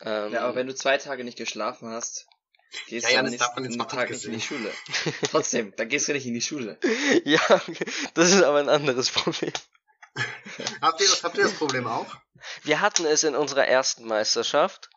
Ähm, 0.01 0.33
Ja, 0.33 0.41
aber 0.41 0.55
wenn 0.55 0.67
du 0.67 0.75
zwei 0.75 0.97
Tage 0.97 1.23
nicht 1.23 1.37
geschlafen 1.37 1.89
hast, 1.89 2.27
gehst 2.87 3.07
Ja, 3.07 3.15
ja, 3.15 3.23
das 3.23 3.37
darf 3.37 3.55
man 3.55 3.63
nächsten 3.63 3.79
jetzt 3.81 3.91
mal 3.91 3.97
Tag 3.97 4.09
nicht 4.09 4.25
in 4.25 4.31
die. 4.33 4.41
Schule. 4.41 4.71
Trotzdem, 5.31 5.73
dann 5.75 5.89
gehst 5.89 6.07
du 6.07 6.13
nicht 6.13 6.25
in 6.25 6.33
die 6.33 6.41
Schule. 6.41 6.77
ja, 7.25 7.41
das 8.13 8.31
ist 8.31 8.43
aber 8.43 8.59
ein 8.59 8.69
anderes 8.69 9.09
Problem. 9.11 9.51
Habt 10.81 11.01
ihr 11.01 11.07
das, 11.07 11.23
habt 11.23 11.37
ihr 11.37 11.43
das 11.43 11.53
Problem 11.53 11.87
auch? 11.87 12.05
Wir 12.63 12.81
hatten 12.81 13.05
es 13.05 13.23
in 13.23 13.35
unserer 13.35 13.65
ersten 13.67 14.05
Meisterschaft. 14.05 14.89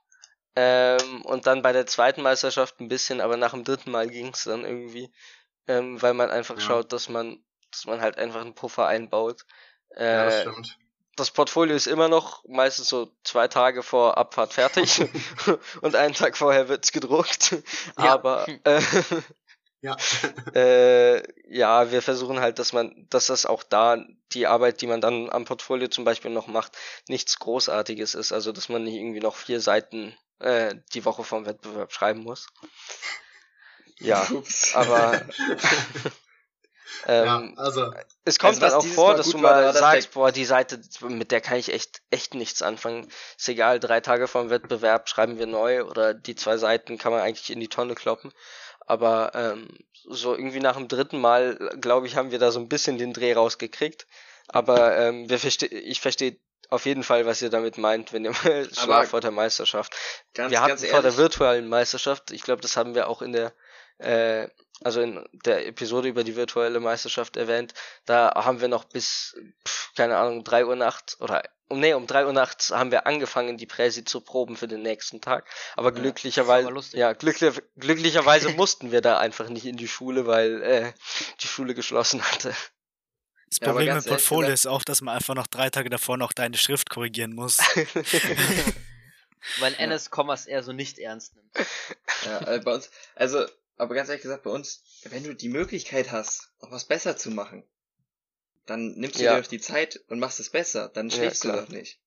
Ähm, 0.55 1.23
und 1.25 1.47
dann 1.47 1.63
bei 1.63 1.73
der 1.73 1.87
zweiten 1.87 2.23
Meisterschaft 2.23 2.81
ein 2.81 2.89
bisschen, 2.89 3.21
aber 3.21 3.37
nach 3.37 3.53
dem 3.53 3.63
dritten 3.65 3.91
Mal 3.91 4.09
ging 4.09 4.29
es 4.29 4.45
dann 4.45 4.65
irgendwie. 4.65 5.13
Ähm, 5.69 6.01
weil 6.01 6.15
man 6.15 6.31
einfach 6.31 6.57
Ja. 6.57 6.61
schaut, 6.61 6.93
dass 6.93 7.09
man, 7.09 7.43
dass 7.71 7.85
man 7.87 8.01
halt 8.01 8.17
einfach 8.19 8.41
einen 8.41 8.55
Puffer 8.55 8.87
einbaut. 8.87 9.45
Äh, 9.97 10.05
Ja, 10.15 10.25
das 10.25 10.41
stimmt. 10.41 10.79
Das 11.17 11.31
Portfolio 11.31 11.75
ist 11.75 11.87
immer 11.87 12.09
noch 12.09 12.45
meistens 12.47 12.89
so 12.89 13.11
zwei 13.25 13.49
Tage 13.49 13.83
vor 13.83 14.17
Abfahrt 14.19 14.53
fertig 14.53 15.09
und 15.81 15.97
einen 15.97 16.15
Tag 16.15 16.37
vorher 16.37 16.69
wird's 16.69 16.93
gedruckt. 16.93 17.57
Ja. 17.99 18.13
Aber 18.13 18.47
äh, 18.65 18.81
Ja. 19.87 19.97
äh, 20.55 21.23
ja, 21.49 21.91
wir 21.93 22.03
versuchen 22.03 22.41
halt, 22.41 22.59
dass 22.59 22.73
man, 22.73 23.07
dass 23.11 23.27
das 23.27 23.47
auch 23.47 23.63
da 23.63 23.99
die 24.33 24.47
Arbeit, 24.47 24.81
die 24.81 24.87
man 24.87 25.01
dann 25.01 25.31
am 25.31 25.45
Portfolio 25.45 25.89
zum 25.89 26.05
Beispiel 26.05 26.31
noch 26.31 26.49
macht, 26.49 26.73
nichts 27.09 27.39
Großartiges 27.39 28.15
ist. 28.15 28.33
Also 28.33 28.53
dass 28.53 28.69
man 28.69 28.85
nicht 28.85 28.95
irgendwie 28.95 29.21
noch 29.21 29.37
vier 29.37 29.61
Seiten 29.61 30.17
äh, 30.41 30.75
die 30.95 31.05
Woche 31.05 31.25
vom 31.25 31.47
Wettbewerb 31.47 31.93
schreiben 31.93 32.23
muss. 32.23 32.49
Ja, 33.99 34.27
aber 34.75 35.23
Ähm, 37.07 37.25
ja, 37.25 37.63
also 37.63 37.91
es 38.25 38.39
kommt 38.39 38.55
Also 38.55 38.63
was 38.63 38.73
dann 38.73 38.81
auch 38.81 38.95
vor, 38.95 39.11
Mal 39.11 39.17
dass 39.17 39.31
du 39.31 39.39
mal 39.39 39.65
war, 39.65 39.73
sagst, 39.73 40.09
der- 40.09 40.13
boah, 40.15 40.33
die 40.33 40.45
Seite, 40.45 40.81
mit 41.03 41.31
der 41.31 41.41
kann 41.41 41.59
ich 41.59 41.73
echt, 41.73 42.01
echt 42.11 42.35
nichts 42.35 42.63
anfangen. 42.63 43.09
Ist 43.39 43.49
egal, 43.49 43.79
drei 43.81 44.01
Tage 44.01 44.29
vorm 44.29 44.51
Wettbewerb 44.51 45.09
schreiben 45.09 45.39
wir 45.39 45.47
neu 45.47 45.85
oder 45.85 46.15
die 46.15 46.35
zwei 46.35 46.57
Seiten 46.57 46.99
kann 46.99 47.13
man 47.13 47.21
eigentlich 47.21 47.51
in 47.51 47.61
die 47.61 47.69
Tonne 47.69 47.95
kloppen. 47.95 48.33
Aber 48.81 49.33
ähm, 49.35 49.69
so 50.09 50.35
irgendwie 50.35 50.61
nach 50.61 50.77
dem 50.77 50.89
dritten 50.89 51.21
Mal, 51.21 51.57
glaube 51.81 52.07
ich, 52.07 52.17
haben 52.17 52.31
wir 52.31 52.39
da 52.39 52.51
so 52.53 52.61
ein 52.61 52.69
bisschen 52.69 52.99
den 52.99 53.13
Dreh 53.13 53.33
rausgekriegt. 53.35 54.07
Aber 54.49 54.97
ähm, 54.97 55.29
wir 55.29 55.39
verste 55.41 55.67
ich 55.67 56.01
verstehe 56.01 56.39
auf 56.69 56.85
jeden 56.87 57.03
Fall, 57.03 57.27
was 57.27 57.43
ihr 57.43 57.51
damit 57.51 57.79
meint, 57.79 58.13
wenn 58.13 58.25
ihr 58.25 58.33
mal 58.43 58.67
vor 59.07 59.21
der 59.21 59.31
Meisterschaft. 59.31 59.95
Ganz, 60.35 60.51
wir 60.51 60.61
hatten 60.61 60.71
ganz 60.71 60.85
vor 60.85 61.03
der 61.03 61.17
virtuellen 61.17 61.69
Meisterschaft, 61.69 62.31
ich 62.33 62.43
glaube, 62.43 62.61
das 62.63 62.77
haben 62.77 62.95
wir 62.95 63.09
auch 63.09 63.23
in 63.23 63.33
der, 63.33 63.53
äh, 63.99 64.49
also 64.83 65.01
in 65.01 65.25
der 65.33 65.67
Episode 65.67 66.09
über 66.09 66.23
die 66.23 66.37
virtuelle 66.37 66.81
Meisterschaft 66.81 67.37
erwähnt, 67.37 67.73
da 68.05 68.33
haben 68.35 68.61
wir 68.61 68.69
noch 68.69 68.85
bis, 68.85 69.35
pf, 69.67 69.95
keine 69.95 70.19
Ahnung, 70.19 70.45
drei 70.45 70.67
Uhr 70.67 70.77
nachts 70.77 71.21
oder 71.21 71.43
um 71.69 71.81
nee, 71.81 71.95
um 71.95 72.07
drei 72.07 72.27
Uhr 72.27 72.33
nachts 72.33 72.71
haben 72.71 72.93
wir 72.93 73.07
angefangen, 73.07 73.57
die 73.57 73.67
Präsi 73.67 74.05
zu 74.05 74.21
proben 74.21 74.57
für 74.57 74.69
den 74.69 74.83
nächsten 74.83 75.21
Tag. 75.21 75.49
Aber 75.75 75.93
Ja, 75.93 76.01
glücklicherweise, 76.01 76.71
ja, 76.97 77.13
glücklich, 77.13 77.61
glücklicherweise 77.77 78.51
mussten 78.57 78.93
wir 78.93 79.01
da 79.01 79.19
einfach 79.19 79.49
nicht 79.49 79.67
in 79.67 79.77
die 79.77 79.89
Schule, 79.89 80.27
weil 80.27 80.63
äh, 80.63 80.93
die 81.41 81.49
Schule 81.49 81.75
geschlossen 81.75 82.23
hatte. 82.23 82.55
Das 83.49 83.59
Ja, 83.61 83.69
Problem 83.69 83.95
mit 83.95 84.07
Portfolio 84.07 84.53
ist 84.53 84.67
auch, 84.67 84.85
dass 84.85 85.01
man 85.01 85.17
einfach 85.17 85.35
noch 85.35 85.47
drei 85.47 85.71
Tage 85.71 85.89
davor 85.89 86.17
noch 86.17 86.33
deine 86.33 86.57
Schrift 86.57 86.91
korrigieren 86.91 87.35
muss. 87.35 87.59
Weil 89.59 89.75
Ennis 89.75 90.11
Kommas 90.11 90.47
eher 90.47 90.63
so 90.63 90.73
nicht 90.73 90.99
ernst 90.99 91.35
nimmt. 91.37 91.53
Ja, 92.25 92.59
bei 92.59 92.75
uns, 92.75 92.91
also, 93.15 93.47
aber 93.77 93.95
ganz 93.95 94.09
ehrlich 94.09 94.23
gesagt, 94.23 94.43
bei 94.45 94.51
uns, 94.51 94.83
wenn 95.05 95.25
du 95.25 95.35
die 95.35 95.49
Möglichkeit 95.49 96.11
hast, 96.13 96.51
noch 96.61 96.71
was 96.71 96.85
besser 96.87 97.17
zu 97.17 97.31
machen, 97.31 97.65
dann 98.67 98.95
nimmst 98.97 99.19
du 99.19 99.25
Ja. 99.25 99.37
dir 99.37 99.43
doch 99.43 99.49
die 99.49 99.61
Zeit 99.61 100.01
und 100.09 100.19
machst 100.19 100.41
es 100.41 100.51
besser, 100.51 100.89
dann 100.89 101.09
Ja, 101.09 101.17
schläfst 101.17 101.45
du 101.45 101.49
klar. 101.51 101.63
doch 101.63 101.69
nicht. 101.69 102.01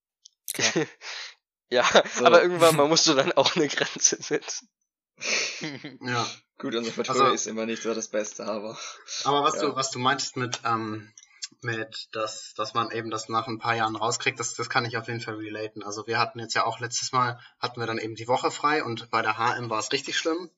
ja, 1.69 1.84
So. 2.15 2.25
aber 2.25 2.41
irgendwann 2.41 2.75
mal 2.75 2.88
musst 2.88 3.08
du 3.08 3.13
dann 3.13 3.32
auch 3.34 3.55
eine 3.55 3.67
Grenze 3.67 4.21
setzen. 4.21 4.69
ja. 6.01 6.27
Gut, 6.58 6.75
unser 6.75 6.91
Portfolio 6.91 7.23
Also- 7.23 7.36
ist 7.36 7.47
immer 7.47 7.65
nicht 7.65 7.84
so 7.84 7.93
das 7.93 8.10
Beste, 8.10 8.45
aber. 8.45 8.77
Aber 9.25 9.43
was 9.43 9.55
Ja. 9.55 9.62
du, 9.69 9.75
was 9.75 9.91
du 9.91 9.99
meintest 9.99 10.36
mit, 10.38 10.62
ähm, 10.65 11.13
mit, 11.62 12.08
dass, 12.13 12.53
dass 12.55 12.73
man 12.73 12.91
eben 12.91 13.10
das 13.12 13.27
nach 13.27 13.47
ein 13.47 13.60
paar 13.60 13.75
Jahren 13.75 13.95
rauskriegt, 13.95 14.39
das, 14.39 14.53
das 14.55 14.69
kann 14.69 14.86
ich 14.86 14.97
auf 14.97 15.08
jeden 15.08 15.19
Fall 15.19 15.36
relaten. 15.36 15.84
Also 15.84 16.08
wir 16.08 16.19
hatten 16.19 16.39
jetzt 16.39 16.53
ja 16.53 16.65
auch 16.65 16.79
letztes 16.79 17.12
Mal, 17.12 17.39
hatten 17.60 17.79
wir 17.82 17.88
dann 17.88 17.97
eben 17.97 18.15
die 18.15 18.27
Woche 18.27 18.51
frei 18.51 18.84
und 18.84 19.10
bei 19.10 19.21
der 19.21 19.38
HM 19.38 19.69
war 19.69 19.79
es 19.79 19.91
richtig 19.91 20.17
schlimm. 20.17 20.49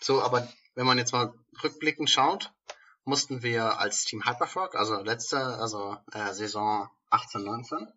So, 0.00 0.22
aber 0.22 0.48
wenn 0.74 0.86
man 0.86 0.98
jetzt 0.98 1.12
mal 1.12 1.34
rückblickend 1.62 2.10
schaut, 2.10 2.52
mussten 3.04 3.42
wir 3.42 3.78
als 3.78 4.04
Team 4.04 4.24
Hyperfrog, 4.24 4.74
also 4.74 4.96
letzte, 5.02 5.38
also 5.38 5.96
äh, 6.12 6.32
Saison 6.32 6.88
18, 7.10 7.42
19, 7.42 7.92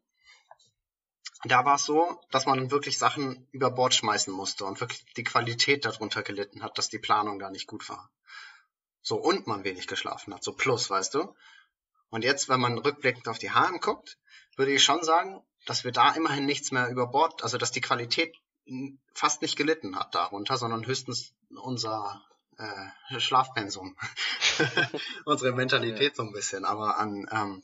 da 1.45 1.65
war 1.65 1.75
es 1.75 1.83
so, 1.83 2.21
dass 2.31 2.45
man 2.45 2.71
wirklich 2.71 2.97
Sachen 2.97 3.47
über 3.51 3.69
Bord 3.69 3.93
schmeißen 3.93 4.33
musste 4.33 4.65
und 4.65 4.79
wirklich 4.79 5.05
die 5.17 5.23
Qualität 5.23 5.85
darunter 5.85 6.23
gelitten 6.23 6.63
hat, 6.63 6.77
dass 6.77 6.89
die 6.89 6.99
Planung 6.99 7.39
da 7.39 7.49
nicht 7.49 7.67
gut 7.67 7.87
war. 7.89 8.09
So, 9.01 9.17
und 9.17 9.47
man 9.47 9.65
wenig 9.65 9.87
geschlafen 9.87 10.33
hat, 10.33 10.43
so 10.43 10.53
plus, 10.53 10.89
weißt 10.89 11.13
du? 11.15 11.35
Und 12.09 12.23
jetzt, 12.23 12.47
wenn 12.47 12.61
man 12.61 12.77
rückblickend 12.77 13.27
auf 13.27 13.39
die 13.39 13.51
HM 13.51 13.79
guckt, 13.81 14.17
würde 14.55 14.71
ich 14.71 14.83
schon 14.83 15.03
sagen, 15.03 15.43
dass 15.65 15.83
wir 15.83 15.91
da 15.91 16.13
immerhin 16.13 16.45
nichts 16.45 16.71
mehr 16.71 16.89
über 16.89 17.07
Bord, 17.07 17.43
also 17.43 17.57
dass 17.57 17.71
die 17.71 17.81
Qualität 17.81 18.35
fast 19.13 19.41
nicht 19.41 19.57
gelitten 19.57 19.97
hat 19.97 20.15
darunter, 20.15 20.57
sondern 20.57 20.85
höchstens 20.85 21.33
unser 21.57 22.23
äh, 22.57 23.19
Schlafpensum, 23.19 23.95
unsere 25.25 25.53
Mentalität 25.53 26.15
so 26.15 26.23
ein 26.23 26.31
bisschen, 26.31 26.65
aber 26.65 26.97
an, 26.97 27.27
ähm, 27.31 27.63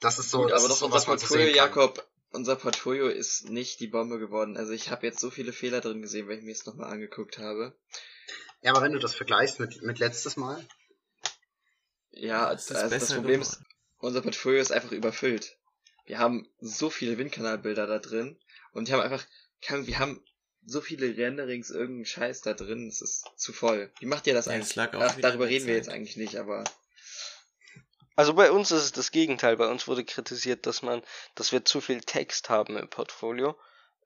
das 0.00 0.18
ist 0.18 0.30
so, 0.30 0.42
Gut, 0.42 0.50
das 0.50 0.64
aber 0.64 0.72
ist 0.72 0.72
doch 0.72 0.76
so, 0.78 0.86
unser 0.86 1.00
so 1.00 1.06
Portfolio. 1.06 1.46
Jakob, 1.54 2.06
unser 2.32 2.56
Portfolio 2.56 3.08
ist 3.08 3.48
nicht 3.50 3.78
die 3.80 3.86
Bombe 3.86 4.18
geworden. 4.18 4.56
Also 4.56 4.72
ich 4.72 4.90
habe 4.90 5.06
jetzt 5.06 5.20
so 5.20 5.30
viele 5.30 5.52
Fehler 5.52 5.80
drin 5.80 6.02
gesehen, 6.02 6.26
wenn 6.28 6.38
ich 6.38 6.44
mir 6.44 6.52
es 6.52 6.66
nochmal 6.66 6.90
angeguckt 6.90 7.38
habe. 7.38 7.76
Ja, 8.62 8.72
aber 8.72 8.82
wenn 8.82 8.92
du 8.92 8.98
das 8.98 9.14
vergleichst 9.14 9.60
mit, 9.60 9.82
mit 9.82 9.98
letztes 9.98 10.36
Mal, 10.36 10.66
Ja, 12.10 12.50
ist 12.50 12.72
also 12.72 12.88
das 12.94 13.12
Problem 13.12 13.40
geworden. 13.40 13.42
ist, 13.42 13.60
unser 13.98 14.22
Portfolio 14.22 14.60
ist 14.60 14.72
einfach 14.72 14.92
überfüllt. 14.92 15.56
Wir 16.04 16.18
haben 16.18 16.48
so 16.60 16.90
viele 16.90 17.18
Windkanalbilder 17.18 17.86
da 17.86 17.98
drin 17.98 18.36
und 18.72 18.88
wir 18.88 18.94
haben 18.96 19.02
einfach, 19.02 19.24
wir 19.68 19.98
haben 19.98 20.20
so 20.64 20.80
viele 20.80 21.16
Renderings, 21.16 21.70
irgendeinen 21.70 22.06
Scheiß 22.06 22.42
da 22.42 22.54
drin, 22.54 22.88
es 22.88 23.02
ist 23.02 23.24
zu 23.36 23.52
voll. 23.52 23.90
Wie 24.00 24.06
macht 24.06 24.26
ihr 24.26 24.34
das 24.34 24.46
Ja, 24.46 24.52
eigentlich? 24.52 24.70
es 24.70 24.74
lag 24.76 24.94
auch 24.94 25.02
Ach, 25.02 25.16
darüber 25.20 25.46
reden 25.48 25.66
wir 25.66 25.74
jetzt 25.74 25.88
eigentlich 25.88 26.16
nicht, 26.16 26.36
aber 26.36 26.64
Also 28.14 28.34
bei 28.34 28.50
uns 28.50 28.70
ist 28.70 28.82
es 28.82 28.92
das 28.92 29.10
Gegenteil. 29.10 29.56
Bei 29.56 29.68
uns 29.68 29.88
wurde 29.88 30.04
kritisiert, 30.04 30.66
dass 30.66 30.82
man, 30.82 31.02
dass 31.34 31.52
wir 31.52 31.64
zu 31.64 31.80
viel 31.80 32.00
Text 32.00 32.50
haben 32.50 32.76
im 32.76 32.88
Portfolio. 32.88 33.56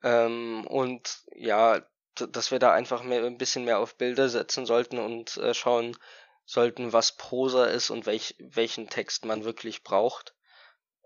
Ähm, 0.03 0.65
und 0.67 1.19
ja, 1.35 1.81
dass 2.15 2.51
wir 2.51 2.59
da 2.59 2.71
einfach 2.73 3.03
mehr, 3.03 3.23
ein 3.25 3.37
bisschen 3.37 3.65
mehr 3.65 3.79
auf 3.79 3.95
Bilder 3.95 4.29
setzen 4.29 4.65
sollten 4.65 4.97
und 4.97 5.37
äh, 5.37 5.53
schauen 5.53 5.97
sollten, 6.45 6.93
was 6.93 7.17
Prosa 7.17 7.65
ist 7.65 7.89
und 7.89 8.05
welch, 8.05 8.35
welchen 8.39 8.89
Text 8.89 9.25
man 9.25 9.43
wirklich 9.43 9.83
braucht. 9.83 10.33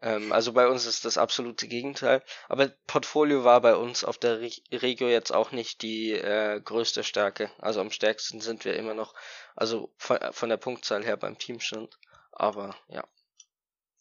Ähm, 0.01 0.31
also 0.31 0.53
bei 0.53 0.67
uns 0.67 0.85
ist 0.85 1.05
das 1.05 1.17
absolute 1.17 1.67
Gegenteil. 1.67 2.23
Aber 2.49 2.69
Portfolio 2.87 3.43
war 3.43 3.61
bei 3.61 3.75
uns 3.75 4.03
auf 4.03 4.17
der 4.17 4.41
Re 4.41 4.51
Regio 4.71 5.07
jetzt 5.07 5.31
auch 5.31 5.51
nicht 5.51 5.81
die 5.81 6.11
äh, 6.11 6.59
größte 6.59 7.03
Stärke. 7.03 7.51
Also 7.59 7.81
am 7.81 7.91
stärksten 7.91 8.41
sind 8.41 8.65
wir 8.65 8.75
immer 8.75 8.93
noch, 8.93 9.13
also 9.55 9.93
von, 9.97 10.17
von 10.31 10.49
der 10.49 10.57
Punktzahl 10.57 11.03
her 11.03 11.17
beim 11.17 11.37
Teamstand. 11.37 11.97
Aber 12.31 12.75
ja. 12.87 13.03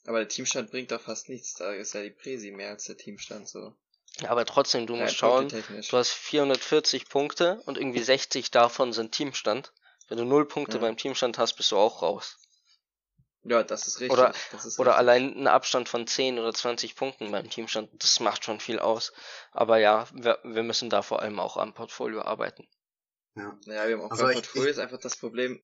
aber 0.06 0.18
der 0.18 0.28
Teamstand 0.28 0.70
bringt 0.70 0.92
doch 0.92 1.00
fast 1.00 1.28
nichts. 1.28 1.54
Da 1.54 1.72
ist 1.72 1.94
ja 1.94 2.02
die 2.02 2.10
Präsi 2.10 2.50
mehr 2.50 2.70
als 2.70 2.84
der 2.84 2.96
Teamstand 2.96 3.48
so. 3.48 3.74
Aber 4.26 4.44
trotzdem, 4.44 4.86
du 4.86 4.94
Rein 4.94 5.02
musst 5.02 5.16
schauen, 5.16 5.48
du 5.48 5.96
hast 5.96 6.10
440 6.10 7.08
Punkte 7.08 7.62
und 7.66 7.78
irgendwie 7.78 8.02
60 8.02 8.50
davon 8.50 8.92
sind 8.92 9.12
Teamstand. 9.12 9.72
Wenn 10.08 10.18
du 10.18 10.24
null 10.24 10.46
Punkte 10.48 10.78
Ja. 10.78 10.80
beim 10.80 10.96
Teamstand 10.96 11.38
hast, 11.38 11.54
bist 11.54 11.70
du 11.70 11.76
auch 11.76 12.02
raus. 12.02 12.38
Ja, 13.42 13.62
das 13.62 13.86
ist 13.86 14.00
richtig. 14.00 14.12
Oder- 14.18 14.34
das 14.52 14.66
ist 14.66 14.78
Oder 14.78 14.90
richtig. 14.90 14.98
allein 14.98 15.36
ein 15.36 15.46
Abstand 15.46 15.88
von 15.88 16.06
10 16.06 16.38
oder 16.38 16.52
20 16.52 16.94
Punkten 16.94 17.30
beim 17.32 17.48
Teamstand, 17.48 17.90
das 18.02 18.20
macht 18.20 18.44
schon 18.44 18.60
viel 18.60 18.78
aus. 18.78 19.12
Aber 19.52 19.78
ja, 19.78 20.06
wir, 20.12 20.38
wir 20.44 20.62
müssen 20.62 20.90
da 20.90 21.00
vor 21.02 21.22
allem 21.22 21.40
auch 21.40 21.56
am 21.56 21.72
Portfolio 21.72 22.22
arbeiten. 22.22 22.68
Naja, 23.34 23.88
wir 23.88 23.94
haben 23.96 24.02
auch 24.02 24.10
Also 24.10 24.24
beim 24.24 24.32
ich- 24.32 24.36
Portfolio 24.36 24.64
ich- 24.66 24.70
ist 24.72 24.78
einfach 24.78 24.98
das 25.00 25.16
Problem, 25.16 25.62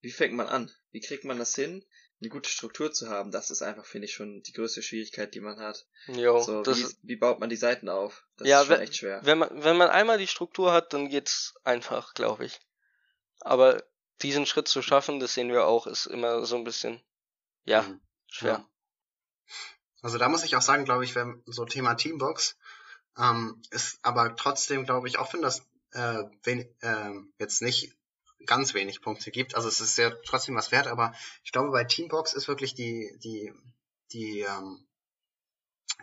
wie 0.00 0.10
fängt 0.10 0.34
man 0.34 0.48
an? 0.48 0.70
Wie 0.90 1.00
kriegt 1.00 1.24
man 1.24 1.38
das 1.38 1.54
hin, 1.54 1.82
eine 2.20 2.28
gute 2.28 2.50
Struktur 2.50 2.92
zu 2.92 3.08
haben? 3.08 3.30
Das 3.30 3.50
ist 3.50 3.62
einfach, 3.62 3.86
finde 3.86 4.04
ich, 4.06 4.12
schon 4.12 4.42
die 4.42 4.52
größte 4.52 4.82
Schwierigkeit, 4.82 5.34
die 5.34 5.40
man 5.40 5.58
hat. 5.60 5.86
Jo, 6.08 6.40
so, 6.40 6.62
das 6.62 6.78
wie, 6.78 6.96
wie 7.02 7.16
baut 7.16 7.40
man 7.40 7.48
die 7.48 7.56
Seiten 7.56 7.88
auf? 7.88 8.26
Das 8.36 8.48
Ja, 8.48 8.60
ist 8.60 8.66
schon 8.66 8.76
we- 8.76 8.82
echt 8.82 8.96
schwer. 8.96 9.20
wenn 9.24 9.38
man, 9.38 9.64
wenn 9.64 9.76
man 9.78 9.88
einmal 9.88 10.18
die 10.18 10.26
Struktur 10.26 10.72
hat, 10.72 10.92
dann 10.92 11.08
geht's 11.08 11.54
einfach, 11.64 12.12
glaube 12.14 12.44
ich. 12.44 12.60
Aber 13.40 13.82
diesen 14.22 14.46
Schritt 14.46 14.68
zu 14.68 14.82
schaffen, 14.82 15.20
das 15.20 15.34
sehen 15.34 15.48
wir 15.48 15.66
auch, 15.66 15.86
ist 15.86 16.06
immer 16.06 16.44
so 16.44 16.56
ein 16.56 16.64
bisschen, 16.64 17.00
ja, 17.64 17.82
Mhm. 17.82 18.00
schwer. 18.26 18.52
Ja. 18.52 18.68
Also 20.02 20.18
da 20.18 20.28
muss 20.28 20.44
ich 20.44 20.56
auch 20.56 20.62
sagen, 20.62 20.84
glaube 20.84 21.04
ich, 21.04 21.14
wenn 21.14 21.42
so 21.46 21.64
Thema 21.64 21.94
Teambox 21.94 22.56
ähm, 23.16 23.62
ist 23.70 23.98
aber 24.02 24.34
trotzdem, 24.36 24.84
glaube 24.84 25.08
ich, 25.08 25.18
auch 25.18 25.32
wenn 25.32 25.42
das 25.42 25.60
äh, 25.92 26.24
wen, 26.42 26.74
ähm, 26.82 27.32
jetzt 27.38 27.62
nicht 27.62 27.94
ganz 28.46 28.74
wenig 28.74 29.02
Punkte 29.02 29.30
gibt, 29.30 29.54
also 29.54 29.68
es 29.68 29.80
ist 29.80 29.98
ja 29.98 30.10
trotzdem 30.24 30.56
was 30.56 30.72
wert, 30.72 30.88
aber 30.88 31.14
ich 31.44 31.52
glaube, 31.52 31.70
bei 31.70 31.84
Teambox 31.84 32.34
ist 32.34 32.48
wirklich 32.48 32.74
die, 32.74 33.16
die, 33.22 33.52
die, 34.12 34.40
ähm, 34.40 34.86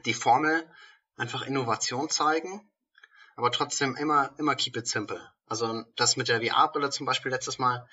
die 0.05 0.13
Formel 0.13 0.69
einfach 1.17 1.41
Innovation 1.41 2.09
zeigen, 2.09 2.71
aber 3.35 3.51
trotzdem 3.51 3.95
immer, 3.95 4.33
immer 4.37 4.55
keep 4.55 4.77
it 4.77 4.87
simple. 4.87 5.21
Also 5.49 5.83
das 5.95 6.15
mit 6.15 6.27
der 6.27 6.41
VR-Brille 6.41 6.89
zum 6.89 7.05
Beispiel 7.05 7.31
letztes 7.31 7.57
Mal, 7.57 7.87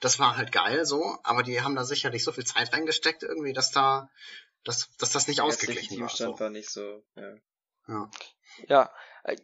das 0.00 0.18
war 0.18 0.36
halt 0.36 0.52
geil 0.52 0.84
so, 0.84 1.18
aber 1.22 1.42
die 1.42 1.62
haben 1.62 1.76
da 1.76 1.84
sicherlich 1.84 2.24
so 2.24 2.32
viel 2.32 2.44
Zeit 2.44 2.72
reingesteckt 2.72 3.22
irgendwie, 3.22 3.52
dass 3.52 3.70
da, 3.70 4.10
dass, 4.64 4.90
dass 4.98 5.12
das 5.12 5.28
nicht 5.28 5.40
ausgeglichen 5.40 6.00
war. 6.00 6.08
Teamstand 6.08 6.36
So. 6.36 6.40
war 6.40 6.50
nicht 6.50 6.70
so, 6.70 7.02
ja. 7.14 7.34
Ja. 7.88 8.10
Ja, 8.68 8.92
äh, 9.24 9.36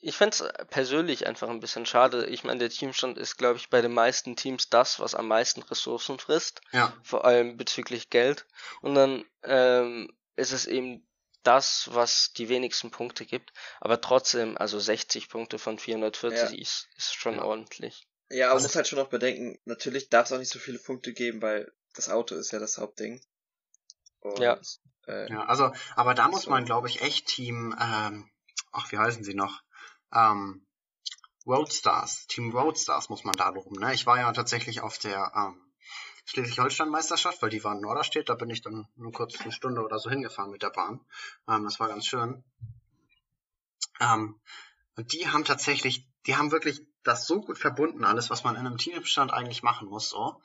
ich 0.00 0.16
fänd's 0.16 0.44
persönlich 0.68 1.26
einfach 1.26 1.48
ein 1.48 1.60
bisschen 1.60 1.86
schade. 1.86 2.26
Ich 2.26 2.44
meine, 2.44 2.58
der 2.58 2.68
Teamstand 2.68 3.16
ist, 3.16 3.38
glaube 3.38 3.56
ich, 3.58 3.70
bei 3.70 3.80
den 3.80 3.94
meisten 3.94 4.36
Teams 4.36 4.68
das, 4.68 5.00
was 5.00 5.14
am 5.14 5.28
meisten 5.28 5.62
Ressourcen 5.62 6.18
frisst, 6.18 6.60
ja, 6.72 6.92
vor 7.02 7.24
allem 7.24 7.56
bezüglich 7.56 8.10
Geld. 8.10 8.46
Und 8.82 8.94
dann 8.94 9.24
ähm, 9.44 10.12
ist 10.36 10.52
es 10.52 10.66
eben 10.66 11.06
das, 11.44 11.88
was 11.92 12.32
die 12.32 12.48
wenigsten 12.48 12.90
Punkte 12.90 13.24
gibt. 13.26 13.52
Aber 13.80 14.00
trotzdem, 14.00 14.56
also 14.58 14.78
60 14.78 15.28
Punkte 15.28 15.58
von 15.58 15.78
440 15.78 16.50
Ja. 16.50 16.62
ist, 16.62 16.88
ist 16.96 17.14
schon 17.14 17.36
Ja. 17.36 17.44
ordentlich. 17.44 18.06
Ja, 18.30 18.46
aber 18.46 18.56
man 18.56 18.62
muss 18.64 18.76
halt 18.76 18.88
schon 18.88 18.98
noch 18.98 19.10
bedenken, 19.10 19.58
natürlich 19.64 20.08
darf 20.08 20.26
es 20.26 20.32
auch 20.32 20.38
nicht 20.38 20.50
so 20.50 20.58
viele 20.58 20.78
Punkte 20.78 21.12
geben, 21.12 21.42
weil 21.42 21.72
das 21.94 22.08
Auto 22.08 22.34
ist 22.34 22.50
ja 22.50 22.58
das 22.58 22.78
Hauptding. 22.78 23.20
Und, 24.20 24.40
Ja. 24.40 24.58
Äh, 25.06 25.30
ja, 25.30 25.44
also, 25.44 25.72
aber 25.96 26.14
da 26.14 26.28
muss 26.28 26.46
man, 26.46 26.64
glaube 26.64 26.88
ich, 26.88 27.02
echt 27.02 27.26
Team, 27.26 27.76
ähm, 27.80 28.30
ach, 28.72 28.90
wie 28.90 28.98
heißen 28.98 29.22
sie 29.22 29.34
noch? 29.34 29.62
Ähm, 30.12 30.66
Roadstars, 31.46 32.26
Team 32.26 32.56
Roadstars 32.56 33.10
muss 33.10 33.24
man 33.24 33.34
da 33.36 33.50
loben, 33.50 33.78
ne? 33.78 33.92
Ich 33.92 34.06
war 34.06 34.18
ja 34.18 34.32
tatsächlich 34.32 34.80
auf 34.80 34.98
der, 34.98 35.32
ähm, 35.36 35.63
Schleswig-Holstein-Meisterschaft, 36.24 37.42
weil 37.42 37.50
die 37.50 37.62
war 37.64 37.74
in 37.74 37.80
Norderstedt, 37.80 38.28
da 38.28 38.34
bin 38.34 38.50
ich 38.50 38.62
dann 38.62 38.86
nur 38.96 39.12
kurz 39.12 39.40
eine 39.40 39.52
Stunde 39.52 39.82
oder 39.82 39.98
so 39.98 40.10
hingefahren 40.10 40.50
mit 40.50 40.62
der 40.62 40.70
Bahn. 40.70 41.00
Ähm, 41.48 41.64
das 41.64 41.80
war 41.80 41.88
ganz 41.88 42.06
schön. 42.06 42.42
Ähm, 44.00 44.40
und 44.96 45.12
die 45.12 45.28
haben 45.28 45.44
tatsächlich, 45.44 46.06
die 46.26 46.36
haben 46.36 46.50
wirklich 46.50 46.82
das 47.02 47.26
so 47.26 47.40
gut 47.40 47.58
verbunden, 47.58 48.04
alles, 48.04 48.30
was 48.30 48.44
man 48.44 48.56
in 48.56 48.66
einem 48.66 48.78
Teambestand 48.78 49.32
eigentlich 49.32 49.62
machen 49.62 49.88
muss, 49.88 50.08
so. 50.08 50.40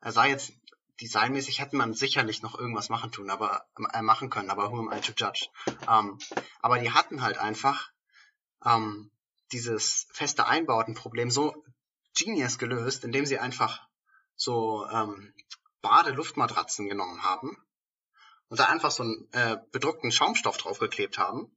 Er 0.00 0.12
sei 0.12 0.28
jetzt 0.30 0.52
designmäßig 1.00 1.60
hätte 1.60 1.76
man 1.76 1.94
sicherlich 1.94 2.42
noch 2.42 2.58
irgendwas 2.58 2.88
machen 2.88 3.10
tun, 3.10 3.30
aber 3.30 3.66
äh, 3.92 4.02
machen 4.02 4.30
können, 4.30 4.50
aber 4.50 4.70
who 4.70 4.78
am 4.78 4.92
I 4.92 5.00
to 5.00 5.12
judge? 5.16 5.48
Ähm, 5.88 6.18
aber 6.60 6.78
die 6.78 6.92
hatten 6.92 7.22
halt 7.22 7.38
einfach 7.38 7.90
ähm, 8.64 9.10
dieses 9.52 10.06
feste 10.12 10.46
Einbautenproblem 10.46 11.30
so 11.30 11.64
genius 12.16 12.58
gelöst, 12.58 13.04
indem 13.04 13.26
sie 13.26 13.38
einfach 13.38 13.86
so 14.36 14.86
ähm, 14.90 15.32
Bade-Luftmatratzen 15.82 16.88
genommen 16.88 17.22
haben 17.22 17.56
und 18.48 18.60
da 18.60 18.66
einfach 18.66 18.90
so 18.90 19.02
einen 19.02 19.28
äh, 19.32 19.58
bedruckten 19.72 20.12
Schaumstoff 20.12 20.56
draufgeklebt 20.56 21.18
haben 21.18 21.50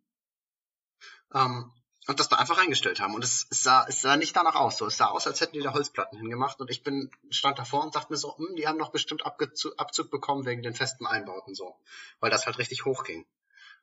ähm, 1.33 1.71
und 2.07 2.19
das 2.19 2.29
da 2.29 2.37
einfach 2.37 2.57
eingestellt 2.57 2.99
haben. 2.99 3.15
Und 3.15 3.23
es, 3.23 3.47
sah, 3.49 3.85
es 3.87 4.01
sah 4.01 4.15
nicht 4.15 4.35
danach 4.35 4.55
aus. 4.55 4.77
So, 4.77 4.85
es 4.85 4.97
sah 4.97 5.07
aus, 5.07 5.27
als 5.27 5.41
hätten 5.41 5.53
die 5.53 5.61
da 5.61 5.73
Holzplatten 5.73 6.17
hingemacht. 6.17 6.59
Und 6.61 6.69
ich 6.69 6.83
bin 6.83 7.11
stand 7.29 7.59
davor 7.59 7.83
und 7.83 7.95
dachte 7.95 8.11
mir 8.11 8.17
so, 8.17 8.37
hm, 8.37 8.55
die 8.55 8.67
haben 8.67 8.79
doch 8.79 8.91
bestimmt 8.91 9.25
Abgezug, 9.25 9.73
Abzug 9.77 10.09
bekommen 10.09 10.45
wegen 10.45 10.61
den 10.61 10.73
festen 10.73 11.05
Einbauten 11.05 11.53
so, 11.53 11.75
weil 12.19 12.31
das 12.31 12.45
halt 12.45 12.57
richtig 12.57 12.85
hoch 12.85 13.03
ging. 13.03 13.25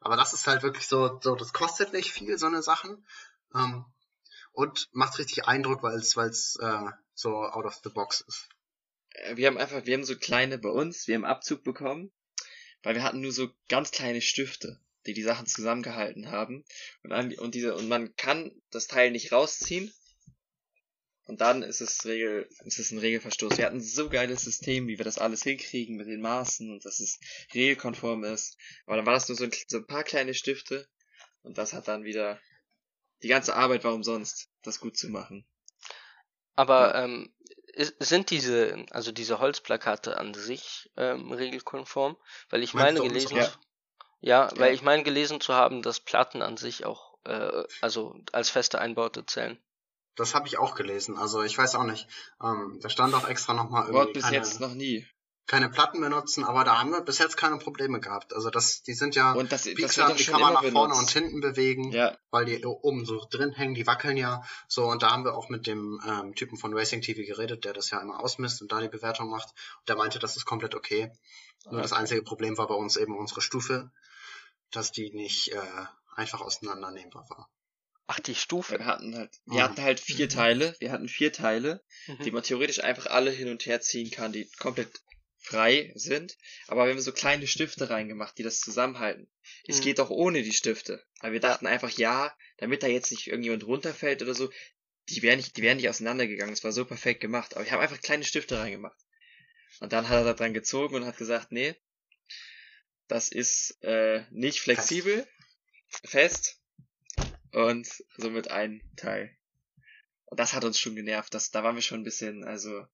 Aber 0.01 0.17
das 0.17 0.33
ist 0.33 0.47
halt 0.47 0.63
wirklich 0.63 0.89
so, 0.89 1.21
so 1.23 1.35
das 1.35 1.53
kostet 1.53 1.93
nicht 1.93 2.13
viel, 2.13 2.39
so 2.39 2.47
eine 2.47 2.63
Sachen. 2.63 3.07
Ähm, 3.55 3.85
und 4.53 4.89
macht 4.93 5.19
richtig 5.19 5.47
Eindruck, 5.47 5.83
weil 5.83 5.97
es 5.97 6.17
weil 6.17 6.31
es 6.31 6.57
äh, 6.57 6.91
so 7.15 7.45
out 7.45 7.67
of 7.67 7.81
the 7.83 7.91
box 7.91 8.21
ist. 8.23 8.49
Äh, 9.15 9.37
wir 9.37 9.47
haben 9.47 9.59
einfach, 9.59 9.87
wir 9.87 9.95
haben 9.95 10.05
so 10.05 10.17
kleine 10.17 10.59
bei 10.59 10.71
uns, 10.71 11.09
wir 11.09 11.15
haben 11.15 11.25
Abzug 11.25 11.65
bekommen, 11.65 12.13
weil 12.83 12.95
wir 12.95 13.03
hatten 13.03 13.21
nur 13.21 13.33
so 13.33 13.49
ganz 13.69 13.91
kleine 13.91 14.21
Stifte 14.21 14.81
die 15.07 15.13
die 15.13 15.23
Sachen 15.23 15.47
zusammengehalten 15.47 16.31
haben. 16.31 16.65
Und, 17.03 17.13
an, 17.13 17.35
und, 17.35 17.55
diese, 17.55 17.75
und 17.75 17.89
man 17.89 18.15
kann 18.17 18.51
das 18.71 18.87
Teil 18.87 19.11
nicht 19.11 19.33
rausziehen. 19.33 19.93
Und 21.27 21.41
dann 21.41 21.63
ist 21.63 21.81
es, 21.81 22.05
Regel, 22.05 22.49
ist 22.65 22.79
es 22.79 22.91
ein 22.91 22.99
Regelverstoß. 22.99 23.57
Wir 23.57 23.67
hatten 23.67 23.81
so 23.81 24.11
geiles 24.11 24.43
System, 24.43 24.87
wie 24.89 24.99
wir 24.99 25.05
das 25.05 25.19
alles 25.19 25.43
hinkriegen 25.43 25.97
mit 25.97 26.07
den 26.07 26.21
Maßen 26.21 26.71
und 26.71 26.85
dass 26.85 27.01
es 27.01 27.19
regelkonform 27.55 28.25
ist. 28.25 28.59
Aber 28.85 28.97
dann 28.97 29.07
war 29.07 29.15
das 29.15 29.29
nur 29.29 29.37
so 29.37 29.45
ein, 29.45 29.51
so 29.69 29.79
ein 29.79 29.87
paar 29.87 30.05
kleine 30.05 30.35
Stifte. 30.35 30.87
Und 31.43 31.57
das 31.57 31.73
hat 31.73 31.89
dann 31.89 32.05
wieder, 32.05 32.41
die 33.23 33.29
ganze 33.29 33.55
Arbeit 33.55 33.85
war 33.85 33.95
umsonst, 33.95 34.51
das 34.63 34.81
gut 34.81 34.99
zu 34.99 35.09
machen. 35.09 35.47
Aber 36.57 36.95
ähm, 36.95 37.34
sind 37.77 38.31
diese, 38.31 38.87
also 38.91 39.13
diese 39.13 39.39
Holzplakate 39.39 40.17
an 40.19 40.35
sich 40.35 40.91
ähm, 40.97 41.33
regelkonform? 41.33 42.17
Weil 42.51 42.63
ich 42.63 42.75
meine 42.75 43.01
gelesen, 43.01 43.37
ja. 43.37 43.49
Ja, 44.21 44.51
weil 44.57 44.73
ich 44.73 44.81
meine 44.81 45.03
gelesen 45.03 45.41
zu 45.43 45.53
haben, 45.53 45.83
dass 45.83 46.01
Platten 46.01 46.41
an 46.41 46.57
sich 46.57 46.87
auch, 46.87 47.19
äh, 47.25 47.65
also 47.83 48.17
als 48.33 48.49
feste 48.49 48.81
Einbaute 48.81 49.27
zählen. 49.27 49.59
Das 50.17 50.35
habe 50.35 50.47
ich 50.47 50.59
auch 50.59 50.75
gelesen. 50.75 51.19
Also 51.19 51.43
ich 51.43 51.59
weiß 51.59 51.75
auch 51.75 51.85
nicht. 51.85 52.07
Ähm, 52.43 52.79
da 52.81 52.89
stand 52.89 53.13
auch 53.15 53.29
extra 53.29 53.53
nochmal 53.53 53.83
irgendwie. 53.83 53.99
Wort 53.99 54.13
bis 54.15 54.23
keine, 54.25 54.37
jetzt 54.37 54.61
noch 54.61 54.73
nie. 54.73 55.07
Keine 55.47 55.69
Platten 55.69 56.01
benutzen, 56.01 56.43
aber 56.43 56.65
da 56.65 56.79
haben 56.79 56.91
wir 56.91 57.03
bis 57.03 57.19
jetzt 57.19 57.37
keine 57.37 57.59
Probleme 57.59 58.01
gehabt. 58.01 58.35
Also 58.35 58.49
das, 58.49 58.83
die 58.83 58.95
sind 58.95 59.15
ja 59.15 59.33
und 59.33 59.53
das, 59.53 59.65
Pixar, 59.65 60.09
das 60.09 60.17
die 60.17 60.25
kann 60.25 60.41
man 60.41 60.55
nach 60.55 60.65
vorne 60.65 60.95
und 60.95 61.11
hinten 61.11 61.41
bewegen, 61.43 61.93
ja. 61.93 62.17
weil 62.31 62.47
die 62.47 62.65
oben 62.65 63.05
so 63.05 63.27
drin 63.31 63.53
hängen, 63.53 63.75
die 63.75 63.87
wackeln 63.87 64.17
ja. 64.17 64.43
So, 64.69 64.87
und 64.87 65.03
da 65.03 65.11
haben 65.11 65.25
wir 65.25 65.35
auch 65.35 65.51
mit 65.51 65.67
dem 65.67 66.01
ähm, 66.09 66.35
Typen 66.35 66.57
von 66.57 66.73
Racing 66.73 67.03
TV 67.03 67.27
geredet, 67.27 67.65
der 67.65 67.75
das 67.75 67.91
ja 67.91 68.01
immer 68.01 68.21
ausmisst 68.21 68.63
und 68.63 68.73
da 68.73 68.81
die 68.81 68.89
Bewertung 68.89 69.29
macht. 69.29 69.51
Und 69.81 69.89
der 69.89 69.97
meinte, 69.97 70.19
das 70.19 70.37
ist 70.37 70.47
komplett 70.47 70.75
okay. 70.75 71.13
Nur 71.65 71.75
okay. 71.75 71.83
das 71.83 71.93
einzige 71.93 72.23
Problem 72.23 72.57
war 72.57 72.67
bei 72.67 72.75
uns 72.75 72.97
eben 72.97 73.17
unsere 73.17 73.43
Stufe 73.43 73.91
dass 74.75 74.93
die 74.93 75.11
nicht 75.11 75.53
äh, 75.53 75.61
einfach 76.15 76.41
auseinandernehmbar 76.41 77.29
war. 77.31 77.51
Ach, 78.07 78.21
die 78.21 78.35
Stufe. 78.35 78.79
Wir 78.79 78.87
hatten 78.87 79.17
halt, 79.17 79.31
wir 79.47 79.61
mhm. 79.61 79.63
hatten 79.63 79.83
halt 79.83 80.01
vier 80.01 80.27
mhm. 80.27 80.31
Teile. 80.31 80.77
Wir 80.79 80.93
hatten 80.93 81.09
vier 81.09 81.33
Teile, 81.33 81.83
mhm. 82.07 82.23
die 82.25 82.31
man 82.31 82.43
theoretisch 82.43 82.83
einfach 82.83 83.07
alle 83.07 83.31
hin 83.31 83.49
und 83.49 83.65
her 83.65 83.81
ziehen 83.81 84.11
kann, 84.11 84.33
die 84.33 84.49
komplett 84.59 85.01
frei 85.45 85.93
sind. 85.95 86.37
Aber 86.67 86.87
wir 86.87 86.93
haben 86.93 87.01
so 87.01 87.13
kleine 87.13 87.47
Stifte 87.47 87.91
reingemacht, 87.91 88.37
die 88.39 88.43
das 88.43 88.61
zusammenhalten. 88.61 89.29
Es 89.67 89.79
mhm. 89.79 89.83
geht 89.83 90.01
auch 90.01 90.11
ohne 90.11 90.43
die 90.43 90.53
Stifte. 90.53 91.05
Aber 91.21 91.33
wir 91.33 91.41
dachten 91.41 91.67
einfach, 91.67 91.91
ja, 91.91 92.35
damit 92.57 92.83
da 92.83 92.87
jetzt 92.87 93.11
nicht 93.11 93.27
irgendjemand 93.27 93.67
runterfällt 93.67 94.23
oder 94.23 94.35
so, 94.35 94.51
die 95.11 95.23
wären 95.23 95.37
nicht, 95.37 95.57
die 95.57 95.63
wären 95.63 95.77
nicht 95.77 95.89
auseinandergegangen. 95.89 96.55
Es 96.55 96.65
war 96.65 96.73
so 96.73 96.87
perfekt 96.87 97.21
gemacht. 97.21 97.55
Aber 97.55 97.65
wir 97.65 97.73
haben 97.73 97.81
einfach 97.81 98.01
kleine 98.01 98.25
Stifte 98.25 98.59
reingemacht. 98.59 98.99
Und 99.81 99.93
dann 99.93 100.09
hat 100.09 100.19
er 100.19 100.25
da 100.25 100.33
dran 100.33 100.55
gezogen 100.55 100.95
und 100.95 101.05
hat 101.05 101.19
gesagt, 101.19 101.53
nee, 101.53 101.75
das 103.07 103.29
ist 103.29 103.83
äh, 103.83 104.25
nicht 104.31 104.61
flexibel, 104.61 105.27
fest 106.05 106.59
und 107.53 107.87
somit 108.17 108.51
ein 108.51 108.83
Teil. 108.97 109.37
Und 110.25 110.41
das 110.41 110.55
hat 110.55 110.65
uns 110.65 110.79
schon 110.79 110.97
genervt. 110.97 111.35
Das, 111.35 111.51
da 111.51 111.63
waren 111.63 111.75
wir 111.75 111.83
schon 111.83 112.01
ein 112.01 112.05
bisschen, 112.05 112.45
also 112.45 112.87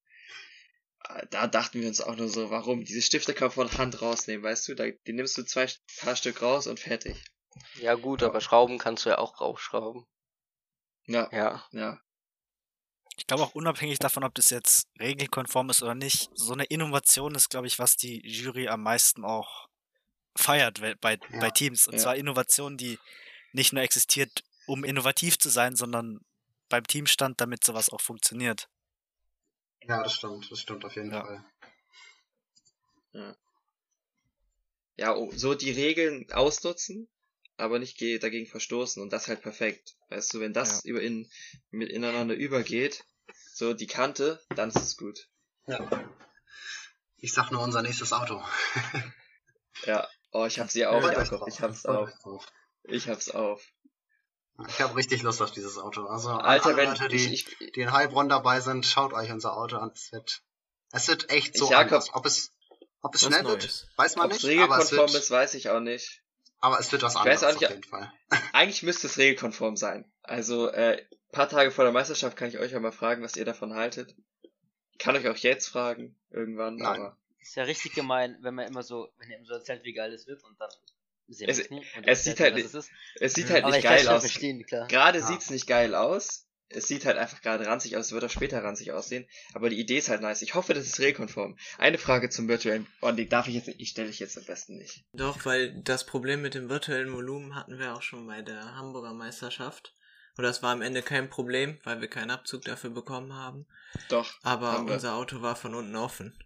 da 1.31 1.47
dachten 1.47 1.81
wir 1.81 1.89
uns 1.89 2.01
auch 2.01 2.17
nur 2.17 2.29
so, 2.29 2.51
warum? 2.51 2.85
Diese 2.85 3.03
Stifte 3.03 3.35
kann 3.35 3.49
man 3.49 3.69
von 3.69 3.79
Hand 3.79 4.03
rausnehmen, 4.03 4.45
weißt 4.45 4.69
du? 4.69 4.75
Da, 4.75 4.85
die 5.07 5.13
nimmst 5.13 5.37
du 5.39 5.45
zwei 5.45 5.69
paar 5.99 6.17
Stück 6.17 6.43
raus 6.43 6.67
und 6.67 6.79
fertig. 6.79 7.17
Ja 7.81 7.95
gut, 7.95 8.23
aber 8.23 8.41
Schrauben 8.41 8.79
kannst 8.79 9.05
du 9.05 9.11
ja 9.11 9.19
auch 9.19 9.41
rausschrauben. 9.41 10.07
Ja. 11.07 11.29
Ja. 11.33 11.65
Ja. 11.73 12.01
Ich 13.17 13.27
glaube 13.27 13.43
auch 13.43 13.55
unabhängig 13.55 13.99
davon, 13.99 14.25
ob 14.25 14.35
das 14.35 14.51
jetzt 14.51 14.89
regelkonform 14.99 15.71
ist 15.71 15.83
oder 15.83 15.95
nicht, 15.95 16.31
so 16.35 16.53
eine 16.53 16.65
Innovation 16.65 17.35
ist, 17.35 17.51
glaube 17.51 17.67
ich, 17.67 17.79
was 17.79 17.97
die 17.97 18.27
Jury 18.27 18.69
am 18.69 18.83
meisten 18.83 19.25
auch 19.25 19.69
feiert 20.37 20.81
bei, 21.01 21.19
ja. 21.31 21.41
bei 21.41 21.51
Teams. 21.51 21.87
Und 21.87 21.95
ja. 21.95 22.01
zwar 22.01 22.17
Innovation, 22.17 22.77
die 22.77 22.99
nicht 23.53 23.73
nur 23.73 23.83
existiert, 23.83 24.45
um 24.67 24.85
innovativ 24.85 25.39
zu 25.39 25.49
sein, 25.51 25.77
sondern 25.77 26.21
beim 26.69 26.87
Teamstand, 26.87 27.41
damit 27.41 27.65
sowas 27.65 27.91
auch 27.91 28.01
funktioniert. 28.01 28.69
Ja, 29.83 30.03
das 30.03 30.15
stimmt, 30.15 30.51
das 30.51 30.61
stimmt 30.61 30.85
auf 30.85 30.95
jeden 30.95 31.13
ja. 31.13 31.25
Fall. 31.25 31.45
Ja. 33.13 33.37
ja, 34.97 35.17
oh, 35.17 35.33
so 35.35 35.55
die 35.55 35.73
Regeln 35.73 36.31
ausnutzen, 36.33 37.09
aber 37.57 37.79
nicht 37.79 38.01
dagegen 38.01 38.47
verstoßen 38.47 39.03
und 39.03 39.13
das 39.13 39.27
halt 39.27 39.43
perfekt. 39.43 39.97
Weißt 40.09 40.33
du, 40.35 40.41
wenn 40.41 40.53
das 40.53 40.85
ja. 40.85 40.91
über 40.91 41.03
in, 41.03 41.29
mit 41.71 41.91
ineinander 41.91 42.35
übergeht, 42.35 43.05
so 43.53 43.75
die 43.75 43.89
Kante, 43.89 44.41
dann 44.55 44.69
ist 44.69 44.77
es 44.77 44.97
gut. 44.97 45.29
Ja. 45.67 46.09
Ich 47.17 47.33
sag 47.33 47.51
nur 47.51 47.63
unser 47.63 47.83
nächstes 47.83 48.13
Auto. 48.13 48.43
ja, 49.87 50.09
Oh, 50.33 50.47
ich 50.47 50.61
hab 50.61 50.71
sie 50.71 50.87
auf, 50.87 51.03
ja, 51.03 51.13
Jakob. 51.13 51.49
Ich 51.49 51.61
hab's 51.61 51.85
auf. 51.87 52.11
Ich 52.85 53.09
hab's 53.09 53.31
auf. 53.31 53.67
Ich 54.69 54.81
habe 54.81 54.97
richtig 54.97 55.23
Lust 55.23 55.41
auf 55.43 55.51
dieses 55.51 55.79
Auto. 55.79 56.07
Also 56.07 56.31
Alter, 56.31 56.77
wenn 56.77 56.91
Leute, 56.91 57.09
die, 57.09 57.33
ich, 57.33 57.45
die 57.75 57.81
in 57.81 57.93
Heilbronn 57.93 58.29
dabei 58.29 58.61
sind, 58.61 58.87
schaut 58.87 59.13
euch 59.13 59.31
unser 59.31 59.57
Auto 59.57 59.77
an. 59.77 59.91
Es 59.95 60.13
wird, 60.13 60.43
es 60.93 61.09
wird 61.09 61.31
echt 61.31 61.57
so 61.57 61.71
Jakob, 61.71 61.93
anders. 61.93 62.15
Ob 62.15 62.27
es, 62.27 62.53
ob 63.03 63.15
es 63.15 63.23
schnell 63.23 63.43
Neues. 63.43 63.53
wird, 63.53 63.89
weiß 63.97 64.17
man 64.17 64.27
Ob's 64.27 64.43
nicht. 64.43 64.47
regelkonform 64.47 65.09
aber 65.09 65.19
ist, 65.19 65.31
weiß 65.31 65.55
ich 65.55 65.71
auch 65.71 65.81
nicht. 65.81 66.23
Aber 66.61 66.79
es 66.79 66.93
wird 66.93 67.03
was 67.03 67.17
anderes 67.17 67.41
nicht, 67.41 67.65
auf 67.65 67.71
jeden 67.71 67.85
Fall. 67.85 68.13
Eigentlich 68.53 68.83
müsste 68.83 69.07
es 69.07 69.17
regelkonform 69.17 69.77
sein. 69.77 70.11
Also, 70.23 70.69
äh, 70.69 71.03
paar 71.33 71.49
Tage 71.49 71.71
vor 71.71 71.85
der 71.85 71.93
Meisterschaft 71.93 72.37
kann 72.37 72.49
ich 72.49 72.59
euch 72.59 72.73
ja 72.73 72.81
mal 72.81 72.93
fragen, 72.93 73.23
was 73.23 73.37
ihr 73.37 73.45
davon 73.45 73.75
haltet. 73.75 74.15
Ich 74.93 74.99
kann 74.99 75.17
euch 75.17 75.29
auch 75.29 75.37
jetzt 75.37 75.69
fragen, 75.69 76.17
irgendwann, 76.31 76.77
Nein. 76.77 77.01
aber. 77.01 77.17
Ist 77.41 77.57
ja 77.57 77.63
richtig 77.63 77.95
gemein, 77.95 78.37
wenn 78.43 78.55
man 78.55 78.67
immer 78.67 78.83
so, 78.83 79.09
wenn 79.19 79.31
ihr 79.31 79.39
immer 79.39 79.47
so 79.47 79.55
erzählt, 79.55 79.83
wie 79.85 79.95
geil 79.95 80.13
es 80.13 80.27
wird 80.27 80.45
und 80.45 80.61
dann 80.61 80.69
sehen 81.35 81.49
es, 81.49 81.59
es 81.59 81.69
es 82.05 82.25
sieht 82.25 82.41
halt, 82.41 82.55
nicht, 82.55 82.73
es, 82.73 82.91
es 83.21 83.35
sieht 83.35 83.51
halt 83.51 83.67
nicht 83.67 83.83
geil 83.83 84.09
aus. 84.09 84.25
Gerade 84.89 85.19
ja. 85.19 85.27
sieht's 85.27 85.51
nicht 85.51 85.67
geil 85.67 85.95
aus. 85.95 86.47
Es 86.73 86.87
sieht 86.87 87.05
halt 87.05 87.19
einfach 87.19 87.43
gerade 87.43 87.67
ranzig 87.67 87.97
aus, 87.97 88.07
es 88.07 88.13
wird 88.13 88.23
auch 88.23 88.31
später 88.31 88.63
ranzig 88.63 88.93
aussehen, 88.93 89.27
aber 89.55 89.71
die 89.71 89.81
Idee 89.81 89.99
ist 89.99 90.09
halt 90.09 90.21
nice. 90.21 90.41
Ich 90.41 90.55
hoffe, 90.55 90.73
das 90.73 90.87
ist 90.87 91.01
regelkonform. 91.01 91.59
Eine 91.79 91.99
Frage 91.99 92.31
zum 92.31 92.47
virtuellen 92.47 92.87
Bonding 93.01 93.29
darf 93.29 93.49
ich 93.49 93.55
jetzt 93.55 93.67
nicht, 93.67 93.81
ich 93.81 93.89
stelle 93.89 94.09
ich 94.09 94.21
jetzt 94.21 94.39
am 94.39 94.45
besten 94.45 94.79
nicht. 94.79 95.05
Doch, 95.13 95.45
weil 95.45 95.83
das 95.83 96.07
Problem 96.07 96.43
mit 96.43 96.55
dem 96.55 96.69
virtuellen 96.69 97.13
Volumen 97.13 97.57
hatten 97.57 97.81
wir 97.81 97.93
auch 97.93 98.03
schon 98.03 98.25
bei 98.25 98.43
der 98.43 98.77
Hamburger 98.77 99.13
Meisterschaft. 99.13 99.95
Und 100.37 100.45
das 100.45 100.63
war 100.63 100.73
am 100.73 100.81
Ende 100.81 101.03
kein 101.03 101.29
Problem, 101.29 101.79
weil 101.83 102.01
wir 102.01 102.09
keinen 102.09 102.31
Abzug 102.31 102.63
dafür 102.63 102.91
bekommen 102.91 103.35
haben. 103.35 103.67
Doch. 104.09 104.33
Aber 104.43 104.79
unser 104.79 105.17
Auto 105.17 105.43
war 105.43 105.57
von 105.57 105.75
unten 105.75 105.97
offen. 105.97 106.39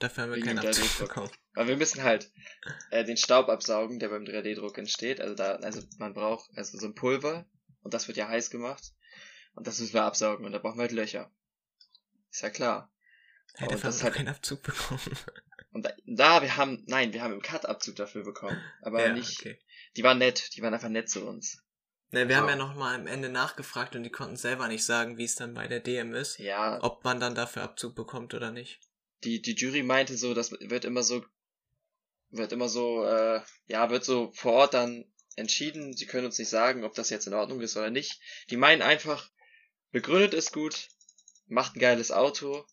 Dafür 0.00 0.24
haben 0.24 0.34
wir 0.34 0.42
keinen 0.42 0.58
Abzug 0.58 0.98
bekommen. 0.98 1.30
Aber 1.54 1.68
wir 1.68 1.76
müssen 1.76 2.02
halt 2.02 2.32
äh, 2.90 3.04
den 3.04 3.18
Staub 3.18 3.50
absaugen, 3.50 3.98
der 3.98 4.08
beim 4.08 4.24
3D-Druck 4.24 4.78
entsteht. 4.78 5.20
Also 5.20 5.34
da, 5.34 5.56
also 5.56 5.82
man 5.98 6.14
braucht 6.14 6.50
also 6.56 6.78
so 6.78 6.86
ein 6.86 6.94
Pulver 6.94 7.46
und 7.82 7.92
das 7.92 8.08
wird 8.08 8.16
ja 8.16 8.26
heiß 8.26 8.48
gemacht 8.50 8.82
und 9.54 9.66
das 9.66 9.78
müssen 9.78 9.92
wir 9.92 10.04
absaugen 10.04 10.46
und 10.46 10.52
da 10.52 10.58
brauchen 10.58 10.78
wir 10.78 10.82
halt 10.82 10.92
Löcher. 10.92 11.30
Ist 12.30 12.40
ja 12.40 12.48
klar. 12.48 12.90
Ja, 13.58 13.68
und 13.68 13.84
das 13.84 14.02
halt 14.02 14.14
keinen 14.14 14.28
Abzug 14.28 14.62
bekommen. 14.62 15.00
Und 15.72 15.84
da, 15.86 15.92
da, 16.04 16.42
wir 16.42 16.56
haben, 16.56 16.82
nein, 16.88 17.12
wir 17.12 17.22
haben 17.22 17.32
im 17.32 17.42
Cut 17.42 17.64
Abzug 17.64 17.94
dafür 17.94 18.24
bekommen, 18.24 18.60
aber 18.82 19.06
ja, 19.06 19.12
nicht. 19.12 19.38
Okay. 19.38 19.56
Die 19.96 20.02
waren 20.02 20.18
nett, 20.18 20.56
die 20.56 20.62
waren 20.62 20.74
einfach 20.74 20.88
nett 20.88 21.08
zu 21.08 21.24
uns. 21.24 21.62
Ne, 22.10 22.28
wir 22.28 22.34
oh. 22.34 22.38
haben 22.40 22.48
ja 22.48 22.56
noch 22.56 22.74
mal 22.74 22.96
am 22.96 23.06
Ende 23.06 23.28
nachgefragt 23.28 23.94
und 23.94 24.02
die 24.02 24.10
konnten 24.10 24.34
selber 24.34 24.66
nicht 24.66 24.84
sagen, 24.84 25.16
wie 25.16 25.24
es 25.24 25.36
dann 25.36 25.54
bei 25.54 25.68
der 25.68 25.78
DM 25.78 26.12
ist. 26.12 26.38
Ja. 26.38 26.82
Ob 26.82 27.04
man 27.04 27.20
dann 27.20 27.36
dafür 27.36 27.62
Abzug 27.62 27.94
bekommt 27.94 28.34
oder 28.34 28.50
nicht. 28.50 28.80
Die, 29.24 29.42
die 29.42 29.54
Jury 29.54 29.82
meinte 29.82 30.16
so, 30.16 30.34
das 30.34 30.52
wird 30.52 30.84
immer 30.84 31.02
so, 31.02 31.24
wird 32.30 32.52
immer 32.52 32.68
so, 32.68 33.04
äh, 33.04 33.40
ja, 33.66 33.90
wird 33.90 34.04
so 34.04 34.30
vor 34.34 34.52
Ort 34.52 34.74
dann 34.74 35.04
entschieden. 35.36 35.96
Sie 35.96 36.06
können 36.06 36.26
uns 36.26 36.38
nicht 36.38 36.48
sagen, 36.48 36.84
ob 36.84 36.94
das 36.94 37.10
jetzt 37.10 37.26
in 37.26 37.34
Ordnung 37.34 37.60
ist 37.60 37.76
oder 37.76 37.90
nicht. 37.90 38.20
Die 38.50 38.56
meinen 38.56 38.82
einfach, 38.82 39.30
begründet 39.90 40.34
es 40.34 40.52
gut, 40.52 40.88
macht 41.46 41.76
ein 41.76 41.80
geiles 41.80 42.12
Auto 42.12 42.64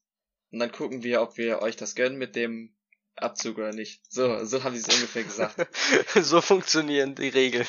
und 0.51 0.59
dann 0.59 0.71
gucken 0.71 1.03
wir, 1.03 1.21
ob 1.21 1.37
wir 1.37 1.61
euch 1.61 1.75
das 1.75 1.95
gönnen 1.95 2.17
mit 2.17 2.35
dem 2.35 2.75
Abzug 3.15 3.57
oder 3.57 3.73
nicht. 3.73 4.01
So, 4.09 4.45
so 4.45 4.63
haben 4.63 4.75
sie 4.75 4.87
es 4.87 4.95
ungefähr 4.95 5.23
gesagt. 5.23 5.67
so 6.21 6.41
funktionieren 6.41 7.15
die 7.15 7.29
Regeln. 7.29 7.67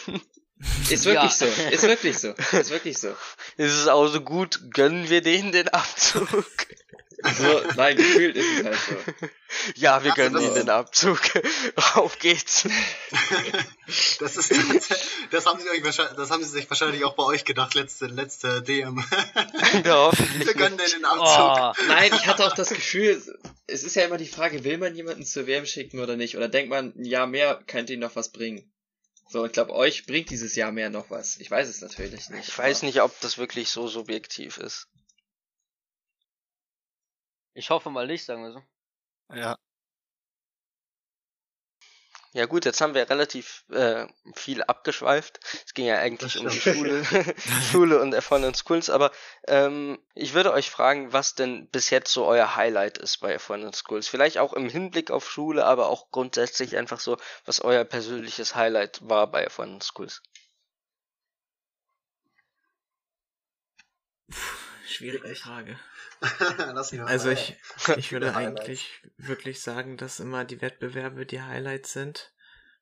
Ist 0.91 1.05
wirklich 1.05 1.23
ja. 1.23 1.31
so, 1.31 1.47
ist 1.47 1.83
wirklich 1.83 2.19
so, 2.19 2.35
ist 2.59 2.71
wirklich 2.71 2.99
so. 2.99 3.09
Ist 3.57 3.73
es 3.75 3.89
auch 3.89 4.09
so 4.09 4.21
gut, 4.21 4.73
gönnen 4.73 5.09
wir 5.09 5.23
denen 5.23 5.53
den 5.53 5.69
Abzug? 5.69 6.29
So, 7.21 7.63
nein, 7.77 7.97
gefühlt 7.97 8.37
ist 8.37 8.47
es 8.59 8.65
halt 8.65 8.77
so. 8.77 9.27
Ja, 9.75 10.05
wir 10.05 10.13
gönnen 10.13 10.41
ihnen 10.41 10.55
den 10.55 10.71
Abzug. 10.71 11.21
Auf 11.95 12.19
geht's. 12.21 12.69
das 14.21 14.37
ist 14.37 14.55
das 15.31 15.47
haben 15.47 15.61
sie 15.61 15.69
euch 15.69 15.83
wahrscheinlich, 15.83 16.17
das 16.17 16.31
haben 16.31 16.45
sie 16.45 16.51
sich 16.51 16.71
wahrscheinlich 16.71 17.05
auch 17.05 17.17
bei 17.17 17.25
euch 17.25 17.45
gedacht, 17.45 17.75
letzte, 17.75 18.07
letzte 18.07 18.63
DM. 18.63 19.05
Ja. 19.85 20.11
Wir 20.13 20.55
gönnen 20.55 20.79
denen 20.79 20.91
den 20.91 21.05
Abzug. 21.05 21.83
Oh, 21.83 21.87
nein, 21.89 22.13
ich 22.15 22.27
hatte 22.27 22.47
auch 22.47 22.55
das 22.55 22.71
Gefühl, 22.71 23.21
es 23.67 23.83
ist 23.83 23.97
ja 23.97 24.05
immer 24.05 24.17
die 24.17 24.27
Frage, 24.27 24.63
will 24.65 24.79
man 24.79 24.95
jemanden 24.95 25.25
zur 25.25 25.47
WM 25.47 25.67
schicken 25.67 26.01
oder 26.01 26.17
nicht? 26.17 26.37
Oder 26.37 26.49
denkt 26.49 26.71
man, 26.71 26.95
ein 26.97 27.05
Jahr 27.05 27.27
mehr 27.27 27.61
könnte 27.67 27.93
ihnen 27.93 28.03
noch 28.03 28.17
was 28.17 28.31
bringen? 28.31 28.71
So, 29.29 29.45
ich 29.45 29.53
glaube, 29.53 29.75
euch 29.75 30.07
bringt 30.07 30.31
dieses 30.31 30.57
Jahr 30.57 30.73
mehr 30.73 30.89
noch 30.89 31.11
was. 31.11 31.39
Ich 31.39 31.51
weiß 31.51 31.69
es 31.69 31.83
natürlich 31.83 32.31
nicht. 32.31 32.49
Ich 32.49 32.59
weiß 32.59 32.83
nicht, 32.83 33.03
ob 33.03 33.19
das 33.21 33.37
wirklich 33.37 33.69
so 33.71 33.87
subjektiv 33.87 34.57
ist. 34.57 34.89
Ich 37.53 37.69
hoffe 37.69 37.91
mal 37.91 38.07
nicht, 38.07 38.25
sagen 38.25 38.43
wir 38.43 38.53
so. 38.53 38.63
Ja. 39.35 39.59
Ja 42.39 42.47
gut, 42.47 42.65
jetzt 42.65 42.81
haben 42.81 42.95
wir 42.95 43.11
relativ 43.11 43.65
äh, 43.73 44.07
viel 44.33 44.63
abgeschweift. 44.63 45.41
Es 45.67 45.75
ging 45.75 45.87
ja 45.87 45.99
eigentlich 45.99 46.39
um 46.39 46.49
die 46.49 46.61
Schule, 46.61 47.05
Schule 47.73 48.01
und 48.01 48.13
Erfolg 48.15 48.55
Schools, 48.55 48.91
aber 48.91 49.11
ähm, 49.49 49.99
ich 50.15 50.35
würde 50.35 50.53
euch 50.53 50.71
fragen, 50.71 51.13
was 51.13 51.35
denn 51.35 51.69
bis 51.69 51.91
jetzt 51.91 52.13
so 52.13 52.25
euer 52.27 52.55
Highlight 52.55 52.99
ist 52.99 53.19
bei 53.19 53.33
Erfolg 53.33 53.75
Schools. 53.75 54.07
Vielleicht 54.07 54.39
auch 54.39 54.53
im 54.53 54.69
Hinblick 54.69 55.11
auf 55.11 55.29
Schule, 55.29 55.65
aber 55.65 55.89
auch 55.89 56.13
grundsätzlich 56.13 56.77
einfach 56.77 57.01
so, 57.01 57.17
was 57.45 57.61
euer 57.61 57.83
persönliches 57.83 58.55
Highlight 58.55 59.01
war 59.03 59.27
bei 59.27 59.43
Erfolg 59.43 59.83
Schools. 59.83 60.23
Schwierige 64.89 65.35
Frage. 65.35 65.79
also 67.05 67.31
ich, 67.31 67.57
ich 67.97 68.13
würde 68.13 68.35
eigentlich 68.37 69.03
wirklich 69.17 69.61
sagen, 69.61 69.97
dass 69.97 70.21
immer 70.21 70.45
die 70.45 70.61
Wettbewerbe 70.61 71.27
die 71.27 71.43
Highlights 71.43 71.93
sind, 71.93 72.33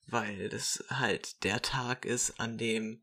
weil 0.07 0.49
das 0.49 0.85
halt 0.89 1.43
der 1.45 1.63
Tag 1.63 2.05
ist, 2.05 2.39
an 2.39 2.59
dem 2.59 3.03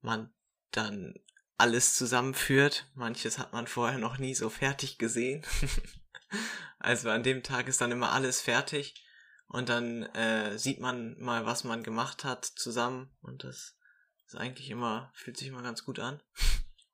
man 0.00 0.32
dann 0.70 1.14
alles 1.58 1.94
zusammenführt. 1.94 2.88
Manches 2.94 3.38
hat 3.38 3.52
man 3.52 3.66
vorher 3.66 3.98
noch 3.98 4.18
nie 4.18 4.34
so 4.34 4.48
fertig 4.48 4.98
gesehen. 4.98 5.44
also 6.78 7.10
an 7.10 7.22
dem 7.22 7.42
Tag 7.42 7.68
ist 7.68 7.80
dann 7.80 7.92
immer 7.92 8.12
alles 8.12 8.40
fertig 8.40 8.94
und 9.48 9.68
dann 9.68 10.04
äh, 10.14 10.58
sieht 10.58 10.80
man 10.80 11.18
mal, 11.18 11.46
was 11.46 11.64
man 11.64 11.82
gemacht 11.82 12.24
hat 12.24 12.44
zusammen 12.44 13.10
und 13.22 13.44
das 13.44 13.76
ist 14.26 14.36
eigentlich 14.36 14.70
immer, 14.70 15.10
fühlt 15.14 15.36
sich 15.36 15.48
immer 15.48 15.62
ganz 15.62 15.84
gut 15.84 15.98
an, 15.98 16.22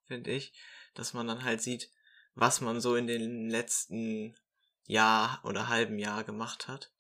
finde 0.07 0.31
ich, 0.31 0.53
dass 0.95 1.15
man 1.15 1.27
dann 1.27 1.45
halt 1.45 1.63
sieht, 1.63 1.91
was 2.35 2.61
man 2.61 2.81
so 2.81 2.97
in 2.97 3.07
den 3.07 3.51
letzten 3.51 4.35
Jahr 4.85 5.41
oder 5.45 5.69
halben 5.69 5.99
Jahr 5.99 6.25
gemacht 6.25 6.69
hat. 6.69 6.93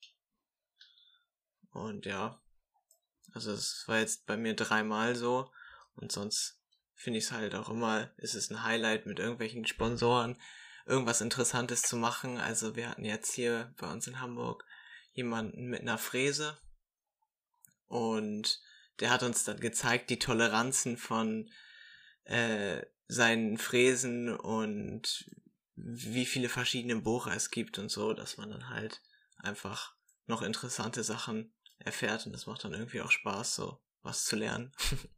Und 1.73 2.07
ja, 2.07 2.41
also 3.33 3.53
es 3.53 3.85
war 3.87 3.99
jetzt 3.99 4.27
bei 4.27 4.37
mir 4.37 4.55
dreimal 4.55 5.17
so 5.17 5.51
und 5.95 6.13
sonst 6.13 6.61
finde 6.95 7.19
ich 7.19 7.25
es 7.25 7.33
halt 7.33 7.55
auch 7.55 7.69
immer, 7.69 8.11
ist 8.19 8.35
es 8.35 8.51
ein 8.51 8.63
Highlight 8.63 9.07
mit 9.07 9.19
irgendwelchen 9.19 9.67
Sponsoren, 9.67 10.41
irgendwas 10.87 11.21
Interessantes 11.21 11.83
zu 11.83 11.97
machen. 11.97 12.39
Also 12.39 12.77
wir 12.77 12.89
hatten 12.89 13.05
jetzt 13.05 13.33
hier 13.33 13.75
bei 13.79 13.91
uns 13.91 14.07
in 14.07 14.21
Hamburg 14.21 14.65
jemanden 15.13 15.67
mit 15.67 15.81
einer 15.81 15.99
Fräse 15.99 16.59
und 17.89 18.61
der 19.01 19.11
hat 19.11 19.23
uns 19.23 19.45
dann 19.45 19.59
gezeigt, 19.59 20.11
die 20.11 20.19
Toleranzen 20.19 20.97
von 20.97 21.51
äh, 22.25 22.83
seinen 23.09 23.59
Fräsen 23.59 24.35
und 24.35 25.31
wie 25.75 26.27
viele 26.27 26.49
verschiedene 26.49 26.97
Bohrer 26.97 27.35
es 27.35 27.51
gibt 27.51 27.79
und 27.79 27.91
so, 27.91 28.13
dass 28.13 28.37
man 28.37 28.51
dann 28.51 28.69
halt 28.69 29.03
einfach 29.39 29.95
noch 30.27 30.43
interessante 30.43 31.03
Sachen 31.03 31.53
erfährt 31.79 32.27
und 32.27 32.33
das 32.33 32.47
macht 32.47 32.65
dann 32.65 32.73
irgendwie 32.73 33.01
auch 33.01 33.11
Spaß, 33.11 33.55
so 33.55 33.81
was 34.03 34.25
zu 34.25 34.37
lernen. 34.37 34.73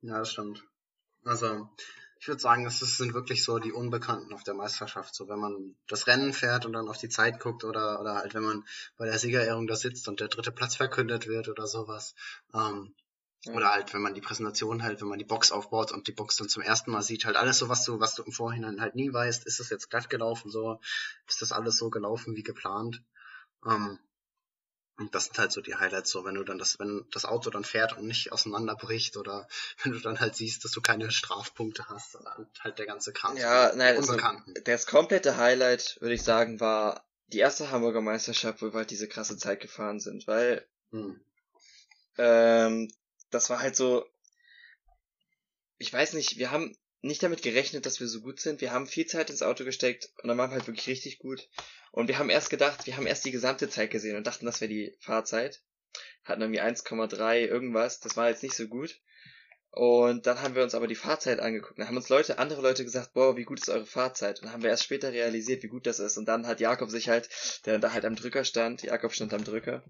ja, 0.00 0.18
das 0.18 0.32
stimmt. 0.32 0.64
Also, 1.24 1.68
ich 2.20 2.28
würde 2.28 2.40
sagen, 2.40 2.64
das 2.64 2.78
sind 2.78 3.12
wirklich 3.12 3.44
so 3.44 3.58
die 3.58 3.72
Unbekannten 3.72 4.32
auf 4.32 4.44
der 4.44 4.54
Meisterschaft. 4.54 5.14
So, 5.14 5.28
wenn 5.28 5.38
man 5.38 5.76
das 5.88 6.06
Rennen 6.06 6.32
fährt 6.32 6.64
und 6.64 6.72
dann 6.72 6.88
auf 6.88 6.98
die 6.98 7.08
Zeit 7.08 7.38
guckt 7.40 7.64
oder, 7.64 8.00
oder 8.00 8.14
halt, 8.14 8.34
wenn 8.34 8.42
man 8.42 8.64
bei 8.96 9.06
der 9.06 9.18
Siegerehrung 9.18 9.66
da 9.66 9.76
sitzt 9.76 10.08
und 10.08 10.20
der 10.20 10.28
dritte 10.28 10.52
Platz 10.52 10.76
verkündet 10.76 11.26
wird 11.26 11.48
oder 11.48 11.66
sowas. 11.66 12.14
Ähm, 12.54 12.94
oder 13.52 13.72
halt, 13.72 13.92
wenn 13.92 14.02
man 14.02 14.14
die 14.14 14.20
Präsentation 14.20 14.82
halt, 14.82 15.00
wenn 15.00 15.08
man 15.08 15.18
die 15.18 15.24
Box 15.24 15.52
aufbaut 15.52 15.92
und 15.92 16.06
die 16.06 16.12
Box 16.12 16.36
dann 16.36 16.48
zum 16.48 16.62
ersten 16.62 16.90
Mal 16.90 17.02
sieht, 17.02 17.24
halt 17.24 17.36
alles 17.36 17.58
so, 17.58 17.68
was 17.68 17.84
du, 17.84 18.00
was 18.00 18.14
du 18.14 18.22
im 18.22 18.32
Vorhinein 18.32 18.80
halt 18.80 18.94
nie 18.94 19.12
weißt, 19.12 19.46
ist 19.46 19.60
das 19.60 19.70
jetzt 19.70 19.90
glatt 19.90 20.08
gelaufen, 20.08 20.50
so, 20.50 20.80
ist 21.28 21.42
das 21.42 21.52
alles 21.52 21.76
so 21.76 21.90
gelaufen 21.90 22.36
wie 22.36 22.42
geplant. 22.42 23.02
Ähm, 23.66 23.98
und 24.96 25.12
das 25.14 25.24
sind 25.24 25.38
halt 25.38 25.50
so 25.50 25.60
die 25.60 25.74
Highlights, 25.74 26.10
so 26.10 26.24
wenn 26.24 26.36
du 26.36 26.44
dann 26.44 26.58
das, 26.58 26.78
wenn 26.78 27.04
das 27.10 27.24
Auto 27.24 27.50
dann 27.50 27.64
fährt 27.64 27.98
und 27.98 28.06
nicht 28.06 28.30
auseinanderbricht 28.32 29.16
oder 29.16 29.48
wenn 29.82 29.92
du 29.92 29.98
dann 29.98 30.20
halt 30.20 30.36
siehst, 30.36 30.64
dass 30.64 30.70
du 30.70 30.80
keine 30.80 31.10
Strafpunkte 31.10 31.88
hast, 31.88 32.12
sondern 32.12 32.46
halt 32.60 32.78
der 32.78 32.86
ganze 32.86 33.12
Kram. 33.12 33.36
Ja, 33.36 33.74
nein, 33.74 33.96
also 33.96 34.16
das 34.64 34.86
komplette 34.86 35.36
Highlight, 35.36 35.98
würde 36.00 36.14
ich 36.14 36.22
sagen, 36.22 36.60
war 36.60 37.04
die 37.28 37.38
erste 37.38 37.70
Hamburger 37.70 38.02
Meisterschaft, 38.02 38.62
wo 38.62 38.66
wir 38.66 38.74
halt 38.74 38.90
diese 38.90 39.08
krasse 39.08 39.36
Zeit 39.36 39.60
gefahren 39.60 39.98
sind, 39.98 40.26
weil 40.28 40.64
hm. 40.90 41.20
ähm, 42.18 42.88
das 43.34 43.50
war 43.50 43.60
halt 43.60 43.76
so, 43.76 44.06
ich 45.78 45.92
weiß 45.92 46.14
nicht, 46.14 46.38
wir 46.38 46.50
haben 46.50 46.76
nicht 47.02 47.22
damit 47.22 47.42
gerechnet, 47.42 47.84
dass 47.84 48.00
wir 48.00 48.08
so 48.08 48.22
gut 48.22 48.40
sind. 48.40 48.60
Wir 48.62 48.72
haben 48.72 48.86
viel 48.86 49.06
Zeit 49.06 49.28
ins 49.28 49.42
Auto 49.42 49.64
gesteckt 49.64 50.10
und 50.22 50.28
dann 50.28 50.38
waren 50.38 50.50
wir 50.50 50.56
halt 50.56 50.66
wirklich 50.66 50.86
richtig 50.86 51.18
gut. 51.18 51.48
Und 51.92 52.08
wir 52.08 52.18
haben 52.18 52.30
erst 52.30 52.48
gedacht, 52.48 52.86
wir 52.86 52.96
haben 52.96 53.06
erst 53.06 53.24
die 53.24 53.30
gesamte 53.30 53.68
Zeit 53.68 53.90
gesehen 53.90 54.16
und 54.16 54.26
dachten, 54.26 54.46
das 54.46 54.60
wäre 54.60 54.70
die 54.70 54.96
Fahrzeit. 55.00 55.62
Hatten 56.24 56.40
irgendwie 56.40 56.62
1,3 56.62 57.40
irgendwas. 57.40 58.00
Das 58.00 58.16
war 58.16 58.30
jetzt 58.30 58.42
nicht 58.42 58.56
so 58.56 58.66
gut. 58.66 59.00
Und 59.70 60.26
dann 60.26 60.40
haben 60.40 60.54
wir 60.54 60.62
uns 60.62 60.74
aber 60.74 60.86
die 60.86 60.94
Fahrzeit 60.94 61.40
angeguckt. 61.40 61.78
Dann 61.78 61.88
haben 61.88 61.96
uns 61.96 62.08
Leute, 62.08 62.38
andere 62.38 62.62
Leute 62.62 62.84
gesagt, 62.84 63.12
boah, 63.12 63.36
wie 63.36 63.44
gut 63.44 63.60
ist 63.60 63.68
eure 63.68 63.86
Fahrzeit? 63.86 64.38
Und 64.38 64.46
dann 64.46 64.52
haben 64.52 64.62
wir 64.62 64.70
erst 64.70 64.84
später 64.84 65.12
realisiert, 65.12 65.62
wie 65.62 65.68
gut 65.68 65.86
das 65.86 65.98
ist. 65.98 66.16
Und 66.16 66.26
dann 66.26 66.46
hat 66.46 66.60
Jakob 66.60 66.90
sich 66.90 67.08
halt, 67.08 67.28
der 67.66 67.78
da 67.80 67.92
halt 67.92 68.04
am 68.04 68.14
Drücker 68.16 68.44
stand, 68.44 68.82
Jakob 68.82 69.12
stand 69.12 69.34
am 69.34 69.44
Drücker, 69.44 69.82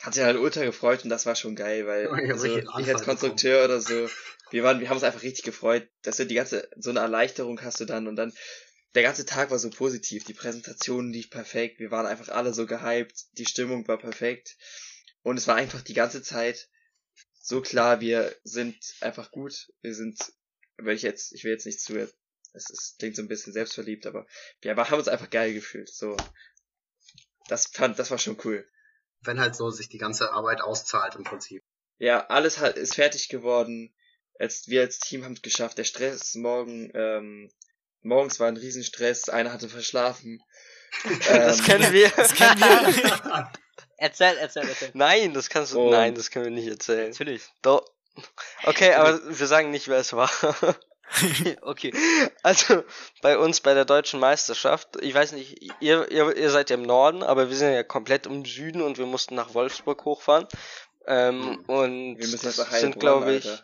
hat 0.00 0.14
sich 0.14 0.22
halt 0.22 0.38
ultra 0.38 0.64
gefreut 0.64 1.04
und 1.04 1.10
das 1.10 1.26
war 1.26 1.36
schon 1.36 1.54
geil, 1.54 1.86
weil 1.86 2.08
also, 2.30 2.46
ich 2.46 2.68
als 2.68 3.02
Konstrukteur 3.02 3.64
oder 3.64 3.80
so, 3.80 4.08
wir 4.50 4.62
waren, 4.62 4.80
wir 4.80 4.88
haben 4.88 4.96
uns 4.96 5.04
einfach 5.04 5.22
richtig 5.22 5.44
gefreut, 5.44 5.88
dass 6.02 6.16
du 6.16 6.26
die 6.26 6.34
ganze, 6.34 6.68
so 6.76 6.90
eine 6.90 7.00
Erleichterung 7.00 7.60
hast 7.62 7.80
du 7.80 7.84
dann 7.84 8.08
und 8.08 8.16
dann, 8.16 8.32
der 8.94 9.02
ganze 9.02 9.24
Tag 9.24 9.50
war 9.50 9.58
so 9.58 9.70
positiv, 9.70 10.24
die 10.24 10.34
Präsentation 10.34 11.12
lief 11.12 11.30
perfekt, 11.30 11.78
wir 11.78 11.90
waren 11.90 12.06
einfach 12.06 12.28
alle 12.28 12.54
so 12.54 12.66
gehypt, 12.66 13.26
die 13.38 13.46
Stimmung 13.46 13.86
war 13.88 13.98
perfekt 13.98 14.56
und 15.22 15.36
es 15.36 15.46
war 15.46 15.56
einfach 15.56 15.82
die 15.82 15.94
ganze 15.94 16.22
Zeit 16.22 16.68
so 17.42 17.60
klar, 17.60 18.00
wir 18.00 18.34
sind 18.42 18.76
einfach 19.00 19.30
gut, 19.30 19.68
wir 19.82 19.94
sind, 19.94 20.18
will 20.76 20.94
ich 20.94 21.02
jetzt, 21.02 21.32
ich 21.32 21.44
will 21.44 21.52
jetzt 21.52 21.66
nicht 21.66 21.80
zu, 21.80 21.96
es 22.52 22.70
ist, 22.70 22.96
klingt 22.98 23.16
so 23.16 23.22
ein 23.22 23.28
bisschen 23.28 23.52
selbstverliebt, 23.52 24.06
aber 24.06 24.26
wir 24.60 24.76
haben 24.76 24.98
uns 24.98 25.08
einfach 25.08 25.30
geil 25.30 25.52
gefühlt, 25.52 25.88
so. 25.88 26.16
Das 27.48 27.66
fand, 27.66 27.98
das 27.98 28.10
war 28.10 28.18
schon 28.18 28.38
cool 28.44 28.64
wenn 29.22 29.40
halt 29.40 29.54
so 29.56 29.70
sich 29.70 29.88
die 29.88 29.98
ganze 29.98 30.32
Arbeit 30.32 30.60
auszahlt 30.60 31.14
im 31.16 31.24
Prinzip. 31.24 31.62
Ja, 31.98 32.26
alles 32.26 32.58
hat, 32.58 32.76
ist 32.76 32.94
fertig 32.94 33.28
geworden. 33.28 33.94
Als, 34.38 34.68
wir 34.68 34.80
als 34.80 34.98
Team 34.98 35.24
haben 35.24 35.34
es 35.34 35.42
geschafft. 35.42 35.76
Der 35.76 35.84
Stress 35.84 36.34
morgen, 36.34 36.90
ähm, 36.94 37.50
morgens 38.00 38.40
war 38.40 38.48
ein 38.48 38.56
Riesenstress, 38.56 39.28
einer 39.28 39.52
hatte 39.52 39.68
verschlafen. 39.68 40.42
das 41.28 41.58
ähm, 41.60 41.64
kennen 41.66 41.92
wir. 41.92 42.08
Das 42.10 42.34
kennen 42.34 42.60
wir. 42.60 43.52
erzähl, 43.98 44.36
erzähl, 44.38 44.66
erzähl. 44.66 44.90
Nein, 44.94 45.34
das 45.34 45.50
kannst 45.50 45.74
du, 45.74 45.80
oh. 45.80 45.90
nein, 45.90 46.14
das 46.14 46.30
können 46.30 46.46
wir 46.46 46.52
nicht 46.52 46.68
erzählen. 46.68 47.10
Natürlich. 47.10 47.42
Doch. 47.62 47.84
Okay, 48.64 48.94
aber 48.94 49.20
wir 49.38 49.46
sagen 49.46 49.70
nicht, 49.70 49.88
wer 49.88 49.98
es 49.98 50.12
war. 50.14 50.30
okay. 51.62 51.92
Also 52.42 52.84
bei 53.22 53.38
uns 53.38 53.60
bei 53.60 53.74
der 53.74 53.84
deutschen 53.84 54.20
Meisterschaft, 54.20 54.88
ich 55.00 55.14
weiß 55.14 55.32
nicht, 55.32 55.60
ihr, 55.80 56.10
ihr, 56.10 56.36
ihr 56.36 56.50
seid 56.50 56.70
ja 56.70 56.76
im 56.76 56.82
Norden, 56.82 57.22
aber 57.22 57.48
wir 57.48 57.56
sind 57.56 57.72
ja 57.72 57.82
komplett 57.82 58.26
im 58.26 58.44
Süden 58.44 58.82
und 58.82 58.98
wir 58.98 59.06
mussten 59.06 59.34
nach 59.34 59.54
Wolfsburg 59.54 60.04
hochfahren. 60.04 60.46
Ähm, 61.06 61.42
hm. 61.42 61.64
Und 61.66 62.18
wir 62.18 62.28
müssen 62.28 62.44
das 62.44 62.56
sind, 62.80 63.00
glaube 63.00 63.34
ich. 63.34 63.48
Alter. 63.48 63.62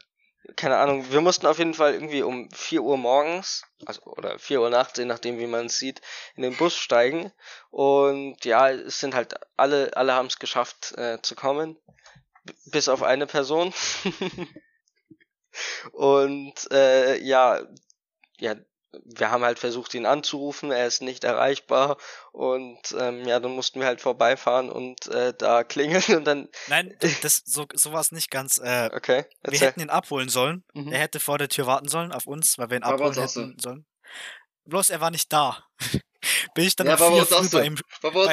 keine 0.56 0.78
Ahnung, 0.78 1.06
wir 1.10 1.20
mussten 1.20 1.46
auf 1.46 1.58
jeden 1.58 1.74
Fall 1.74 1.94
irgendwie 1.94 2.22
um 2.22 2.50
4 2.50 2.82
Uhr 2.82 2.96
morgens, 2.96 3.64
also 3.84 4.02
oder 4.02 4.38
4 4.38 4.60
Uhr 4.60 4.70
nachts, 4.70 4.98
je 4.98 5.04
nachdem 5.04 5.38
wie 5.38 5.46
man 5.46 5.66
es 5.66 5.78
sieht, 5.78 6.00
in 6.34 6.42
den 6.42 6.56
Bus 6.56 6.76
steigen. 6.76 7.32
Und 7.70 8.44
ja, 8.44 8.70
es 8.70 9.00
sind 9.00 9.14
halt 9.14 9.34
alle, 9.56 9.96
alle 9.96 10.14
haben 10.14 10.26
es 10.26 10.38
geschafft 10.38 10.92
äh, 10.96 11.20
zu 11.22 11.34
kommen. 11.34 11.76
Bis 12.66 12.88
auf 12.88 13.02
eine 13.02 13.26
Person. 13.26 13.74
Und 15.92 16.70
äh, 16.70 17.18
ja, 17.18 17.60
ja, 18.38 18.56
wir 19.04 19.30
haben 19.30 19.44
halt 19.44 19.58
versucht, 19.58 19.94
ihn 19.94 20.06
anzurufen, 20.06 20.70
er 20.70 20.86
ist 20.86 21.02
nicht 21.02 21.24
erreichbar 21.24 21.98
und 22.32 22.80
ähm, 22.98 23.26
ja, 23.26 23.40
dann 23.40 23.52
mussten 23.52 23.80
wir 23.80 23.86
halt 23.86 24.00
vorbeifahren 24.00 24.70
und 24.70 25.06
äh, 25.08 25.34
da 25.36 25.64
klingeln 25.64 26.16
und 26.16 26.24
dann, 26.24 26.48
Nein, 26.68 26.96
das, 27.22 27.42
so, 27.44 27.66
so 27.74 27.92
war 27.92 28.00
es 28.00 28.12
nicht 28.12 28.30
ganz. 28.30 28.58
Äh, 28.58 28.90
okay, 28.92 29.24
wir 29.42 29.52
erzähl. 29.52 29.68
hätten 29.68 29.80
ihn 29.80 29.90
abholen 29.90 30.28
sollen. 30.28 30.64
Mhm. 30.74 30.92
Er 30.92 31.00
hätte 31.00 31.20
vor 31.20 31.38
der 31.38 31.48
Tür 31.48 31.66
warten 31.66 31.88
sollen 31.88 32.12
auf 32.12 32.26
uns, 32.26 32.58
weil 32.58 32.70
wir 32.70 32.78
ihn 32.78 32.82
abholen 32.84 33.14
hätten 33.14 33.56
sollen. 33.58 33.86
Bloß 34.64 34.90
er 34.90 35.00
war 35.00 35.10
nicht 35.10 35.32
da. 35.32 35.64
Bin 36.54 36.66
ich 36.66 36.76
dann 36.76 36.86
Ja, 36.86 36.96
um 36.96 37.12
vier 37.14 37.24
so. 37.24 37.50
beim 37.50 37.76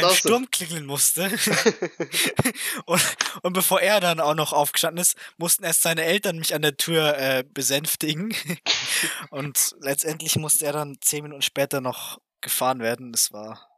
so. 0.02 0.14
Sturm 0.14 0.50
klingeln 0.52 0.86
musste. 0.86 1.32
und, 2.86 3.02
und 3.42 3.54
bevor 3.54 3.82
er 3.82 4.00
dann 4.00 4.20
auch 4.20 4.36
noch 4.36 4.54
aufgestanden 4.54 5.02
ist, 5.02 5.16
mussten 5.38 5.64
erst 5.64 5.82
seine 5.82 6.04
Eltern 6.04 6.38
mich 6.38 6.54
an 6.54 6.62
der 6.62 6.78
Tür 6.78 7.18
äh, 7.18 7.44
besänftigen. 7.48 8.36
und 9.30 9.76
letztendlich 9.80 10.36
musste 10.36 10.66
er 10.66 10.74
dann 10.74 10.98
zehn 11.02 11.24
Minuten 11.24 11.42
später 11.42 11.82
noch 11.82 12.20
gefahren 12.42 12.80
werden. 12.80 13.12
Das 13.12 13.32
war. 13.32 13.70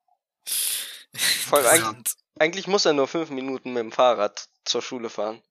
Voll 1.15 1.65
eigentlich, 1.65 2.13
eigentlich 2.39 2.67
muss 2.67 2.85
er 2.85 2.93
nur 2.93 3.07
fünf 3.07 3.29
Minuten 3.29 3.73
mit 3.73 3.81
dem 3.81 3.91
Fahrrad 3.91 4.47
zur 4.65 4.81
Schule 4.81 5.09
fahren. 5.09 5.41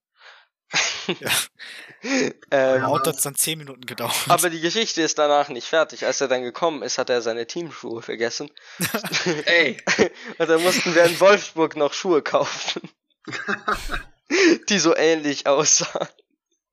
Ja. 1.20 1.30
Im 2.02 2.32
ähm, 2.50 2.84
Auto 2.84 3.06
hat 3.10 3.16
es 3.16 3.22
dann 3.22 3.34
zehn 3.34 3.58
Minuten 3.58 3.86
gedauert. 3.86 4.14
aber 4.28 4.50
die 4.50 4.60
Geschichte 4.60 5.00
ist 5.02 5.18
danach 5.18 5.48
nicht 5.48 5.66
fertig. 5.66 6.04
Als 6.06 6.20
er 6.20 6.28
dann 6.28 6.42
gekommen 6.42 6.82
ist, 6.82 6.98
hat 6.98 7.08
er 7.10 7.22
seine 7.22 7.46
Teamschuhe 7.46 8.02
vergessen. 8.02 8.50
Ey, 9.46 9.76
Und 10.38 10.48
dann 10.48 10.62
mussten 10.62 10.94
wir 10.94 11.04
in 11.04 11.18
Wolfsburg 11.20 11.76
noch 11.76 11.92
Schuhe 11.94 12.22
kaufen. 12.22 12.82
die 14.68 14.78
so 14.78 14.94
ähnlich 14.96 15.46
aussahen. 15.46 16.08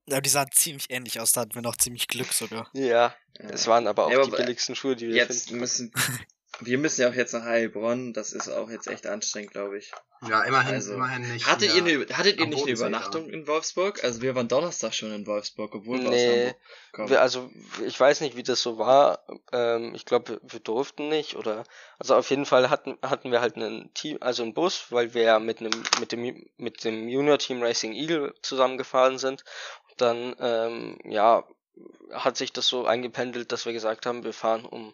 ja, 0.08 0.20
die 0.22 0.30
sahen 0.30 0.50
ziemlich 0.52 0.90
ähnlich 0.90 1.20
aus, 1.20 1.32
da 1.32 1.42
hatten 1.42 1.56
wir 1.56 1.62
noch 1.62 1.78
ziemlich 1.78 2.08
Glück 2.08 2.34
sogar. 2.34 2.70
Ja, 2.74 3.16
es 3.40 3.68
waren 3.68 3.88
aber 3.88 4.06
auch 4.06 4.12
Ja, 4.12 4.22
die 4.22 4.28
aber 4.28 4.38
billigsten 4.38 4.76
Schuhe, 4.76 4.96
die 4.96 5.08
wir 5.08 5.16
jetzt 5.16 5.46
finden. 5.48 5.60
müssen, 5.62 5.94
wir 6.60 6.78
müssen 6.78 7.02
ja 7.02 7.10
auch 7.10 7.14
jetzt 7.14 7.34
nach 7.34 7.44
Heilbronn. 7.44 8.14
Das 8.14 8.34
ist 8.34 8.50
auch 8.50 8.70
jetzt 8.70 8.88
echt 8.88 9.08
anstrengend, 9.08 9.52
glaube 9.52 9.78
ich. 9.78 9.92
Ja, 10.30 10.44
immerhin, 10.44 10.76
Also, 10.76 10.94
immerhin 10.94 11.32
nicht. 11.32 11.48
Hattet 11.48 11.74
ihr, 11.74 11.84
eine, 11.84 12.06
hattet 12.16 12.40
ihr 12.40 12.46
nicht 12.46 12.62
eine 12.62 12.72
Übernachtung 12.72 13.28
in 13.30 13.48
Wolfsburg? 13.48 14.04
Also 14.04 14.22
wir 14.22 14.36
waren 14.36 14.48
Donnerstag 14.48 14.94
schon 14.94 15.12
in 15.12 15.26
Wolfsburg, 15.26 15.74
obwohl 15.74 16.00
wir 16.00 16.10
aus 16.10 16.14
Nee, 16.14 16.38
Hamburg 16.46 16.56
kommen. 16.92 17.10
wir, 17.10 17.22
also 17.22 17.50
ich 17.88 18.00
weiß 18.00 18.22
nicht, 18.22 18.36
wie 18.36 18.44
das 18.44 18.62
so 18.62 18.78
war. 18.78 19.26
Ähm, 19.52 19.96
ich 19.96 20.06
glaube, 20.06 20.34
wir, 20.34 20.40
wir 20.44 20.60
durften 20.60 21.10
nicht 21.10 21.36
oder 21.36 21.64
also 21.98 22.16
auf 22.16 22.30
jeden 22.30 22.46
Fall 22.46 22.70
hatten 22.70 22.98
hatten 23.02 23.32
wir 23.32 23.42
halt 23.42 23.56
einen 23.56 23.92
Team, 23.96 24.18
also 24.22 24.44
einen 24.44 24.54
Bus, 24.54 24.88
weil 24.92 25.16
wir 25.16 25.24
ja 25.24 25.40
mit 25.40 25.60
einem 25.62 25.72
mit 26.00 26.12
dem 26.12 26.46
mit 26.58 26.84
dem 26.84 27.08
Junior 27.08 27.40
Team 27.40 27.64
Racing 27.64 27.94
Eagle 27.94 28.36
zusammengefahren 28.44 29.18
sind. 29.18 29.44
Und 29.90 30.02
dann 30.02 30.36
ähm, 30.40 31.00
ja 31.06 31.44
hat 32.12 32.38
sich 32.38 32.54
das 32.54 32.68
so 32.68 32.86
eingependelt, 32.86 33.52
dass 33.52 33.66
wir 33.66 33.74
gesagt 33.74 34.06
haben, 34.06 34.24
wir 34.24 34.34
fahren 34.34 34.66
um 34.66 34.94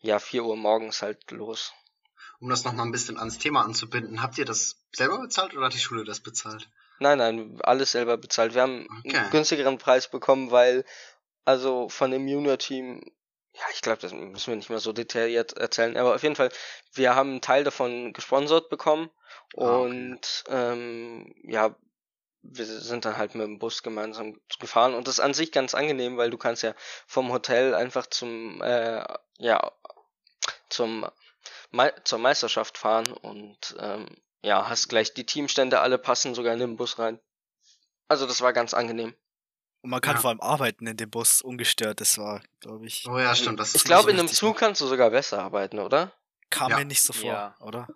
ja 0.00 0.18
4 0.18 0.44
Uhr 0.44 0.56
morgens 0.56 1.02
halt 1.02 1.30
los. 1.30 1.72
Um 2.38 2.48
das 2.50 2.64
nochmal 2.64 2.86
ein 2.86 2.92
bisschen 2.92 3.18
ans 3.18 3.38
Thema 3.38 3.62
anzubinden, 3.62 4.22
habt 4.22 4.36
ihr 4.38 4.44
das 4.44 4.82
selber 4.92 5.18
bezahlt 5.20 5.54
oder 5.54 5.66
hat 5.66 5.74
die 5.74 5.78
Schule 5.78 6.04
das 6.04 6.20
bezahlt? 6.20 6.68
Nein, 6.98 7.18
nein, 7.18 7.58
alles 7.62 7.92
selber 7.92 8.16
bezahlt. 8.16 8.54
Wir 8.54 8.62
haben 8.62 8.86
Okay. 9.04 9.16
einen 9.16 9.30
günstigeren 9.30 9.78
Preis 9.78 10.10
bekommen, 10.10 10.50
weil 10.50 10.84
also 11.44 11.88
von 11.88 12.10
dem 12.10 12.26
Junior-Team, 12.26 13.02
ja, 13.52 13.62
ich 13.72 13.80
glaube, 13.80 14.00
das 14.00 14.12
müssen 14.12 14.48
wir 14.48 14.56
nicht 14.56 14.68
mehr 14.70 14.80
so 14.80 14.92
detailliert 14.92 15.54
erzählen, 15.54 15.96
aber 15.96 16.14
auf 16.14 16.22
jeden 16.22 16.36
Fall, 16.36 16.50
wir 16.92 17.14
haben 17.14 17.30
einen 17.30 17.40
Teil 17.40 17.64
davon 17.64 18.12
gesponsert 18.12 18.68
bekommen 18.68 19.10
Ah, 19.56 19.78
okay. 19.78 20.12
und 20.12 20.44
ähm, 20.48 21.34
ja, 21.44 21.74
wir 22.42 22.64
sind 22.64 23.04
dann 23.04 23.16
halt 23.16 23.34
mit 23.34 23.46
dem 23.46 23.58
Bus 23.58 23.82
gemeinsam 23.82 24.38
gefahren 24.60 24.94
und 24.94 25.06
das 25.08 25.14
ist 25.18 25.24
an 25.24 25.34
sich 25.34 25.52
ganz 25.52 25.74
angenehm, 25.74 26.16
weil 26.16 26.30
du 26.30 26.38
kannst 26.38 26.62
ja 26.62 26.74
vom 27.06 27.32
Hotel 27.32 27.74
einfach 27.74 28.06
zum 28.06 28.62
äh, 28.62 29.04
ja 29.38 29.72
zum 30.68 31.06
Mei 31.70 31.92
zur 32.04 32.18
Meisterschaft 32.18 32.78
fahren 32.78 33.12
und 33.12 33.76
ähm, 33.78 34.08
ja, 34.42 34.68
hast 34.68 34.88
gleich 34.88 35.14
die 35.14 35.26
Teamstände 35.26 35.80
alle 35.80 35.98
passen 35.98 36.34
sogar 36.34 36.52
in 36.52 36.60
den 36.60 36.76
Bus 36.76 36.98
rein. 36.98 37.20
Also 38.08 38.26
das 38.26 38.40
war 38.40 38.52
ganz 38.52 38.74
angenehm. 38.74 39.14
Und 39.82 39.90
man 39.90 40.00
kann 40.00 40.16
Ja. 40.16 40.20
vor 40.20 40.30
allem 40.30 40.40
arbeiten 40.40 40.86
in 40.86 40.96
dem 40.96 41.10
Bus 41.10 41.42
ungestört. 41.42 42.00
Das 42.00 42.18
war, 42.18 42.42
glaube 42.60 42.86
ich, 42.86 43.04
Oh 43.08 43.18
ja, 43.18 43.34
stimmt. 43.34 43.60
Das 43.60 43.74
Ich 43.74 43.84
glaube, 43.84 44.10
in 44.10 44.18
einem 44.18 44.28
Zug 44.28 44.56
kannst 44.58 44.80
du 44.80 44.86
sogar 44.86 45.10
besser 45.10 45.42
arbeiten, 45.42 45.78
oder? 45.78 46.12
kam 46.50 46.70
Ja. 46.70 46.78
mir 46.78 46.84
nicht 46.84 47.02
so 47.02 47.12
vor, 47.12 47.24
Ja. 47.32 47.56
oder? 47.60 47.88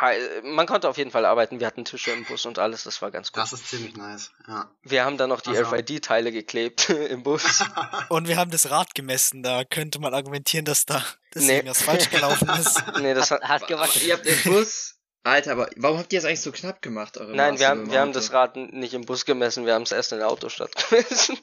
Ja, 0.00 0.10
äh, 0.12 0.42
man 0.42 0.66
konnte 0.66 0.88
auf 0.88 0.98
jeden 0.98 1.10
Fall 1.10 1.24
arbeiten. 1.24 1.58
Wir 1.58 1.66
hatten 1.66 1.84
Tische 1.86 2.10
im 2.10 2.24
Bus 2.24 2.44
und 2.44 2.58
alles, 2.58 2.84
das 2.84 3.00
war 3.00 3.10
ganz 3.10 3.32
gut. 3.32 3.42
Das 3.42 3.52
ist 3.54 3.66
ziemlich 3.68 3.96
nice, 3.96 4.30
ja. 4.46 4.70
Wir 4.82 5.04
haben 5.04 5.16
dann 5.16 5.30
noch 5.30 5.40
die 5.40 5.50
Also- 5.50 5.62
RFID-Teile 5.62 6.32
geklebt 6.32 6.90
im 7.10 7.22
Bus. 7.22 7.64
Und 8.10 8.28
wir 8.28 8.36
haben 8.36 8.50
das 8.50 8.70
Rad 8.70 8.94
gemessen. 8.94 9.42
Da 9.42 9.64
könnte 9.64 9.98
man 10.00 10.12
argumentieren, 10.12 10.64
dass 10.66 10.84
da 10.86 11.02
deswegen 11.34 11.64
Nee. 11.64 11.70
was 11.70 11.82
falsch 11.82 12.10
gelaufen 12.10 12.48
ist. 12.60 12.82
nee, 13.00 13.14
das 13.14 13.30
Hat, 13.30 13.42
hat, 13.42 13.66
gewackelt. 13.68 14.04
ihr 14.04 14.14
habt 14.14 14.26
den 14.26 14.42
Bus. 14.44 14.96
Alter, 15.22 15.52
aber 15.52 15.68
warum 15.76 15.98
habt 15.98 16.12
ihr 16.14 16.18
das 16.18 16.24
eigentlich 16.24 16.40
so 16.40 16.50
knapp 16.50 16.80
gemacht? 16.80 17.18
Eure 17.18 17.36
nein, 17.36 17.58
wir 17.58 17.66
Maße 17.66 17.68
haben, 17.68 17.80
im 17.84 17.90
wir 17.90 18.00
haben 18.00 18.12
das 18.14 18.32
Rad 18.32 18.56
nicht 18.56 18.94
im 18.94 19.04
Bus 19.04 19.26
gemessen, 19.26 19.66
wir 19.66 19.74
haben 19.74 19.82
es 19.82 19.92
erst 19.92 20.12
in 20.12 20.18
der 20.18 20.28
Autostadt 20.28 20.72
gemessen. 20.88 21.38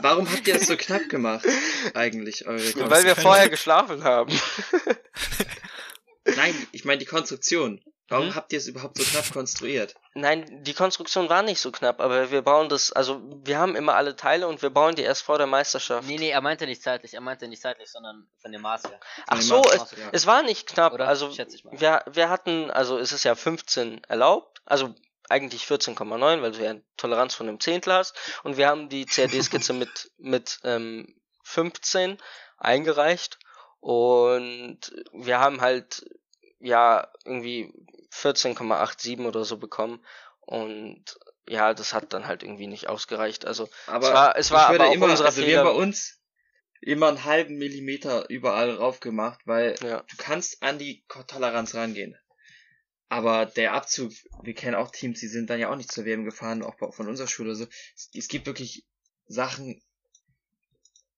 Warum 0.00 0.30
habt 0.30 0.48
ihr 0.48 0.54
das 0.58 0.66
so 0.68 0.76
knapp 0.78 1.08
gemacht? 1.10 1.44
Eigentlich, 1.92 2.46
eure 2.46 2.62
Ja, 2.62 2.88
Weil 2.90 3.04
wir 3.04 3.16
vorher 3.16 3.50
geschlafen 3.50 4.02
haben. 4.04 4.32
Nein, 6.36 6.54
ich 6.72 6.84
meine 6.84 6.98
die 6.98 7.04
Konstruktion. 7.06 7.82
Warum 8.08 8.28
Mhm. 8.28 8.34
habt 8.34 8.52
ihr 8.52 8.58
es 8.58 8.66
überhaupt 8.66 8.98
so 8.98 9.04
knapp 9.04 9.32
konstruiert? 9.32 9.94
Nein, 10.12 10.62
die 10.62 10.74
Konstruktion 10.74 11.30
war 11.30 11.42
nicht 11.42 11.58
so 11.58 11.72
knapp, 11.72 12.00
aber 12.02 12.30
wir 12.30 12.42
bauen 12.42 12.68
das, 12.68 12.92
also 12.92 13.22
wir 13.44 13.58
haben 13.58 13.74
immer 13.76 13.94
alle 13.94 14.14
Teile 14.14 14.46
und 14.46 14.60
wir 14.60 14.68
bauen 14.68 14.94
die 14.94 15.02
erst 15.02 15.22
vor 15.22 15.38
der 15.38 15.46
Meisterschaft. 15.46 16.06
Nee, 16.06 16.18
nee, 16.18 16.28
er 16.28 16.42
meinte 16.42 16.66
nicht 16.66 16.82
zeitlich, 16.82 17.14
er 17.14 17.22
meinte 17.22 17.48
nicht 17.48 17.62
zeitlich, 17.62 17.90
sondern 17.90 18.28
von 18.42 18.52
dem 18.52 18.60
Maß 18.60 18.84
her. 18.84 19.00
Ach 19.26 19.40
so, 19.40 19.62
Maßen 19.62 19.80
es, 19.82 19.90
ja. 19.92 20.08
es 20.12 20.26
war 20.26 20.42
nicht 20.42 20.66
knapp, 20.66 20.92
Oder? 20.92 21.08
also 21.08 21.32
Schätze 21.32 21.56
ich 21.56 21.64
mal. 21.64 21.80
wir, 21.80 22.02
wir 22.12 22.28
hatten, 22.28 22.70
also 22.70 22.98
es 22.98 23.12
ist 23.12 23.24
ja 23.24 23.34
15 23.34 24.04
erlaubt, 24.04 24.60
also 24.66 24.94
eigentlich 25.30 25.62
14,9, 25.64 26.42
weil 26.42 26.52
du 26.52 26.62
ja 26.62 26.70
eine 26.70 26.82
Toleranz 26.98 27.34
von 27.34 27.48
einem 27.48 27.58
Zehntel 27.58 27.94
hast 27.94 28.14
und 28.42 28.58
wir 28.58 28.68
haben 28.68 28.90
die 28.90 29.06
CAD-Skizze 29.06 29.72
mit, 29.72 30.10
mit 30.18 30.60
ähm, 30.62 31.18
15 31.44 32.18
eingereicht 32.58 33.38
und 33.84 34.78
wir 35.12 35.40
haben 35.40 35.60
halt 35.60 36.06
ja 36.58 37.06
irgendwie 37.26 37.70
14,87 38.12 39.26
oder 39.26 39.44
so 39.44 39.58
bekommen 39.58 40.02
und 40.40 41.04
ja, 41.46 41.74
das 41.74 41.92
hat 41.92 42.14
dann 42.14 42.26
halt 42.26 42.42
irgendwie 42.42 42.66
nicht 42.66 42.88
ausgereicht, 42.88 43.44
also 43.44 43.68
Aber 43.86 44.06
Es 44.08 44.14
war- 44.14 44.36
es 44.38 44.50
war 44.52 44.68
aber 44.68 44.94
immer, 44.94 45.10
unser 45.10 45.26
also 45.26 45.36
wir 45.42 45.44
Fehler. 45.44 45.58
haben 45.64 45.76
bei 45.76 45.82
uns 45.82 46.18
immer 46.80 47.08
einen 47.08 47.24
halben 47.24 47.56
Millimeter 47.56 48.30
überall 48.30 48.70
rauf 48.70 49.00
gemacht, 49.00 49.40
weil 49.44 49.74
ja. 49.82 50.00
du 50.00 50.16
kannst 50.16 50.62
an 50.62 50.78
die 50.78 51.04
Toleranz 51.28 51.74
rangehen. 51.74 52.16
Aber 53.10 53.44
der 53.44 53.74
Abzug, 53.74 54.12
wir 54.42 54.54
kennen 54.54 54.74
auch 54.76 54.90
Teams, 54.90 55.20
die 55.20 55.28
sind 55.28 55.50
dann 55.50 55.60
ja 55.60 55.70
auch 55.70 55.76
nicht 55.76 55.92
zur 55.92 56.06
WM 56.06 56.24
gefahren, 56.24 56.62
auch 56.62 56.76
von 56.94 57.06
unserer 57.06 57.28
Schule 57.28 57.54
so. 57.54 57.66
Es, 57.94 58.08
es 58.14 58.28
gibt 58.28 58.46
wirklich 58.46 58.86
Sachen, 59.26 59.82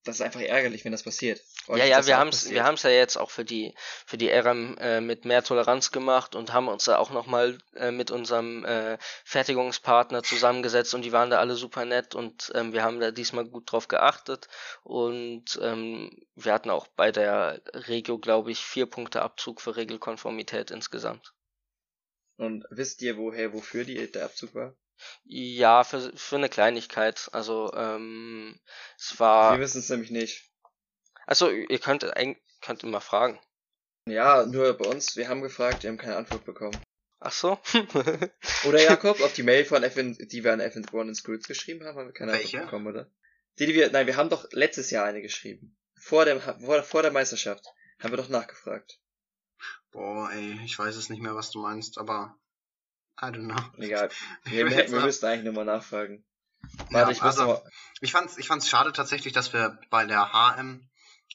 das 0.02 0.16
ist 0.16 0.22
einfach 0.22 0.40
ärgerlich, 0.40 0.84
wenn 0.84 0.92
das 0.92 1.04
passiert. 1.04 1.40
Ja, 1.68 1.84
ja, 1.84 2.06
wir 2.06 2.18
haben's, 2.18 2.36
passiert. 2.36 2.54
wir 2.54 2.64
haben's 2.64 2.82
ja 2.82 2.90
jetzt 2.90 3.16
auch 3.16 3.30
für 3.30 3.44
die, 3.44 3.74
für 4.06 4.16
die 4.16 4.30
RM 4.30 4.76
äh, 4.78 5.00
mit 5.00 5.24
mehr 5.24 5.42
Toleranz 5.42 5.90
gemacht 5.90 6.34
und 6.34 6.52
haben 6.52 6.68
uns 6.68 6.84
da 6.84 6.98
auch 6.98 7.10
nochmal 7.10 7.58
äh, 7.74 7.90
mit 7.90 8.10
unserem 8.10 8.64
äh, 8.64 8.98
Fertigungspartner 9.24 10.22
zusammengesetzt 10.22 10.94
und 10.94 11.02
die 11.02 11.12
waren 11.12 11.30
da 11.30 11.38
alle 11.38 11.56
super 11.56 11.84
nett 11.84 12.14
und 12.14 12.52
ähm, 12.54 12.72
wir 12.72 12.82
haben 12.82 13.00
da 13.00 13.10
diesmal 13.10 13.44
gut 13.44 13.72
drauf 13.72 13.88
geachtet 13.88 14.48
und 14.84 15.58
ähm, 15.60 16.10
wir 16.34 16.52
hatten 16.52 16.70
auch 16.70 16.86
bei 16.86 17.10
der 17.10 17.60
Regio, 17.72 18.18
glaube 18.18 18.52
ich, 18.52 18.60
vier 18.60 18.86
Punkte 18.86 19.22
Abzug 19.22 19.60
für 19.60 19.76
Regelkonformität 19.76 20.70
insgesamt. 20.70 21.32
Und 22.36 22.64
wisst 22.70 23.02
ihr, 23.02 23.16
woher, 23.16 23.52
wofür 23.52 23.84
die, 23.84 24.10
der 24.10 24.26
Abzug 24.26 24.54
war? 24.54 24.76
Ja, 25.24 25.84
für, 25.84 26.12
für 26.16 26.36
eine 26.36 26.48
Kleinigkeit. 26.48 27.28
Also, 27.32 27.72
ähm, 27.74 28.58
es 28.98 29.18
war. 29.18 29.54
Wir 29.54 29.60
wissen 29.60 29.80
es 29.80 29.88
nämlich 29.88 30.10
nicht. 30.10 30.44
Also, 31.26 31.50
ihr 31.50 31.78
könnt, 31.78 32.04
eigentlich- 32.16 32.42
könnt 32.60 32.82
immer 32.84 33.00
fragen. 33.00 33.38
Ja, 34.08 34.46
nur 34.46 34.72
bei 34.74 34.86
uns, 34.88 35.16
wir 35.16 35.28
haben 35.28 35.42
gefragt, 35.42 35.82
wir 35.82 35.90
haben 35.90 35.98
keine 35.98 36.16
Antwort 36.16 36.44
bekommen. 36.44 36.76
Ach 37.18 37.32
so? 37.32 37.58
Oder 38.64 38.82
Jakob, 38.82 39.20
auf 39.20 39.32
die 39.32 39.42
Mail 39.42 39.64
von 39.64 39.82
FN, 39.82 40.14
die 40.14 40.44
wir 40.44 40.52
an 40.52 40.60
FN 40.60 40.86
One 40.92 41.08
in 41.08 41.14
Schools 41.14 41.46
geschrieben 41.48 41.84
haben, 41.84 41.98
haben 41.98 42.06
wir 42.06 42.12
keine 42.12 42.32
Welche? 42.32 42.58
Antwort 42.58 42.70
bekommen, 42.70 42.86
oder? 42.86 43.10
Die, 43.58 43.66
die 43.66 43.74
wir, 43.74 43.90
nein, 43.90 44.06
wir 44.06 44.16
haben 44.16 44.28
doch 44.30 44.46
letztes 44.52 44.90
Jahr 44.90 45.06
eine 45.06 45.22
geschrieben. 45.22 45.76
Vor 45.98 46.24
dem, 46.26 46.40
vor, 46.40 46.82
vor 46.82 47.02
der 47.02 47.10
Meisterschaft. 47.10 47.64
Haben 48.00 48.12
wir 48.12 48.18
doch 48.18 48.28
nachgefragt. 48.28 49.00
Boah, 49.90 50.30
ey, 50.32 50.60
ich 50.64 50.78
weiß 50.78 50.94
es 50.94 51.08
nicht 51.08 51.22
mehr, 51.22 51.34
was 51.34 51.50
du 51.50 51.60
meinst, 51.62 51.96
aber 51.98 52.38
I 53.20 53.26
don't 53.26 53.46
know. 53.50 53.82
Egal. 53.82 54.10
Ich 54.44 54.52
Wir, 54.52 54.66
wir, 54.70 54.76
wir 54.76 54.90
mal- 54.90 55.06
müssten 55.06 55.26
eigentlich 55.26 55.44
nochmal 55.46 55.64
nachfragen. 55.64 56.24
Warte, 56.90 57.12
ich 57.12 57.22
muss 57.22 57.38
also, 57.38 57.52
noch, 57.54 57.64
ich 58.00 58.12
fand's, 58.12 58.36
ich 58.36 58.46
fand's 58.46 58.68
schade 58.68 58.92
tatsächlich, 58.92 59.32
dass 59.32 59.52
wir 59.54 59.78
bei 59.88 60.04
der 60.04 60.32
HM 60.32 60.86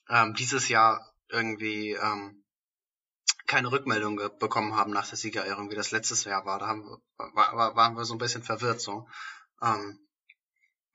ähm, 0.10 0.34
dieses 0.34 0.70
Jahr 0.70 1.14
irgendwie 1.30 1.92
ähm, 1.92 2.44
keine 3.48 3.72
Rückmeldung 3.72 4.18
bekommen 4.40 4.76
haben 4.76 4.92
nach 4.92 5.08
der 5.08 5.18
Siegerehrung, 5.18 5.70
wie 5.72 5.76
das 5.76 5.92
letztes 5.92 6.24
Jahr 6.24 6.46
war. 6.46 6.60
Da 6.60 6.68
haben, 6.68 7.02
war, 7.18 7.76
waren 7.76 7.96
wir 7.96 8.06
so 8.06 8.14
ein 8.14 8.20
bisschen 8.20 8.44
verwirrt 8.44 8.82
so. 8.82 9.08
Ähm, 9.62 10.08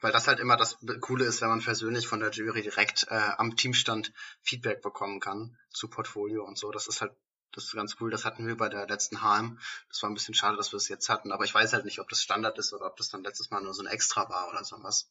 weil 0.01 0.13
das 0.13 0.29
halt 0.29 0.41
immer 0.41 0.57
das 0.57 0.79
Coole 1.01 1.25
ist, 1.25 1.41
wenn 1.41 1.49
man 1.49 1.63
persönlich 1.63 2.07
von 2.07 2.21
der 2.21 2.31
Jury 2.31 2.63
direkt 2.63 3.07
äh, 3.09 3.31
am 3.39 3.57
Teamstand 3.57 4.13
Feedback 4.43 4.83
bekommen 4.83 5.21
kann 5.21 5.57
zu 5.71 5.89
Portfolio 5.89 6.45
und 6.45 6.59
so. 6.59 6.71
Das 6.71 6.87
ist 6.87 7.01
halt 7.01 7.17
das 7.57 7.65
ist 7.65 7.73
ganz 7.75 7.97
cool. 8.01 8.11
Das 8.11 8.25
hatten 8.27 8.47
wir 8.47 8.57
bei 8.57 8.69
der 8.69 8.87
letzten 8.87 9.23
HM. 9.23 9.59
Das 9.89 10.03
war 10.03 10.11
ein 10.11 10.15
bisschen 10.15 10.35
schade, 10.35 10.59
dass 10.59 10.73
wir 10.73 10.77
es 10.77 10.89
jetzt 10.89 11.09
hatten, 11.09 11.33
aber 11.33 11.45
ich 11.45 11.55
weiß 11.55 11.73
halt 11.73 11.87
nicht, 11.87 12.01
ob 12.01 12.09
das 12.09 12.23
Standard 12.23 12.59
ist 12.59 12.75
oder 12.75 12.87
ob 12.87 12.97
das 12.97 13.09
dann 13.09 13.25
letztes 13.25 13.51
Mal 13.51 13.63
nur 13.63 13.73
so 13.73 13.83
ein 13.83 13.87
Extra 13.87 14.29
war 14.29 14.49
oder 14.51 14.63
sowas. 14.63 15.11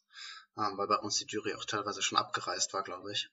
Ähm, 0.58 0.78
weil 0.78 0.88
bei 0.88 0.98
uns 0.98 1.18
die 1.18 1.26
Jury 1.26 1.56
auch 1.56 1.66
teilweise 1.66 2.04
schon 2.04 2.20
abgereist 2.20 2.74
war, 2.74 2.84
glaube 2.84 3.12
ich. 3.12 3.30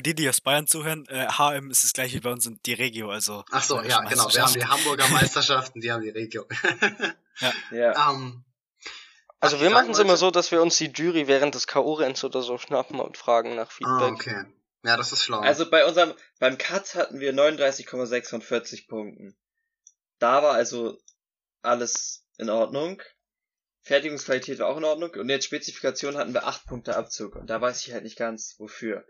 Für 0.00 0.04
die, 0.04 0.14
die 0.14 0.30
aus 0.30 0.40
Bayern 0.40 0.66
zuhören, 0.66 1.06
äh, 1.10 1.26
HM 1.28 1.70
ist 1.70 1.84
das 1.84 1.92
gleiche 1.92 2.16
wie 2.16 2.20
bei 2.20 2.30
uns 2.32 2.46
in 2.46 2.58
die 2.64 2.72
Regio, 2.72 3.10
also. 3.10 3.44
Ach 3.50 3.62
so, 3.62 3.82
ja, 3.82 4.00
genau. 4.00 4.32
Wir 4.32 4.42
haben 4.46 4.54
die 4.54 4.64
Hamburger 4.64 5.06
Meisterschaften, 5.10 5.82
die 5.82 5.92
haben 5.92 6.00
die 6.00 6.08
Regio. 6.08 6.46
ja. 7.70 8.10
ähm, 8.10 8.42
Also 9.40 9.60
wir 9.60 9.68
machen 9.68 9.90
es 9.90 9.98
immer 9.98 10.16
so, 10.16 10.30
dass 10.30 10.52
wir 10.52 10.62
uns 10.62 10.78
die 10.78 10.86
Jury 10.86 11.28
während 11.28 11.54
des 11.54 11.66
K.O.-Renns 11.66 12.24
oder 12.24 12.40
so 12.40 12.56
schnappen 12.56 12.98
und 12.98 13.18
fragen 13.18 13.56
nach 13.56 13.70
Ah, 13.82 14.08
Feedback. 14.08 14.12
okay. 14.14 14.44
Ja, 14.84 14.96
das 14.96 15.12
ist 15.12 15.22
schlau. 15.22 15.40
Also 15.40 15.68
bei 15.68 15.84
unserem, 15.84 16.14
beim 16.38 16.56
Cut 16.56 16.94
hatten 16.94 17.20
wir 17.20 17.34
39,6 17.34 18.30
von 18.30 18.40
40 18.40 18.88
Punkten. 18.88 19.36
Da 20.18 20.42
war 20.42 20.54
also 20.54 20.98
alles 21.60 22.24
in 22.38 22.48
Ordnung. 22.48 23.02
Fertigungsqualität 23.82 24.60
war 24.60 24.68
auch 24.68 24.78
in 24.78 24.84
Ordnung. 24.84 25.10
Und 25.10 25.28
jetzt 25.28 25.44
Spezifikation 25.44 26.16
hatten 26.16 26.32
wir 26.32 26.46
8 26.46 26.64
Punkte 26.64 26.96
Abzug. 26.96 27.36
Und 27.36 27.50
da 27.50 27.60
weiß 27.60 27.86
ich 27.86 27.92
halt 27.92 28.04
nicht 28.04 28.16
ganz, 28.16 28.54
wofür. 28.56 29.04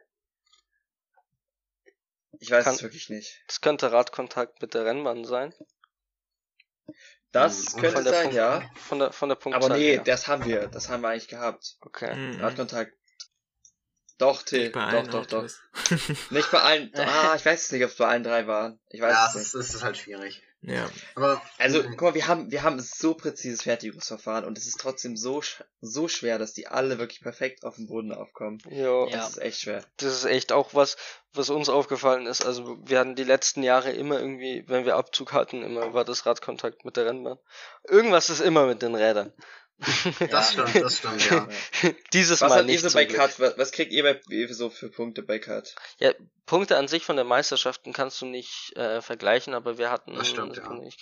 Ich 2.40 2.50
weiß 2.50 2.64
Kann- 2.64 2.74
es 2.74 2.82
wirklich 2.82 3.08
nicht. 3.10 3.42
Das 3.46 3.60
könnte 3.60 3.92
Radkontakt 3.92 4.60
mit 4.62 4.74
der 4.74 4.84
Rennbahn 4.84 5.24
sein. 5.24 5.54
Das 7.32 7.74
Hm, 7.74 7.80
könnte 7.80 7.96
von 7.96 8.04
der 8.04 8.12
sein, 8.12 8.22
Punkt- 8.24 8.36
ja. 8.36 8.70
Von 8.74 8.98
der, 8.98 9.12
von 9.12 9.28
der 9.28 9.36
Punktzahl 9.36 9.64
Aber 9.64 9.76
nee, 9.76 9.92
her. 9.94 10.02
das 10.02 10.26
haben 10.26 10.44
wir. 10.44 10.66
Das 10.66 10.88
haben 10.88 11.02
wir 11.02 11.08
eigentlich 11.10 11.28
gehabt. 11.28 11.76
Okay. 11.80 12.14
Mhm. 12.14 12.40
Radkontakt. 12.40 12.96
Doch, 14.18 14.42
Till. 14.42 14.70
Doch, 14.72 15.06
doch, 15.06 15.26
doch. 15.26 15.48
Nicht 16.30 16.50
bei 16.50 16.60
allen. 16.60 16.92
Ah, 16.96 17.34
ich 17.36 17.44
weiß 17.46 17.64
es 17.66 17.72
nicht, 17.72 17.84
ob 17.84 17.90
es 17.90 17.96
bei 17.96 18.06
allen 18.08 18.22
drei 18.24 18.46
waren. 18.46 18.80
Ich 18.88 19.00
weiß 19.00 19.12
ja, 19.12 19.26
es 19.28 19.34
nicht. 19.34 19.44
ist, 19.46 19.54
es 19.54 19.74
ist 19.76 19.82
halt 19.82 19.96
schwierig. 19.96 20.42
Ja. 20.62 20.88
Aber 21.14 21.40
Also, 21.58 21.82
guck 21.82 22.00
mal, 22.02 22.14
wir 22.14 22.26
haben, 22.26 22.50
wir 22.50 22.62
haben 22.62 22.78
so 22.80 23.14
präzises 23.14 23.62
Fertigungsverfahren 23.62 24.44
und 24.44 24.58
es 24.58 24.66
ist 24.66 24.78
trotzdem 24.80 25.16
so, 25.16 25.38
sch- 25.38 25.62
so 25.80 26.06
schwer, 26.08 26.38
dass 26.38 26.52
die 26.52 26.66
alle 26.66 26.98
wirklich 26.98 27.20
perfekt 27.20 27.64
auf 27.64 27.76
dem 27.76 27.86
Boden 27.86 28.12
aufkommen. 28.12 28.58
Jo, 28.70 29.06
Ja. 29.08 29.16
Das 29.18 29.30
ist 29.30 29.38
echt 29.38 29.60
schwer. 29.60 29.84
das 29.98 30.12
ist 30.14 30.24
echt 30.24 30.52
auch 30.52 30.74
was, 30.74 30.96
was 31.32 31.48
uns 31.50 31.68
aufgefallen 31.68 32.26
ist. 32.26 32.44
Also 32.44 32.78
wir 32.84 32.98
hatten 32.98 33.14
die 33.14 33.24
letzten 33.24 33.62
Jahre 33.62 33.90
immer 33.92 34.18
irgendwie, 34.20 34.64
wenn 34.66 34.84
wir 34.84 34.96
Abzug 34.96 35.32
hatten, 35.32 35.62
immer 35.62 35.94
war 35.94 36.04
das 36.04 36.26
Radkontakt 36.26 36.84
mit 36.84 36.96
der 36.96 37.06
Rennbahn. 37.06 37.38
Irgendwas 37.88 38.28
ist 38.30 38.40
immer 38.40 38.66
mit 38.66 38.82
den 38.82 38.94
Rädern. 38.94 39.32
Das 40.30 40.54
Ja. 40.54 40.66
stimmt, 40.66 40.84
das 40.84 40.98
stimmt, 40.98 41.30
ja. 41.30 41.48
Dieses 42.12 42.40
Was 42.40 42.48
Mal 42.50 42.64
nicht. 42.64 42.82
so 42.82 42.92
bei. 42.92 43.06
Cut? 43.06 43.38
Was, 43.40 43.58
was 43.58 43.72
kriegt 43.72 43.92
ihr 43.92 44.02
bei, 44.02 44.46
so 44.52 44.70
für 44.70 44.90
Punkte 44.90 45.22
bei 45.22 45.38
Cut? 45.38 45.74
Ja, 45.98 46.12
Punkte 46.46 46.76
an 46.76 46.88
sich 46.88 47.04
von 47.04 47.16
der 47.16 47.24
Meisterschaften 47.24 47.92
kannst 47.92 48.20
du 48.20 48.26
nicht 48.26 48.76
äh, 48.76 49.00
vergleichen, 49.00 49.54
aber 49.54 49.78
wir 49.78 49.90
hatten. 49.90 50.14
Das 50.14 50.28
stimmt, 50.28 50.56
ja. 50.56 50.82
Ich, 50.82 50.96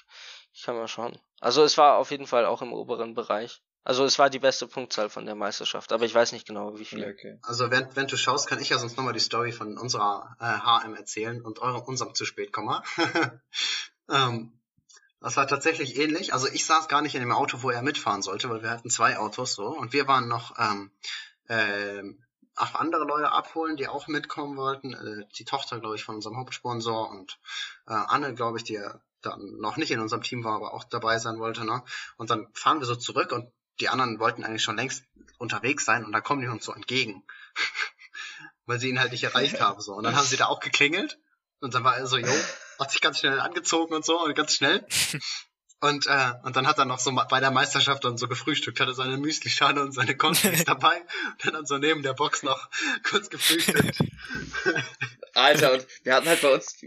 ich 0.52 0.62
kann 0.62 0.76
mal 0.76 0.88
schauen. 0.88 1.18
Also 1.40 1.62
es 1.62 1.78
war 1.78 1.98
auf 1.98 2.10
jeden 2.10 2.26
Fall 2.26 2.46
auch 2.46 2.62
im 2.62 2.72
oberen 2.72 3.14
Bereich. 3.14 3.62
Also 3.84 4.04
es 4.04 4.18
war 4.18 4.28
die 4.28 4.38
beste 4.38 4.66
Punktzahl 4.66 5.08
von 5.08 5.24
der 5.24 5.34
Meisterschaft, 5.34 5.92
aber 5.92 6.04
ich 6.04 6.14
weiß 6.14 6.32
nicht 6.32 6.46
genau 6.46 6.78
wie 6.78 6.84
viel. 6.84 7.02
Okay. 7.02 7.38
Also 7.42 7.70
wenn, 7.70 7.88
wenn 7.96 8.06
du 8.06 8.18
schaust, 8.18 8.46
kann 8.46 8.60
ich 8.60 8.68
ja 8.68 8.76
sonst 8.78 8.98
nochmal 8.98 9.14
die 9.14 9.18
Story 9.20 9.50
von 9.50 9.78
unserer 9.78 10.36
äh, 10.40 10.44
HM 10.44 10.94
erzählen 10.94 11.40
und 11.40 11.60
eurem, 11.60 11.80
unserem 11.82 12.14
zu 12.14 12.26
spät 12.26 12.52
kommen. 12.52 12.78
ähm, 14.10 14.52
das 15.20 15.36
war 15.36 15.46
tatsächlich 15.46 15.98
ähnlich. 15.98 16.32
Also 16.32 16.46
ich 16.48 16.64
saß 16.64 16.88
gar 16.88 17.02
nicht 17.02 17.14
in 17.14 17.20
dem 17.20 17.32
Auto, 17.32 17.62
wo 17.62 17.70
er 17.70 17.82
mitfahren 17.82 18.22
sollte, 18.22 18.48
weil 18.50 18.62
wir 18.62 18.70
hatten 18.70 18.90
zwei 18.90 19.18
Autos 19.18 19.54
so 19.54 19.66
und 19.66 19.92
wir 19.92 20.06
waren 20.06 20.28
noch 20.28 20.54
ähm, 20.58 20.90
ähm, 21.48 22.24
auch 22.54 22.74
andere 22.74 23.04
Leute 23.04 23.30
abholen, 23.30 23.76
die 23.76 23.88
auch 23.88 24.06
mitkommen 24.08 24.56
wollten. 24.56 24.94
Äh, 24.94 25.26
die 25.36 25.44
Tochter, 25.44 25.80
glaube 25.80 25.96
ich, 25.96 26.04
von 26.04 26.16
unserem 26.16 26.36
Hauptsponsor 26.36 27.10
und 27.10 27.38
äh, 27.86 27.94
Anne, 27.94 28.34
glaube 28.34 28.58
ich, 28.58 28.64
die 28.64 28.74
ja 28.74 29.00
dann 29.22 29.58
noch 29.58 29.76
nicht 29.76 29.90
in 29.90 30.00
unserem 30.00 30.22
Team 30.22 30.44
war, 30.44 30.54
aber 30.54 30.74
auch 30.74 30.84
dabei 30.84 31.18
sein 31.18 31.38
wollte. 31.38 31.64
Ne? 31.64 31.82
Und 32.16 32.30
dann 32.30 32.48
fahren 32.52 32.78
wir 32.78 32.86
so 32.86 32.94
zurück 32.94 33.32
und 33.32 33.50
die 33.80 33.88
anderen 33.88 34.18
wollten 34.18 34.44
eigentlich 34.44 34.62
schon 34.62 34.76
längst 34.76 35.04
unterwegs 35.38 35.84
sein 35.84 36.04
und 36.04 36.12
dann 36.12 36.22
kommen 36.22 36.42
die 36.42 36.48
uns 36.48 36.64
so 36.64 36.72
entgegen. 36.72 37.24
Weil 38.66 38.78
sie 38.78 38.88
ihn 38.88 39.00
halt 39.00 39.12
nicht 39.12 39.24
erreicht 39.24 39.60
haben. 39.60 39.80
so. 39.80 39.94
Und 39.94 40.04
dann 40.04 40.16
haben 40.16 40.26
sie 40.26 40.36
da 40.36 40.46
auch 40.46 40.60
geklingelt 40.60 41.18
und 41.60 41.74
dann 41.74 41.84
war 41.84 41.96
er 41.96 42.06
so, 42.06 42.18
jo, 42.18 42.32
hat 42.78 42.90
sich 42.90 43.00
ganz 43.00 43.18
schnell 43.18 43.40
angezogen 43.40 43.94
und 43.94 44.04
so 44.04 44.22
und 44.22 44.34
ganz 44.34 44.54
schnell. 44.54 44.86
Und, 45.80 46.08
äh, 46.08 46.32
und 46.42 46.56
dann 46.56 46.66
hat 46.66 46.78
er 46.78 46.86
noch 46.86 46.98
so 46.98 47.12
bei 47.12 47.38
der 47.38 47.52
Meisterschaft 47.52 48.02
dann 48.02 48.18
so 48.18 48.26
gefrühstückt, 48.26 48.80
hatte 48.80 48.94
seine 48.94 49.16
Müslischale 49.16 49.80
und 49.80 49.92
seine 49.92 50.16
Cornflakes 50.16 50.64
dabei 50.66 51.00
und 51.00 51.44
hat 51.44 51.54
dann 51.54 51.66
so 51.66 51.78
neben 51.78 52.02
der 52.02 52.14
Box 52.14 52.42
noch 52.42 52.68
kurz 53.04 53.30
gefrühstückt. 53.30 53.96
Alter, 55.34 55.74
und 55.74 55.86
wir 56.02 56.16
hatten 56.16 56.26
halt 56.26 56.40
bei 56.40 56.52
uns, 56.52 56.80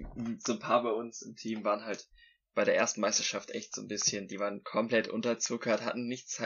so 0.45 0.51
ein 0.51 0.59
paar 0.59 0.83
bei 0.83 0.89
uns 0.89 1.21
im 1.21 1.37
Team 1.37 1.63
waren 1.63 1.85
halt 1.85 2.05
bei 2.53 2.65
der 2.65 2.75
ersten 2.75 2.99
Meisterschaft 2.99 3.51
echt 3.51 3.73
so 3.73 3.81
ein 3.81 3.87
bisschen, 3.87 4.27
die 4.27 4.39
waren 4.39 4.63
komplett 4.63 5.07
unterzuckert, 5.07 5.83
hatten 5.83 6.07
nichts, 6.07 6.41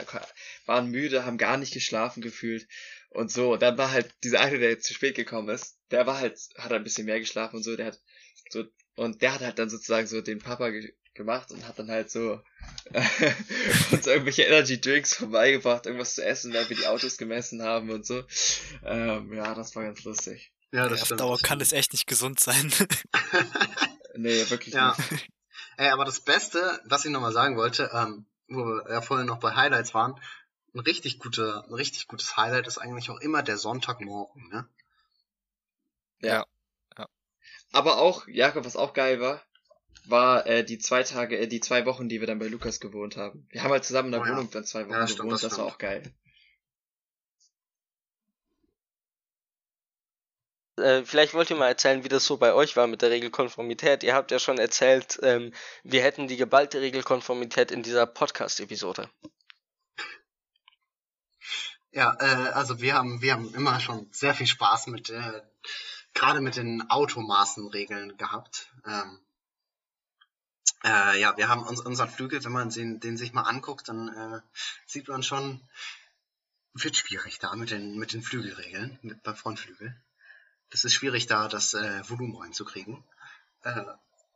waren 0.66 0.88
müde, 0.88 1.24
haben 1.24 1.38
gar 1.38 1.56
nicht 1.56 1.72
geschlafen 1.72 2.20
gefühlt 2.20 2.68
und 3.10 3.32
so. 3.32 3.54
Und 3.54 3.62
dann 3.62 3.76
war 3.76 3.90
halt 3.90 4.14
dieser 4.22 4.38
eine, 4.38 4.60
der 4.60 4.70
jetzt 4.70 4.86
zu 4.86 4.94
spät 4.94 5.16
gekommen 5.16 5.48
ist, 5.48 5.78
der 5.90 6.06
war 6.06 6.18
halt, 6.18 6.38
hat 6.58 6.72
ein 6.72 6.84
bisschen 6.84 7.06
mehr 7.06 7.18
geschlafen 7.18 7.56
und 7.56 7.64
so, 7.64 7.74
der 7.76 7.86
hat 7.86 8.00
so, 8.50 8.64
und 8.96 9.22
der 9.22 9.34
hat 9.34 9.40
halt 9.42 9.58
dann 9.58 9.70
sozusagen 9.70 10.06
so 10.06 10.20
den 10.20 10.38
Papa 10.40 10.70
ge 10.70 10.92
gemacht 11.14 11.50
und 11.50 11.66
hat 11.66 11.78
dann 11.78 11.90
halt 11.90 12.10
so 12.10 12.42
uns 13.90 14.06
irgendwelche 14.06 14.42
Energy 14.42 14.78
Drinks 14.78 15.14
vorbeigebracht, 15.14 15.86
irgendwas 15.86 16.14
zu 16.14 16.22
essen, 16.22 16.52
während 16.52 16.68
wir 16.68 16.76
die 16.76 16.86
Autos 16.86 17.16
gemessen 17.16 17.62
haben 17.62 17.88
und 17.88 18.04
so. 18.04 18.22
Ähm, 18.84 19.32
ja, 19.32 19.54
das 19.54 19.74
war 19.74 19.84
ganz 19.84 20.04
lustig. 20.04 20.52
Ja, 20.72 20.88
das 20.90 21.00
Auf 21.00 21.06
stimmt. 21.06 21.20
Dauer 21.22 21.38
das 21.38 21.42
kann 21.42 21.60
es 21.62 21.72
echt 21.72 21.92
nicht 21.92 22.06
gesund 22.06 22.38
sein. 22.40 22.70
Nee, 24.18 24.48
wirklich 24.48 24.74
Ja. 24.74 24.96
nicht. 25.10 25.28
Ey, 25.76 25.88
aber 25.90 26.04
das 26.06 26.20
Beste, 26.20 26.80
was 26.86 27.04
ich 27.04 27.10
nochmal 27.10 27.32
sagen 27.32 27.56
wollte, 27.56 27.90
ähm, 27.92 28.24
wo 28.48 28.64
wir 28.64 28.90
ja 28.90 29.02
vorhin 29.02 29.26
noch 29.26 29.40
bei 29.40 29.54
Highlights 29.54 29.92
waren, 29.94 30.18
ein 30.74 30.80
richtig 30.80 31.18
gute, 31.18 31.64
ein 31.66 31.74
richtig 31.74 32.08
gutes 32.08 32.36
Highlight 32.36 32.66
ist 32.66 32.78
eigentlich 32.78 33.10
auch 33.10 33.20
immer 33.20 33.42
der 33.42 33.58
Sonntagmorgen, 33.58 34.48
ne? 34.48 34.66
Aber 37.72 37.98
auch, 37.98 38.26
Jakob, 38.28 38.64
was 38.64 38.76
auch 38.76 38.92
geil 38.92 39.20
war, 39.20 39.42
war 40.06 40.46
äh, 40.46 40.64
die 40.64 40.78
zwei 40.78 41.02
Tage, 41.02 41.38
äh, 41.38 41.46
die 41.46 41.60
zwei 41.60 41.84
Wochen, 41.86 42.08
die 42.08 42.20
wir 42.20 42.26
dann 42.26 42.38
bei 42.38 42.46
Lukas 42.46 42.80
gewohnt 42.80 43.16
haben. 43.16 43.46
Wir 43.50 43.62
haben 43.62 43.72
halt 43.72 43.84
zusammen 43.84 44.08
in 44.08 44.12
der 44.12 44.20
Oh 44.22 44.24
ja. 44.24 44.32
Wohnung 44.32 44.50
dann 44.50 44.64
zwei 44.64 44.84
Wochen 44.84 44.92
Ja, 44.92 45.06
stimmt, 45.06 45.20
gewohnt, 45.22 45.42
das 45.42 45.50
das, 45.50 45.58
war 45.58 45.66
auch 45.66 45.78
geil. 45.78 46.14
Äh, 50.78 51.04
vielleicht 51.04 51.32
wollt 51.32 51.48
ihr 51.50 51.56
mal 51.56 51.68
erzählen, 51.68 52.04
wie 52.04 52.08
das 52.08 52.26
so 52.26 52.36
bei 52.36 52.52
euch 52.52 52.76
war 52.76 52.86
mit 52.86 53.00
der 53.02 53.10
Regelkonformität. 53.10 54.02
Ihr 54.02 54.14
habt 54.14 54.30
ja 54.30 54.38
schon 54.38 54.58
erzählt, 54.58 55.18
ähm, 55.22 55.52
wir 55.84 56.02
hätten 56.02 56.28
die 56.28 56.36
geballte 56.36 56.80
Regelkonformität 56.80 57.70
in 57.70 57.82
dieser 57.82 58.06
Podcast-Episode. 58.06 59.08
Ja, 61.92 62.14
äh, 62.20 62.50
also 62.52 62.80
wir 62.80 62.94
haben, 62.94 63.22
wir 63.22 63.32
haben 63.32 63.54
immer 63.54 63.80
schon 63.80 64.06
sehr 64.12 64.34
viel 64.34 64.46
Spaß 64.46 64.88
mit, 64.88 65.08
äh, 65.08 65.40
gerade 66.16 66.40
mit 66.40 66.56
den 66.56 66.90
Automaßenregeln 66.90 68.16
gehabt. 68.16 68.72
Ähm, 68.84 69.20
äh, 70.84 71.20
ja, 71.20 71.36
wir 71.36 71.48
haben 71.48 71.62
uns, 71.62 71.80
unseren 71.80 72.10
Flügel, 72.10 72.42
wenn 72.44 72.52
man 72.52 72.70
den, 72.70 73.00
den 73.00 73.16
sich 73.16 73.32
mal 73.32 73.42
anguckt, 73.42 73.88
dann 73.88 74.08
äh, 74.08 74.40
sieht 74.86 75.08
man 75.08 75.22
schon, 75.22 75.60
wird 76.74 76.96
schwierig 76.96 77.38
da 77.38 77.54
mit 77.54 77.70
den, 77.70 77.98
mit 77.98 78.12
den 78.12 78.22
Flügelregeln, 78.22 78.98
mit, 79.02 79.22
beim 79.22 79.36
Frontflügel. 79.36 79.94
Das 80.70 80.84
ist 80.84 80.94
schwierig 80.94 81.26
da, 81.26 81.48
das 81.48 81.74
äh, 81.74 82.08
Volumen 82.08 82.36
reinzukriegen. 82.36 83.04
Äh, 83.62 83.84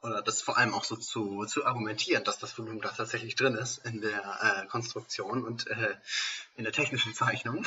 oder 0.03 0.23
das 0.23 0.41
vor 0.41 0.57
allem 0.57 0.73
auch 0.73 0.85
so 0.85 0.97
zu, 0.97 1.45
zu 1.45 1.67
argumentieren, 1.67 2.25
dass 2.25 2.39
das 2.39 2.57
Volumen 2.57 2.81
da 2.81 2.91
tatsächlich 2.91 3.35
drin 3.35 3.55
ist 3.55 3.85
in 3.85 4.01
der 4.01 4.63
äh, 4.63 4.67
Konstruktion 4.67 5.45
und 5.45 5.67
äh, 5.67 5.97
in 6.57 6.65
der 6.65 6.73
technischen 6.73 7.15
Zeichnung. 7.15 7.67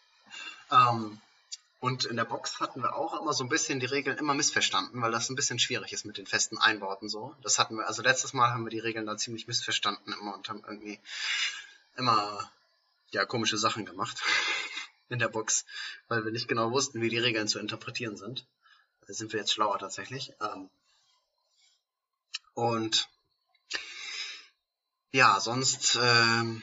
ähm, 0.70 1.20
und 1.80 2.04
in 2.06 2.16
der 2.16 2.24
Box 2.24 2.58
hatten 2.58 2.82
wir 2.82 2.96
auch 2.96 3.20
immer 3.20 3.32
so 3.32 3.44
ein 3.44 3.48
bisschen 3.48 3.78
die 3.78 3.86
Regeln 3.86 4.18
immer 4.18 4.34
missverstanden, 4.34 5.00
weil 5.00 5.12
das 5.12 5.28
ein 5.28 5.36
bisschen 5.36 5.58
schwierig 5.58 5.92
ist 5.92 6.04
mit 6.04 6.18
den 6.18 6.26
festen 6.26 6.58
Einbauten 6.58 7.08
so. 7.08 7.36
Das 7.42 7.58
hatten 7.58 7.76
wir, 7.76 7.86
also 7.86 8.02
letztes 8.02 8.32
Mal 8.32 8.50
haben 8.50 8.64
wir 8.64 8.70
die 8.70 8.80
Regeln 8.80 9.06
da 9.06 9.16
ziemlich 9.16 9.46
missverstanden 9.46 10.12
immer 10.12 10.34
und 10.34 10.48
haben 10.48 10.64
irgendwie 10.66 10.98
immer 11.96 12.50
ja 13.10 13.24
komische 13.24 13.58
Sachen 13.58 13.86
gemacht 13.86 14.20
in 15.08 15.20
der 15.20 15.28
Box, 15.28 15.64
weil 16.08 16.24
wir 16.24 16.32
nicht 16.32 16.48
genau 16.48 16.72
wussten, 16.72 17.00
wie 17.00 17.10
die 17.10 17.18
Regeln 17.18 17.46
zu 17.46 17.60
interpretieren 17.60 18.16
sind. 18.16 18.44
Da 19.06 19.14
sind 19.14 19.32
wir 19.32 19.40
jetzt 19.40 19.52
schlauer 19.52 19.78
tatsächlich. 19.78 20.32
Ähm, 20.40 20.68
und 22.54 23.08
ja, 25.12 25.38
sonst 25.40 25.96
ähm, 26.00 26.60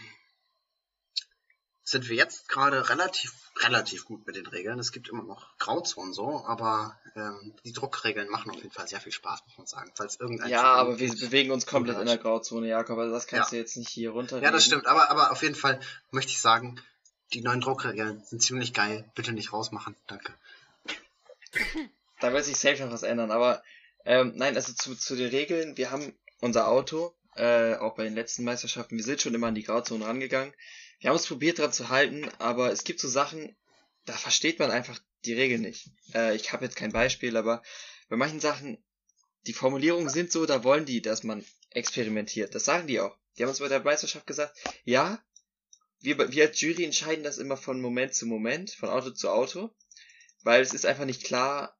sind 1.84 2.09
wir 2.09 2.16
jetzt 2.16 2.49
gerade 2.49 2.89
relativ, 2.89 3.34
relativ 3.58 4.06
gut 4.06 4.28
mit 4.28 4.36
den 4.36 4.45
Regeln. 4.47 4.80
Es 4.80 4.91
gibt 4.91 5.08
immer 5.10 5.24
noch 5.24 5.58
Grauzonen 5.58 6.14
so, 6.14 6.43
aber 6.45 6.99
ähm, 7.16 7.53
die 7.64 7.72
Druckregeln 7.72 8.30
machen 8.30 8.51
auf 8.51 8.58
jeden 8.58 8.72
Fall 8.72 8.88
sehr 8.88 8.99
viel 8.99 9.12
Spaß, 9.14 9.43
muss 9.47 9.58
man 9.58 9.68
sagen. 9.68 9.91
Falls 9.95 10.20
irgendein 10.20 10.49
Ja, 10.49 10.60
Team 10.62 10.68
aber 10.68 10.99
wir 10.99 11.10
bewegen 11.16 11.51
uns 11.51 11.66
komplett 11.66 11.97
in 11.99 12.06
der 12.06 12.18
Grauzone, 12.18 12.68
Jakob, 12.68 12.97
also 12.97 13.14
das 13.14 13.28
kannst 13.28 13.51
Ja. 13.51 13.56
du 13.56 13.62
jetzt 13.62 13.78
nicht 13.78 13.89
hier 13.89 14.12
runter. 14.12 14.41
Ja, 14.41 14.51
das 14.51 14.66
stimmt, 14.66 14.88
aber, 14.88 15.10
aber 15.10 15.32
auf 15.32 15.41
jeden 15.41 15.56
Fall 15.56 15.80
möchte 16.12 16.32
ich 16.32 16.41
sagen, 16.41 16.82
die 17.34 17.41
neuen 17.41 17.62
Druckregeln 17.62 18.24
sind 18.26 18.41
ziemlich 18.41 18.74
geil. 18.74 19.10
Bitte 19.16 19.32
nicht 19.32 19.53
rausmachen. 19.53 19.95
Danke. 20.08 20.34
Da 22.22 22.32
wird 22.32 22.45
sich 22.45 22.58
safe 22.58 22.82
noch 22.84 22.93
was 22.93 23.03
ändern, 23.03 23.30
aber 23.30 23.62
ähm, 24.06 24.34
nein, 24.36 24.56
also 24.56 24.72
zu, 24.72 24.95
zu 24.95 25.16
den 25.18 25.30
Regeln, 25.30 25.76
wir 25.78 25.91
haben 25.91 26.14
unser 26.39 26.70
Auto, 26.70 27.14
äh, 27.36 27.76
auch 27.76 27.95
bei 27.95 28.06
den 28.06 28.16
letzten 28.16 28.45
Meisterschaften, 28.45 28.95
wir 28.95 29.03
sind 29.03 29.22
schon 29.22 29.34
immer 29.34 29.47
an 29.47 29.56
die 29.56 29.64
Grauzone 29.64 30.06
rangegangen. 30.06 30.53
Wir 31.00 31.10
haben 31.10 31.18
es 31.18 31.28
probiert 31.28 31.60
dran 31.60 31.74
zu 31.74 31.89
halten, 31.89 32.30
aber 32.39 32.72
es 32.72 32.84
gibt 32.84 33.00
so 33.00 33.08
Sachen, 33.08 33.56
da 34.06 34.14
versteht 34.14 34.60
man 34.60 34.72
einfach 34.72 35.00
die 35.26 35.34
Regeln 35.34 35.62
nicht. 35.62 35.89
Äh, 36.14 36.36
ich 36.36 36.54
habe 36.54 36.66
jetzt 36.66 36.76
kein 36.76 36.91
Beispiel, 36.91 37.38
aber 37.38 37.64
bei 38.10 38.16
manchen 38.16 38.39
Sachen, 38.39 38.84
die 39.48 39.54
Formulierungen 39.54 40.10
sind 40.10 40.32
so, 40.32 40.46
da 40.46 40.64
wollen 40.64 40.86
die, 40.86 41.02
dass 41.02 41.24
man 41.24 41.43
experimentiert. 41.72 42.56
Das 42.56 42.66
sagen 42.66 42.88
die 42.88 43.00
auch. 43.00 43.18
Die 43.38 43.43
haben 43.43 43.50
uns 43.50 43.60
bei 43.60 43.68
der 43.68 43.84
Meisterschaft 43.84 44.28
gesagt, 44.28 44.58
ja, 44.84 45.22
wir, 46.00 46.32
wir 46.32 46.48
als 46.48 46.62
Jury 46.62 46.84
entscheiden 46.84 47.24
das 47.24 47.38
immer 47.38 47.58
von 47.58 47.82
Moment 47.82 48.14
zu 48.14 48.26
Moment, 48.26 48.72
von 48.72 48.89
Auto 48.89 49.12
zu 49.12 49.30
Auto, 49.30 49.76
weil 50.43 50.62
es 50.62 50.74
ist 50.74 50.86
einfach 50.86 51.06
nicht 51.06 51.24
klar, 51.24 51.78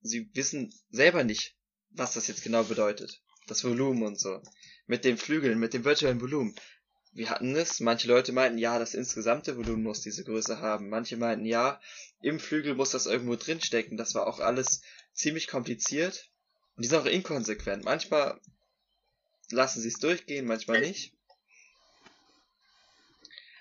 sie 0.00 0.30
wissen 0.34 0.72
selber 0.90 1.24
nicht, 1.24 1.56
was 1.90 2.14
das 2.14 2.28
jetzt 2.28 2.42
genau 2.42 2.64
bedeutet. 2.64 3.20
Das 3.46 3.64
Volumen 3.64 4.02
und 4.04 4.20
so. 4.20 4.42
Mit 4.86 5.04
den 5.04 5.18
Flügeln, 5.18 5.58
mit 5.58 5.74
dem 5.74 5.84
virtuellen 5.84 6.20
Volumen. 6.20 6.54
Wir 7.12 7.30
hatten 7.30 7.56
es, 7.56 7.80
manche 7.80 8.08
Leute 8.08 8.32
meinten, 8.32 8.58
ja, 8.58 8.78
das 8.78 8.94
insgesamte 8.94 9.56
Volumen 9.56 9.82
muss 9.82 10.02
diese 10.02 10.24
Größe 10.24 10.60
haben. 10.60 10.88
Manche 10.88 11.16
meinten, 11.16 11.46
ja, 11.46 11.80
im 12.20 12.38
Flügel 12.38 12.74
muss 12.74 12.90
das 12.90 13.06
irgendwo 13.06 13.36
drinstecken. 13.36 13.96
Das 13.96 14.14
war 14.14 14.26
auch 14.26 14.40
alles 14.40 14.82
ziemlich 15.14 15.48
kompliziert. 15.48 16.30
Und 16.76 16.84
die 16.84 16.88
sind 16.88 16.98
auch 16.98 17.06
inkonsequent. 17.06 17.84
Manchmal 17.84 18.38
lassen 19.50 19.80
sie 19.80 19.88
es 19.88 19.98
durchgehen, 19.98 20.46
manchmal 20.46 20.80
nicht. 20.80 21.12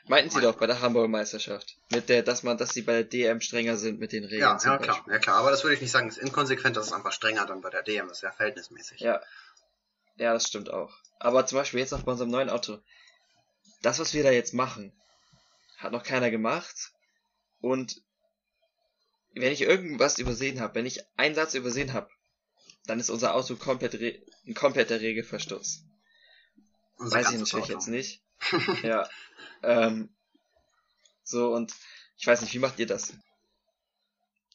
Meinten 0.08 0.30
sie 0.30 0.40
doch 0.40 0.56
bei 0.56 0.68
der 0.68 0.80
Hamburger 0.80 1.10
Meisterschaft. 1.10 1.76
Mit 1.92 2.08
der, 2.08 2.24
dass 2.24 2.44
man, 2.44 2.58
dass 2.58 2.70
sie 2.70 2.82
bei 2.82 2.94
der 2.94 3.04
DM 3.04 3.42
strenger 3.42 3.76
sind 3.76 4.00
mit 4.00 4.14
den 4.14 4.24
Regeln. 4.24 4.42
Ja, 4.42 4.58
ja 4.64 4.78
klar, 4.78 5.06
ja 5.06 5.20
klar. 5.20 5.38
Aber 5.38 5.52
das 5.52 5.64
würde 5.64 5.76
ich 5.76 5.82
nicht 5.82 5.92
sagen, 5.92 6.08
ist 6.08 6.18
inkonsequent, 6.18 6.78
das 6.78 6.88
ist 6.88 6.94
einfach 6.94 7.12
strenger 7.12 7.46
dann 7.46 7.62
bei 7.62 7.70
der 7.70 7.84
DM, 7.84 8.08
das 8.08 8.20
ist 8.20 8.24
ja 8.24 8.32
verhältnismäßig. 8.32 9.02
Ja. 9.02 9.22
Ja, 10.16 10.34
das 10.34 10.48
stimmt 10.48 10.72
auch. 10.72 10.98
Aber 11.20 11.46
zum 11.46 11.58
Beispiel 11.58 11.80
jetzt 11.80 11.92
noch 11.92 12.04
bei 12.04 12.12
unserem 12.14 12.32
neuen 12.32 12.50
Auto. 12.50 12.80
Das, 13.82 14.00
was 14.00 14.14
wir 14.14 14.24
da 14.24 14.32
jetzt 14.32 14.54
machen, 14.54 14.92
hat 15.78 15.92
noch 15.92 16.04
keiner 16.04 16.32
gemacht. 16.32 16.92
Und 17.62 18.02
wenn 19.34 19.52
ich 19.52 19.62
irgendwas 19.62 20.20
übersehen 20.20 20.60
habe, 20.60 20.76
wenn 20.76 20.86
ich 20.86 21.02
einen 21.16 21.36
Satz 21.36 21.54
übersehen 21.54 21.94
habe, 21.94 22.10
dann 22.86 23.00
ist 23.00 23.10
unser 23.10 23.36
Auto 23.36 23.56
komplett 23.56 23.96
ein 24.46 24.54
kompletter 24.54 25.00
Regelverstoß. 25.00 25.84
Unser 26.98 27.18
Weiß 27.18 27.32
ich 27.32 27.40
natürlich 27.40 27.66
Auto. 27.66 27.74
jetzt 27.74 27.88
nicht. 27.88 28.24
ja. 28.84 29.08
Ähm, 29.62 30.10
so, 31.24 31.54
und 31.54 31.74
ich 32.18 32.26
weiß 32.26 32.42
nicht, 32.42 32.54
wie 32.54 32.60
macht 32.60 32.80
ihr 32.80 32.88
das? 32.88 33.14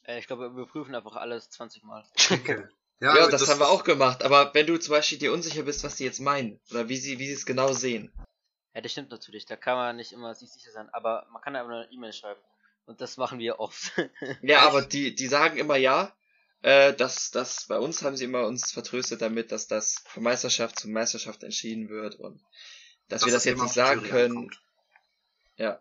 Äh, 0.04 0.18
ich 0.18 0.26
glaube, 0.26 0.42
wir 0.42 0.62
überprüfen 0.62 0.94
einfach 0.94 1.16
alles 1.16 1.50
20 1.50 1.84
Mal. 1.84 2.04
Okay. 2.30 2.64
Ja, 3.00 3.16
Ja, 3.16 3.28
das, 3.28 3.48
haben 3.48 3.60
wir 3.60 3.68
auch 3.68 3.84
gemacht. 3.84 4.22
Aber 4.22 4.54
wenn 4.54 4.66
du 4.66 4.78
zum 4.78 4.92
Beispiel 4.92 5.18
dir 5.18 5.32
unsicher 5.32 5.62
bist, 5.62 5.84
was 5.84 5.96
die 5.96 6.04
jetzt 6.04 6.20
meinen, 6.20 6.60
oder 6.70 6.88
wie 6.88 6.96
sie, 6.96 7.18
wie 7.18 7.26
sie 7.26 7.34
es 7.34 7.46
genau 7.46 7.72
sehen, 7.72 8.12
Ja, 8.74 8.80
das 8.80 8.92
stimmt 8.92 9.10
natürlich. 9.10 9.46
Da 9.46 9.56
kann 9.56 9.76
man 9.76 9.96
nicht 9.96 10.12
immer 10.12 10.34
sich 10.34 10.50
sicher 10.50 10.70
sein. 10.72 10.88
Aber 10.90 11.26
man 11.30 11.42
kann 11.42 11.56
einfach 11.56 11.68
nur 11.68 11.82
eine 11.82 11.92
E-Mail 11.92 12.12
schreiben. 12.12 12.40
Und 12.86 13.00
das 13.00 13.16
machen 13.16 13.38
wir 13.38 13.60
oft. 13.60 13.92
Ja, 14.42 14.60
aber 14.60 14.82
die, 14.82 15.14
die 15.14 15.26
sagen 15.26 15.58
immer 15.58 15.76
ja. 15.76 16.14
Äh, 16.62 16.94
dass 16.94 17.32
das 17.32 17.66
bei 17.66 17.78
uns 17.78 18.02
haben 18.02 18.16
sie 18.16 18.24
immer 18.24 18.46
uns 18.46 18.70
vertröstet 18.70 19.20
damit, 19.20 19.50
dass 19.50 19.66
das 19.66 20.04
von 20.06 20.22
Meisterschaft 20.22 20.78
zu 20.78 20.88
Meisterschaft 20.88 21.42
entschieden 21.42 21.88
wird 21.88 22.14
und 22.14 22.40
dass, 23.08 23.26
wir 23.26 23.32
das 23.32 23.44
jetzt 23.44 23.60
nicht 23.60 23.74
sagen 23.74 24.04
können. 24.04 24.36
ankommt. 24.36 24.62
Ja. 25.56 25.80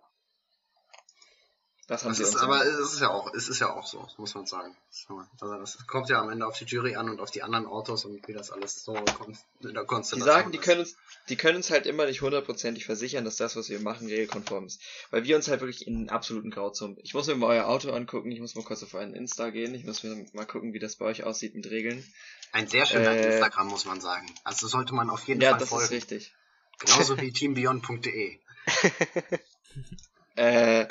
Das 1.91 2.05
haben 2.05 2.11
Das 2.11 2.19
ist, 2.21 2.37
aber 2.37 2.65
es 2.65 2.93
ist 2.93 3.01
ja 3.01 3.09
auch, 3.09 3.33
es 3.33 3.49
ist 3.49 3.59
ja 3.59 3.73
auch 3.73 3.85
so, 3.85 4.07
muss 4.17 4.33
man 4.33 4.45
sagen. 4.45 4.73
So, 4.89 5.21
Also 5.41 5.55
das 5.57 5.85
kommt 5.87 6.07
ja 6.07 6.21
am 6.21 6.29
Ende 6.29 6.47
auf 6.47 6.57
die 6.57 6.63
Jury 6.63 6.95
an 6.95 7.09
und 7.09 7.19
auf 7.19 7.31
die 7.31 7.43
anderen 7.43 7.65
Autos 7.65 8.05
und 8.05 8.25
wie 8.29 8.31
das 8.31 8.49
alles 8.49 8.81
so 8.85 8.95
in 8.95 9.73
der 9.73 9.81
Die 9.81 9.87
Konstellation 9.87 10.33
sagen, 10.33 10.51
die 10.53 10.57
können 10.57 10.79
uns, 10.79 10.95
die 11.27 11.35
können 11.35 11.57
uns 11.57 11.69
halt 11.69 11.85
immer 11.85 12.05
nicht 12.05 12.21
hundertprozentig 12.21 12.85
versichern, 12.85 13.25
dass 13.25 13.35
das, 13.35 13.57
was 13.57 13.67
wir 13.67 13.81
machen, 13.81 14.07
regelkonform 14.07 14.67
ist. 14.67 14.79
Weil 15.09 15.25
wir 15.25 15.35
uns 15.35 15.49
halt 15.49 15.59
wirklich 15.59 15.85
in 15.85 16.09
absoluten 16.09 16.49
Grauzonen. 16.49 16.97
Ich 17.03 17.13
muss 17.13 17.27
mir 17.27 17.35
mal 17.35 17.47
euer 17.57 17.67
Auto 17.67 17.91
angucken, 17.91 18.31
ich 18.31 18.39
muss 18.39 18.55
mal 18.55 18.63
kurz 18.63 18.81
auf 18.83 18.93
euren 18.93 19.13
Insta 19.13 19.49
gehen, 19.49 19.75
ich 19.75 19.83
muss 19.83 20.01
mir 20.03 20.25
mal 20.31 20.45
gucken, 20.45 20.71
wie 20.71 20.79
das 20.79 20.95
bei 20.95 21.03
euch 21.03 21.25
aussieht 21.25 21.55
mit 21.55 21.69
Regeln. 21.69 22.01
Ein 22.53 22.67
sehr 22.67 22.85
schöner 22.85 23.11
Äh, 23.17 23.33
Instagram, 23.33 23.67
muss 23.67 23.83
man 23.83 23.99
sagen. 23.99 24.27
Also 24.45 24.69
sollte 24.69 24.95
man 24.95 25.09
auf 25.09 25.27
jeden 25.27 25.41
Ja, 25.41 25.49
Fall 25.51 25.59
das 25.59 25.67
folgen. 25.67 25.83
ist 25.83 25.91
richtig. 25.91 26.33
Genauso 26.79 27.19
wie 27.19 27.31
teambeyond.de. 27.33 28.39
Äh, 30.35 30.87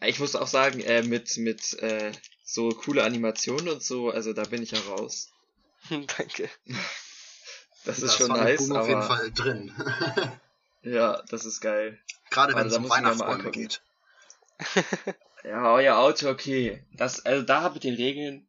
ich 0.00 0.18
muss 0.18 0.36
auch 0.36 0.46
sagen, 0.46 0.80
äh, 0.80 1.02
mit, 1.02 1.36
mit 1.36 1.74
äh, 1.80 2.12
so 2.44 2.68
coole 2.70 3.02
Animationen 3.04 3.68
und 3.68 3.82
so, 3.82 4.10
also 4.10 4.32
da 4.32 4.44
bin 4.44 4.62
ich 4.62 4.72
ja 4.72 4.80
raus. 4.80 5.32
Danke. 5.90 6.48
Das 7.84 8.00
Da 8.00 8.06
ist 8.06 8.16
schon 8.16 8.26
Sonic 8.26 8.42
nice, 8.42 8.68
Boom 8.68 8.76
auf 8.76 8.88
jeden 8.88 9.00
aber 9.00 9.16
Fall 9.16 9.32
drin. 9.32 9.72
ja, 10.82 11.22
das 11.28 11.44
ist 11.44 11.60
geil. 11.60 11.98
Gerade 12.30 12.54
wenn 12.54 12.66
es 12.66 12.76
um 12.76 12.84
ich 12.84 12.90
Weihnachtsbäume 12.90 13.50
geht. 13.50 13.80
Ja, 15.44 15.72
euer 15.72 15.96
Auto, 15.96 16.28
okay. 16.28 16.84
Das, 16.92 17.24
also 17.24 17.44
da 17.44 17.70
mit 17.70 17.84
den 17.84 17.94
Regeln, 17.94 18.48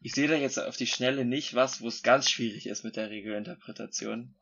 ich 0.00 0.12
sehe 0.12 0.26
da 0.26 0.34
jetzt 0.34 0.58
auf 0.58 0.76
die 0.76 0.88
Schnelle 0.88 1.24
nicht 1.24 1.54
was, 1.54 1.80
wo 1.80 1.86
es 1.86 2.02
ganz 2.02 2.28
schwierig 2.28 2.66
ist 2.66 2.82
mit 2.82 2.96
der 2.96 3.10
Regelinterpretation. 3.10 4.34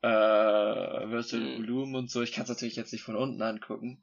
Äh, 0.00 0.08
Virtual 0.08 1.42
Hm. 1.42 1.58
Volumen 1.58 1.94
und 1.94 2.10
so, 2.10 2.22
ich 2.22 2.32
kann 2.32 2.44
es 2.44 2.48
natürlich 2.48 2.76
jetzt 2.76 2.92
nicht 2.92 3.02
von 3.02 3.16
unten 3.16 3.42
angucken. 3.42 4.02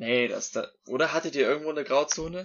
Nee, 0.00 0.28
das 0.28 0.50
da. 0.50 0.66
Oder 0.86 1.12
hattet 1.12 1.34
ihr 1.34 1.46
irgendwo 1.46 1.68
eine 1.70 1.84
Grauzone? 1.84 2.44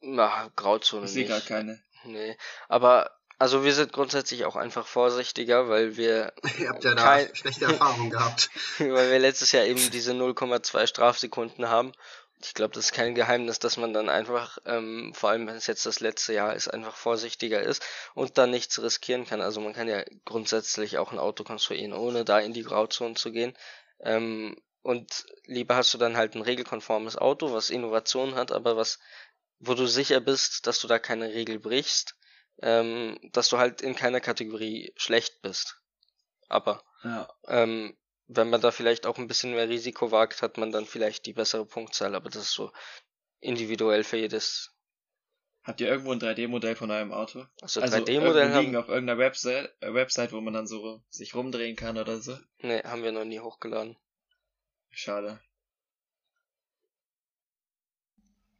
Na, 0.00 0.50
Grauzone 0.56 1.04
Ich 1.04 1.12
sehe 1.12 1.26
gar 1.26 1.36
nicht. 1.36 1.48
keine. 1.48 1.82
Nee. 2.04 2.36
Aber, 2.68 3.10
also 3.38 3.62
wir 3.62 3.74
sind 3.74 3.92
grundsätzlich 3.92 4.46
auch 4.46 4.56
einfach 4.56 4.86
vorsichtiger, 4.86 5.68
weil 5.68 5.96
wir, 5.98 6.32
Ihr 6.58 6.70
habt 6.70 6.82
ja 6.84 6.94
da 6.94 7.02
Kein- 7.02 7.36
schlechte 7.36 7.66
Erfahrungen 7.66 8.10
gehabt. 8.10 8.48
weil 8.78 9.10
wir 9.10 9.18
letztes 9.18 9.52
Jahr 9.52 9.64
eben 9.64 9.90
diese 9.90 10.12
0,2 10.12 10.86
Strafsekunden 10.86 11.68
haben. 11.68 11.92
Ich 12.42 12.54
glaube, 12.54 12.74
das 12.74 12.86
ist 12.86 12.92
kein 12.92 13.14
Geheimnis, 13.14 13.58
dass 13.58 13.76
man 13.76 13.92
dann 13.92 14.08
einfach, 14.08 14.56
ähm, 14.64 15.12
vor 15.14 15.30
allem 15.30 15.46
wenn 15.46 15.56
es 15.56 15.66
jetzt 15.66 15.84
das 15.86 16.00
letzte 16.00 16.32
Jahr 16.34 16.54
ist, 16.54 16.68
einfach 16.68 16.94
vorsichtiger 16.96 17.60
ist 17.62 17.82
und 18.14 18.38
dann 18.38 18.50
nichts 18.50 18.80
riskieren 18.80 19.26
kann. 19.26 19.40
Also 19.42 19.60
man 19.60 19.72
kann 19.74 19.88
ja 19.88 20.02
grundsätzlich 20.24 20.98
auch 20.98 21.12
ein 21.12 21.18
Auto 21.18 21.44
konstruieren, 21.44 21.92
ohne 21.94 22.24
da 22.24 22.38
in 22.38 22.52
die 22.52 22.62
Grauzone 22.62 23.14
zu 23.14 23.32
gehen. 23.32 23.54
Ähm, 24.00 24.56
und 24.86 25.26
lieber 25.46 25.74
hast 25.74 25.92
du 25.94 25.98
dann 25.98 26.16
halt 26.16 26.36
ein 26.36 26.42
regelkonformes 26.42 27.16
Auto, 27.18 27.52
was 27.52 27.70
Innovation 27.70 28.36
hat, 28.36 28.52
aber 28.52 28.76
was, 28.76 29.00
wo 29.58 29.74
du 29.74 29.86
sicher 29.86 30.20
bist, 30.20 30.68
dass 30.68 30.78
du 30.78 30.86
da 30.86 31.00
keine 31.00 31.34
Regel 31.34 31.58
brichst, 31.58 32.14
ähm, 32.62 33.18
dass 33.32 33.48
du 33.48 33.58
halt 33.58 33.82
in 33.82 33.96
keiner 33.96 34.20
Kategorie 34.20 34.92
schlecht 34.96 35.42
bist. 35.42 35.82
Aber 36.48 36.84
Ja. 37.02 37.28
ähm, 37.48 37.96
wenn 38.28 38.48
man 38.48 38.60
da 38.60 38.70
vielleicht 38.70 39.06
auch 39.06 39.18
ein 39.18 39.26
bisschen 39.26 39.54
mehr 39.56 39.68
Risiko 39.68 40.12
wagt, 40.12 40.40
hat 40.40 40.56
man 40.56 40.70
dann 40.70 40.86
vielleicht 40.86 41.26
die 41.26 41.32
bessere 41.32 41.66
Punktzahl, 41.66 42.14
aber 42.14 42.30
das 42.30 42.42
ist 42.42 42.52
so 42.52 42.70
individuell 43.40 44.04
für 44.04 44.18
jedes. 44.18 44.72
Habt 45.64 45.80
ihr 45.80 45.88
irgendwo 45.88 46.12
ein 46.12 46.20
3D-Modell 46.20 46.76
von 46.76 46.92
eurem 46.92 47.12
Auto? 47.12 47.44
Also, 47.60 47.80
Also 47.80 47.96
3D-Modell 47.96 48.42
irgendwo 48.44 48.60
liegen 48.60 48.76
haben, 48.76 48.84
auf 48.84 48.88
irgendeiner 48.88 49.18
Website, 49.18 49.74
äh, 49.80 49.92
Website, 49.92 50.30
wo 50.32 50.40
man 50.40 50.54
dann 50.54 50.68
so 50.68 51.02
sich 51.08 51.34
rumdrehen 51.34 51.74
kann 51.74 51.98
oder 51.98 52.18
so? 52.18 52.38
nee, 52.58 52.80
haben 52.84 53.02
wir 53.02 53.10
noch 53.10 53.24
nie 53.24 53.40
hochgeladen. 53.40 53.96
Schade. 54.98 55.38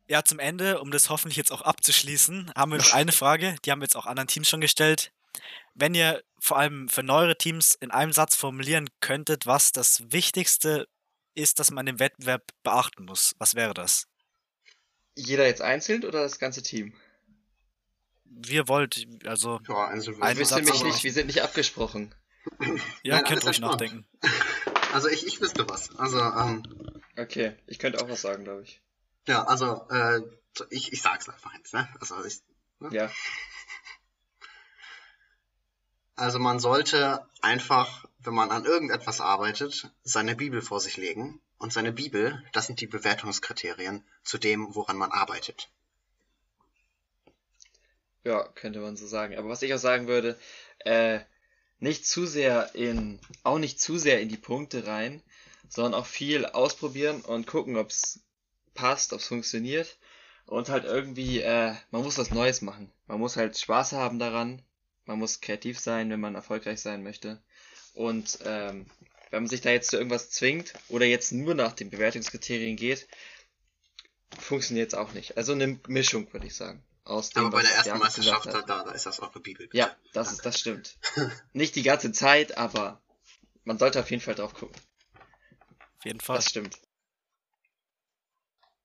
Ja, 0.06 0.22
zum 0.22 0.38
Ende, 0.38 0.80
um 0.82 0.90
das 0.90 1.08
hoffentlich 1.08 1.38
jetzt 1.38 1.50
auch 1.50 1.62
abzuschließen, 1.62 2.52
haben 2.54 2.72
wir 2.72 2.78
noch 2.78 2.92
eine 2.92 3.12
Frage, 3.12 3.56
die 3.64 3.70
haben 3.72 3.80
wir 3.80 3.86
jetzt 3.86 3.96
auch 3.96 4.04
anderen 4.04 4.28
Teams 4.28 4.46
schon 4.48 4.60
gestellt. 4.60 5.12
Wenn 5.74 5.94
ihr 5.94 6.22
vor 6.38 6.58
allem 6.58 6.90
für 6.90 7.02
neuere 7.02 7.38
Teams 7.38 7.74
in 7.74 7.90
einem 7.90 8.12
Satz 8.12 8.36
formulieren 8.36 8.90
könntet, 9.00 9.46
was 9.46 9.72
das 9.72 10.12
Wichtigste 10.12 10.86
ist, 11.34 11.58
das 11.58 11.70
man 11.70 11.86
im 11.86 11.98
Wettbewerb 11.98 12.44
beachten 12.62 13.06
muss, 13.06 13.34
was 13.38 13.54
wäre 13.54 13.72
das? 13.72 14.06
Jeder 15.14 15.46
jetzt 15.46 15.62
einzeln 15.62 16.04
oder 16.04 16.20
das 16.22 16.38
ganze 16.38 16.62
Team? 16.62 16.92
Wir 18.24 18.68
wollt, 18.68 19.06
also, 19.24 19.60
Ja, 19.66 19.86
also, 19.86 20.12
Ein 20.20 20.32
Ich 20.34 20.38
wüsste 20.40 20.54
Satz 20.56 20.64
nämlich 20.64 20.80
aber- 20.82 20.90
nicht, 20.90 21.02
wir 21.04 21.12
sind 21.14 21.26
nicht 21.28 21.40
abgesprochen. 21.42 22.14
ja, 23.02 23.16
Nein, 23.16 23.24
könnt 23.24 23.44
ruhig 23.46 23.58
nachdenken. 23.60 24.06
also 24.96 25.08
ich, 25.08 25.26
ich 25.26 25.40
wüsste 25.40 25.68
was. 25.68 25.94
Also, 25.98 26.18
ähm, 26.20 26.62
Okay, 27.18 27.56
ich 27.66 27.78
könnte 27.78 28.02
auch 28.02 28.08
was 28.08 28.22
sagen, 28.22 28.44
glaube 28.44 28.62
ich. 28.62 28.80
ja, 29.26 29.44
also, 29.44 29.86
äh, 29.90 30.20
ich, 30.70 30.92
ich 30.92 31.00
sag's 31.00 31.28
einfach 31.28 31.54
jetzt, 31.54 31.72
ne? 31.72 31.88
Also 32.00 32.24
ich, 32.24 32.42
Ja. 32.90 33.10
Also 36.16 36.38
man 36.38 36.58
sollte 36.58 37.26
einfach 37.42 38.06
wenn 38.26 38.34
man 38.34 38.50
an 38.50 38.64
irgendetwas 38.64 39.20
arbeitet, 39.20 39.88
seine 40.02 40.34
Bibel 40.34 40.60
vor 40.60 40.80
sich 40.80 40.96
legen. 40.96 41.40
Und 41.58 41.72
seine 41.72 41.92
Bibel, 41.92 42.42
das 42.52 42.66
sind 42.66 42.82
die 42.82 42.86
Bewertungskriterien 42.86 44.04
zu 44.22 44.36
dem, 44.36 44.74
woran 44.74 44.98
man 44.98 45.10
arbeitet. 45.10 45.70
Ja, 48.24 48.46
könnte 48.54 48.80
man 48.80 48.96
so 48.96 49.06
sagen. 49.06 49.38
Aber 49.38 49.48
was 49.48 49.62
ich 49.62 49.72
auch 49.72 49.78
sagen 49.78 50.06
würde, 50.06 50.38
äh, 50.80 51.20
nicht 51.78 52.06
zu 52.06 52.26
sehr 52.26 52.74
in, 52.74 53.20
auch 53.42 53.58
nicht 53.58 53.80
zu 53.80 53.98
sehr 53.98 54.20
in 54.20 54.28
die 54.28 54.36
Punkte 54.36 54.86
rein, 54.86 55.22
sondern 55.68 55.94
auch 55.94 56.06
viel 56.06 56.46
ausprobieren 56.46 57.20
und 57.22 57.46
gucken, 57.46 57.76
ob 57.76 57.90
es 57.90 58.20
passt, 58.74 59.12
ob 59.12 59.20
es 59.20 59.26
funktioniert. 59.26 59.98
Und 60.46 60.68
halt 60.68 60.84
irgendwie, 60.84 61.40
äh, 61.40 61.74
man 61.90 62.02
muss 62.02 62.18
was 62.18 62.30
Neues 62.30 62.62
machen. 62.62 62.92
Man 63.06 63.18
muss 63.18 63.36
halt 63.36 63.58
Spaß 63.58 63.92
haben 63.92 64.18
daran. 64.20 64.62
Man 65.04 65.18
muss 65.18 65.40
kreativ 65.40 65.80
sein, 65.80 66.08
wenn 66.10 66.20
man 66.20 66.36
erfolgreich 66.36 66.80
sein 66.80 67.02
möchte. 67.02 67.42
Und 67.94 68.38
ähm, 68.44 68.86
wenn 69.30 69.42
man 69.42 69.48
sich 69.48 69.60
da 69.60 69.70
jetzt 69.70 69.90
zu 69.90 69.96
irgendwas 69.96 70.30
zwingt 70.30 70.72
oder 70.88 71.04
jetzt 71.04 71.32
nur 71.32 71.54
nach 71.54 71.72
den 71.72 71.90
Bewertungskriterien 71.90 72.76
geht, 72.76 73.08
funktioniert 74.38 74.92
es 74.92 74.98
auch 74.98 75.12
nicht. 75.12 75.36
Also 75.36 75.52
eine 75.52 75.80
Mischung, 75.88 76.32
würde 76.32 76.46
ich 76.46 76.54
sagen. 76.54 76.84
Aus 77.06 77.30
dem, 77.30 77.46
Aber 77.46 77.58
bei 77.58 77.62
der 77.62 77.70
ersten 77.70 77.98
Meisterschaft, 77.98 78.46
da, 78.46 78.62
da 78.62 78.90
ist 78.90 79.06
das 79.06 79.20
eure 79.20 79.38
Bibel. 79.38 79.68
Bitte. 79.68 79.78
Ja, 79.78 79.94
das, 80.12 80.38
das 80.38 80.58
stimmt. 80.58 80.98
nicht 81.52 81.76
die 81.76 81.84
ganze 81.84 82.10
Zeit, 82.10 82.58
aber 82.58 83.00
man 83.62 83.78
sollte 83.78 84.00
auf 84.00 84.10
jeden 84.10 84.22
Fall 84.22 84.34
drauf 84.34 84.54
gucken. 84.54 84.74
Auf 85.98 86.04
jeden 86.04 86.18
Fall. 86.18 86.36
Das 86.36 86.50
stimmt. 86.50 86.80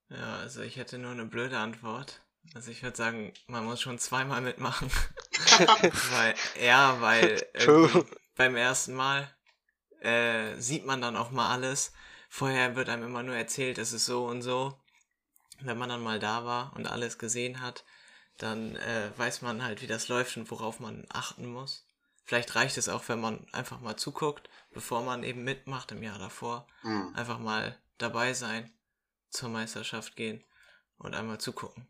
Ja, 0.09 0.37
also 0.37 0.61
ich 0.61 0.75
hätte 0.75 0.99
nur 0.99 1.11
eine 1.11 1.25
blöde 1.25 1.57
Antwort. 1.57 2.21
Also 2.53 2.69
ich 2.69 2.83
würde 2.83 2.95
sagen, 2.95 3.33
man 3.47 3.65
muss 3.65 3.81
schon 3.81 3.97
zweimal 3.97 4.41
mitmachen. 4.41 4.91
weil, 6.11 6.35
ja, 6.61 7.01
weil 7.01 7.43
beim 8.35 8.55
ersten 8.55 8.93
Mal 8.93 9.35
äh, 9.99 10.59
sieht 10.59 10.85
man 10.85 11.01
dann 11.01 11.17
auch 11.17 11.31
mal 11.31 11.49
alles. 11.49 11.91
Vorher 12.29 12.75
wird 12.75 12.89
einem 12.89 13.05
immer 13.05 13.23
nur 13.23 13.35
erzählt, 13.35 13.79
es 13.79 13.93
ist 13.93 14.05
so 14.05 14.27
und 14.27 14.43
so. 14.43 14.79
Wenn 15.61 15.79
man 15.79 15.89
dann 15.89 16.03
mal 16.03 16.19
da 16.19 16.45
war 16.45 16.75
und 16.75 16.85
alles 16.85 17.17
gesehen 17.17 17.61
hat, 17.61 17.83
dann 18.41 18.75
äh, 18.75 19.11
weiß 19.17 19.41
man 19.41 19.63
halt, 19.63 19.81
wie 19.81 19.87
das 19.87 20.07
läuft 20.07 20.35
und 20.37 20.49
worauf 20.49 20.79
man 20.79 21.05
achten 21.09 21.45
muss. 21.45 21.85
Vielleicht 22.23 22.55
reicht 22.55 22.77
es 22.77 22.89
auch, 22.89 23.07
wenn 23.07 23.19
man 23.19 23.45
einfach 23.51 23.81
mal 23.81 23.97
zuguckt, 23.97 24.49
bevor 24.71 25.03
man 25.03 25.23
eben 25.23 25.43
mitmacht 25.43 25.91
im 25.91 26.01
Jahr 26.01 26.17
davor. 26.17 26.67
Mhm. 26.83 27.13
Einfach 27.15 27.39
mal 27.39 27.77
dabei 27.97 28.33
sein, 28.33 28.71
zur 29.29 29.49
Meisterschaft 29.49 30.15
gehen 30.15 30.43
und 30.97 31.13
einmal 31.13 31.39
zugucken. 31.39 31.87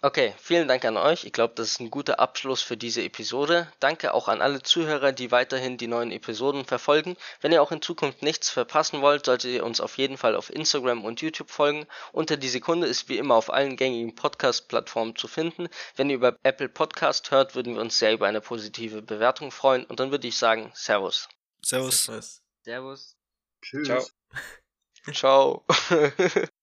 Okay, 0.00 0.32
vielen 0.38 0.68
Dank 0.68 0.84
an 0.84 0.96
euch. 0.96 1.24
Ich 1.24 1.32
glaube, 1.32 1.54
das 1.56 1.72
ist 1.72 1.80
ein 1.80 1.90
guter 1.90 2.20
Abschluss 2.20 2.62
für 2.62 2.76
diese 2.76 3.02
Episode. 3.02 3.72
Danke 3.80 4.14
auch 4.14 4.28
an 4.28 4.40
alle 4.40 4.62
Zuhörer, 4.62 5.10
die 5.10 5.32
weiterhin 5.32 5.76
die 5.76 5.88
neuen 5.88 6.12
Episoden 6.12 6.64
verfolgen. 6.64 7.16
Wenn 7.40 7.50
ihr 7.50 7.60
auch 7.60 7.72
in 7.72 7.82
Zukunft 7.82 8.22
nichts 8.22 8.48
verpassen 8.48 9.00
wollt, 9.02 9.26
solltet 9.26 9.50
ihr 9.50 9.64
uns 9.64 9.80
auf 9.80 9.98
jeden 9.98 10.16
Fall 10.16 10.36
auf 10.36 10.50
Instagram 10.50 11.04
und 11.04 11.20
YouTube 11.20 11.50
folgen. 11.50 11.84
Unter 12.12 12.36
die 12.36 12.48
Sekunde 12.48 12.86
ist 12.86 13.08
wie 13.08 13.18
immer 13.18 13.34
auf 13.34 13.52
allen 13.52 13.76
gängigen 13.76 14.14
Podcast-Plattformen 14.14 15.16
zu 15.16 15.26
finden. 15.26 15.68
Wenn 15.96 16.10
ihr 16.10 16.16
über 16.16 16.36
Apple 16.44 16.68
Podcast 16.68 17.32
hört, 17.32 17.56
würden 17.56 17.74
wir 17.74 17.80
uns 17.80 17.98
sehr 17.98 18.12
über 18.12 18.28
eine 18.28 18.40
positive 18.40 19.02
Bewertung 19.02 19.50
freuen. 19.50 19.84
Und 19.84 19.98
dann 19.98 20.12
würde 20.12 20.28
ich 20.28 20.36
sagen, 20.36 20.70
Servus. 20.74 21.28
Servus. 21.60 22.40
Servus. 22.62 23.16
Tschüss. 23.62 23.88
Ciao. 23.88 24.04
Ciao. 25.12 25.66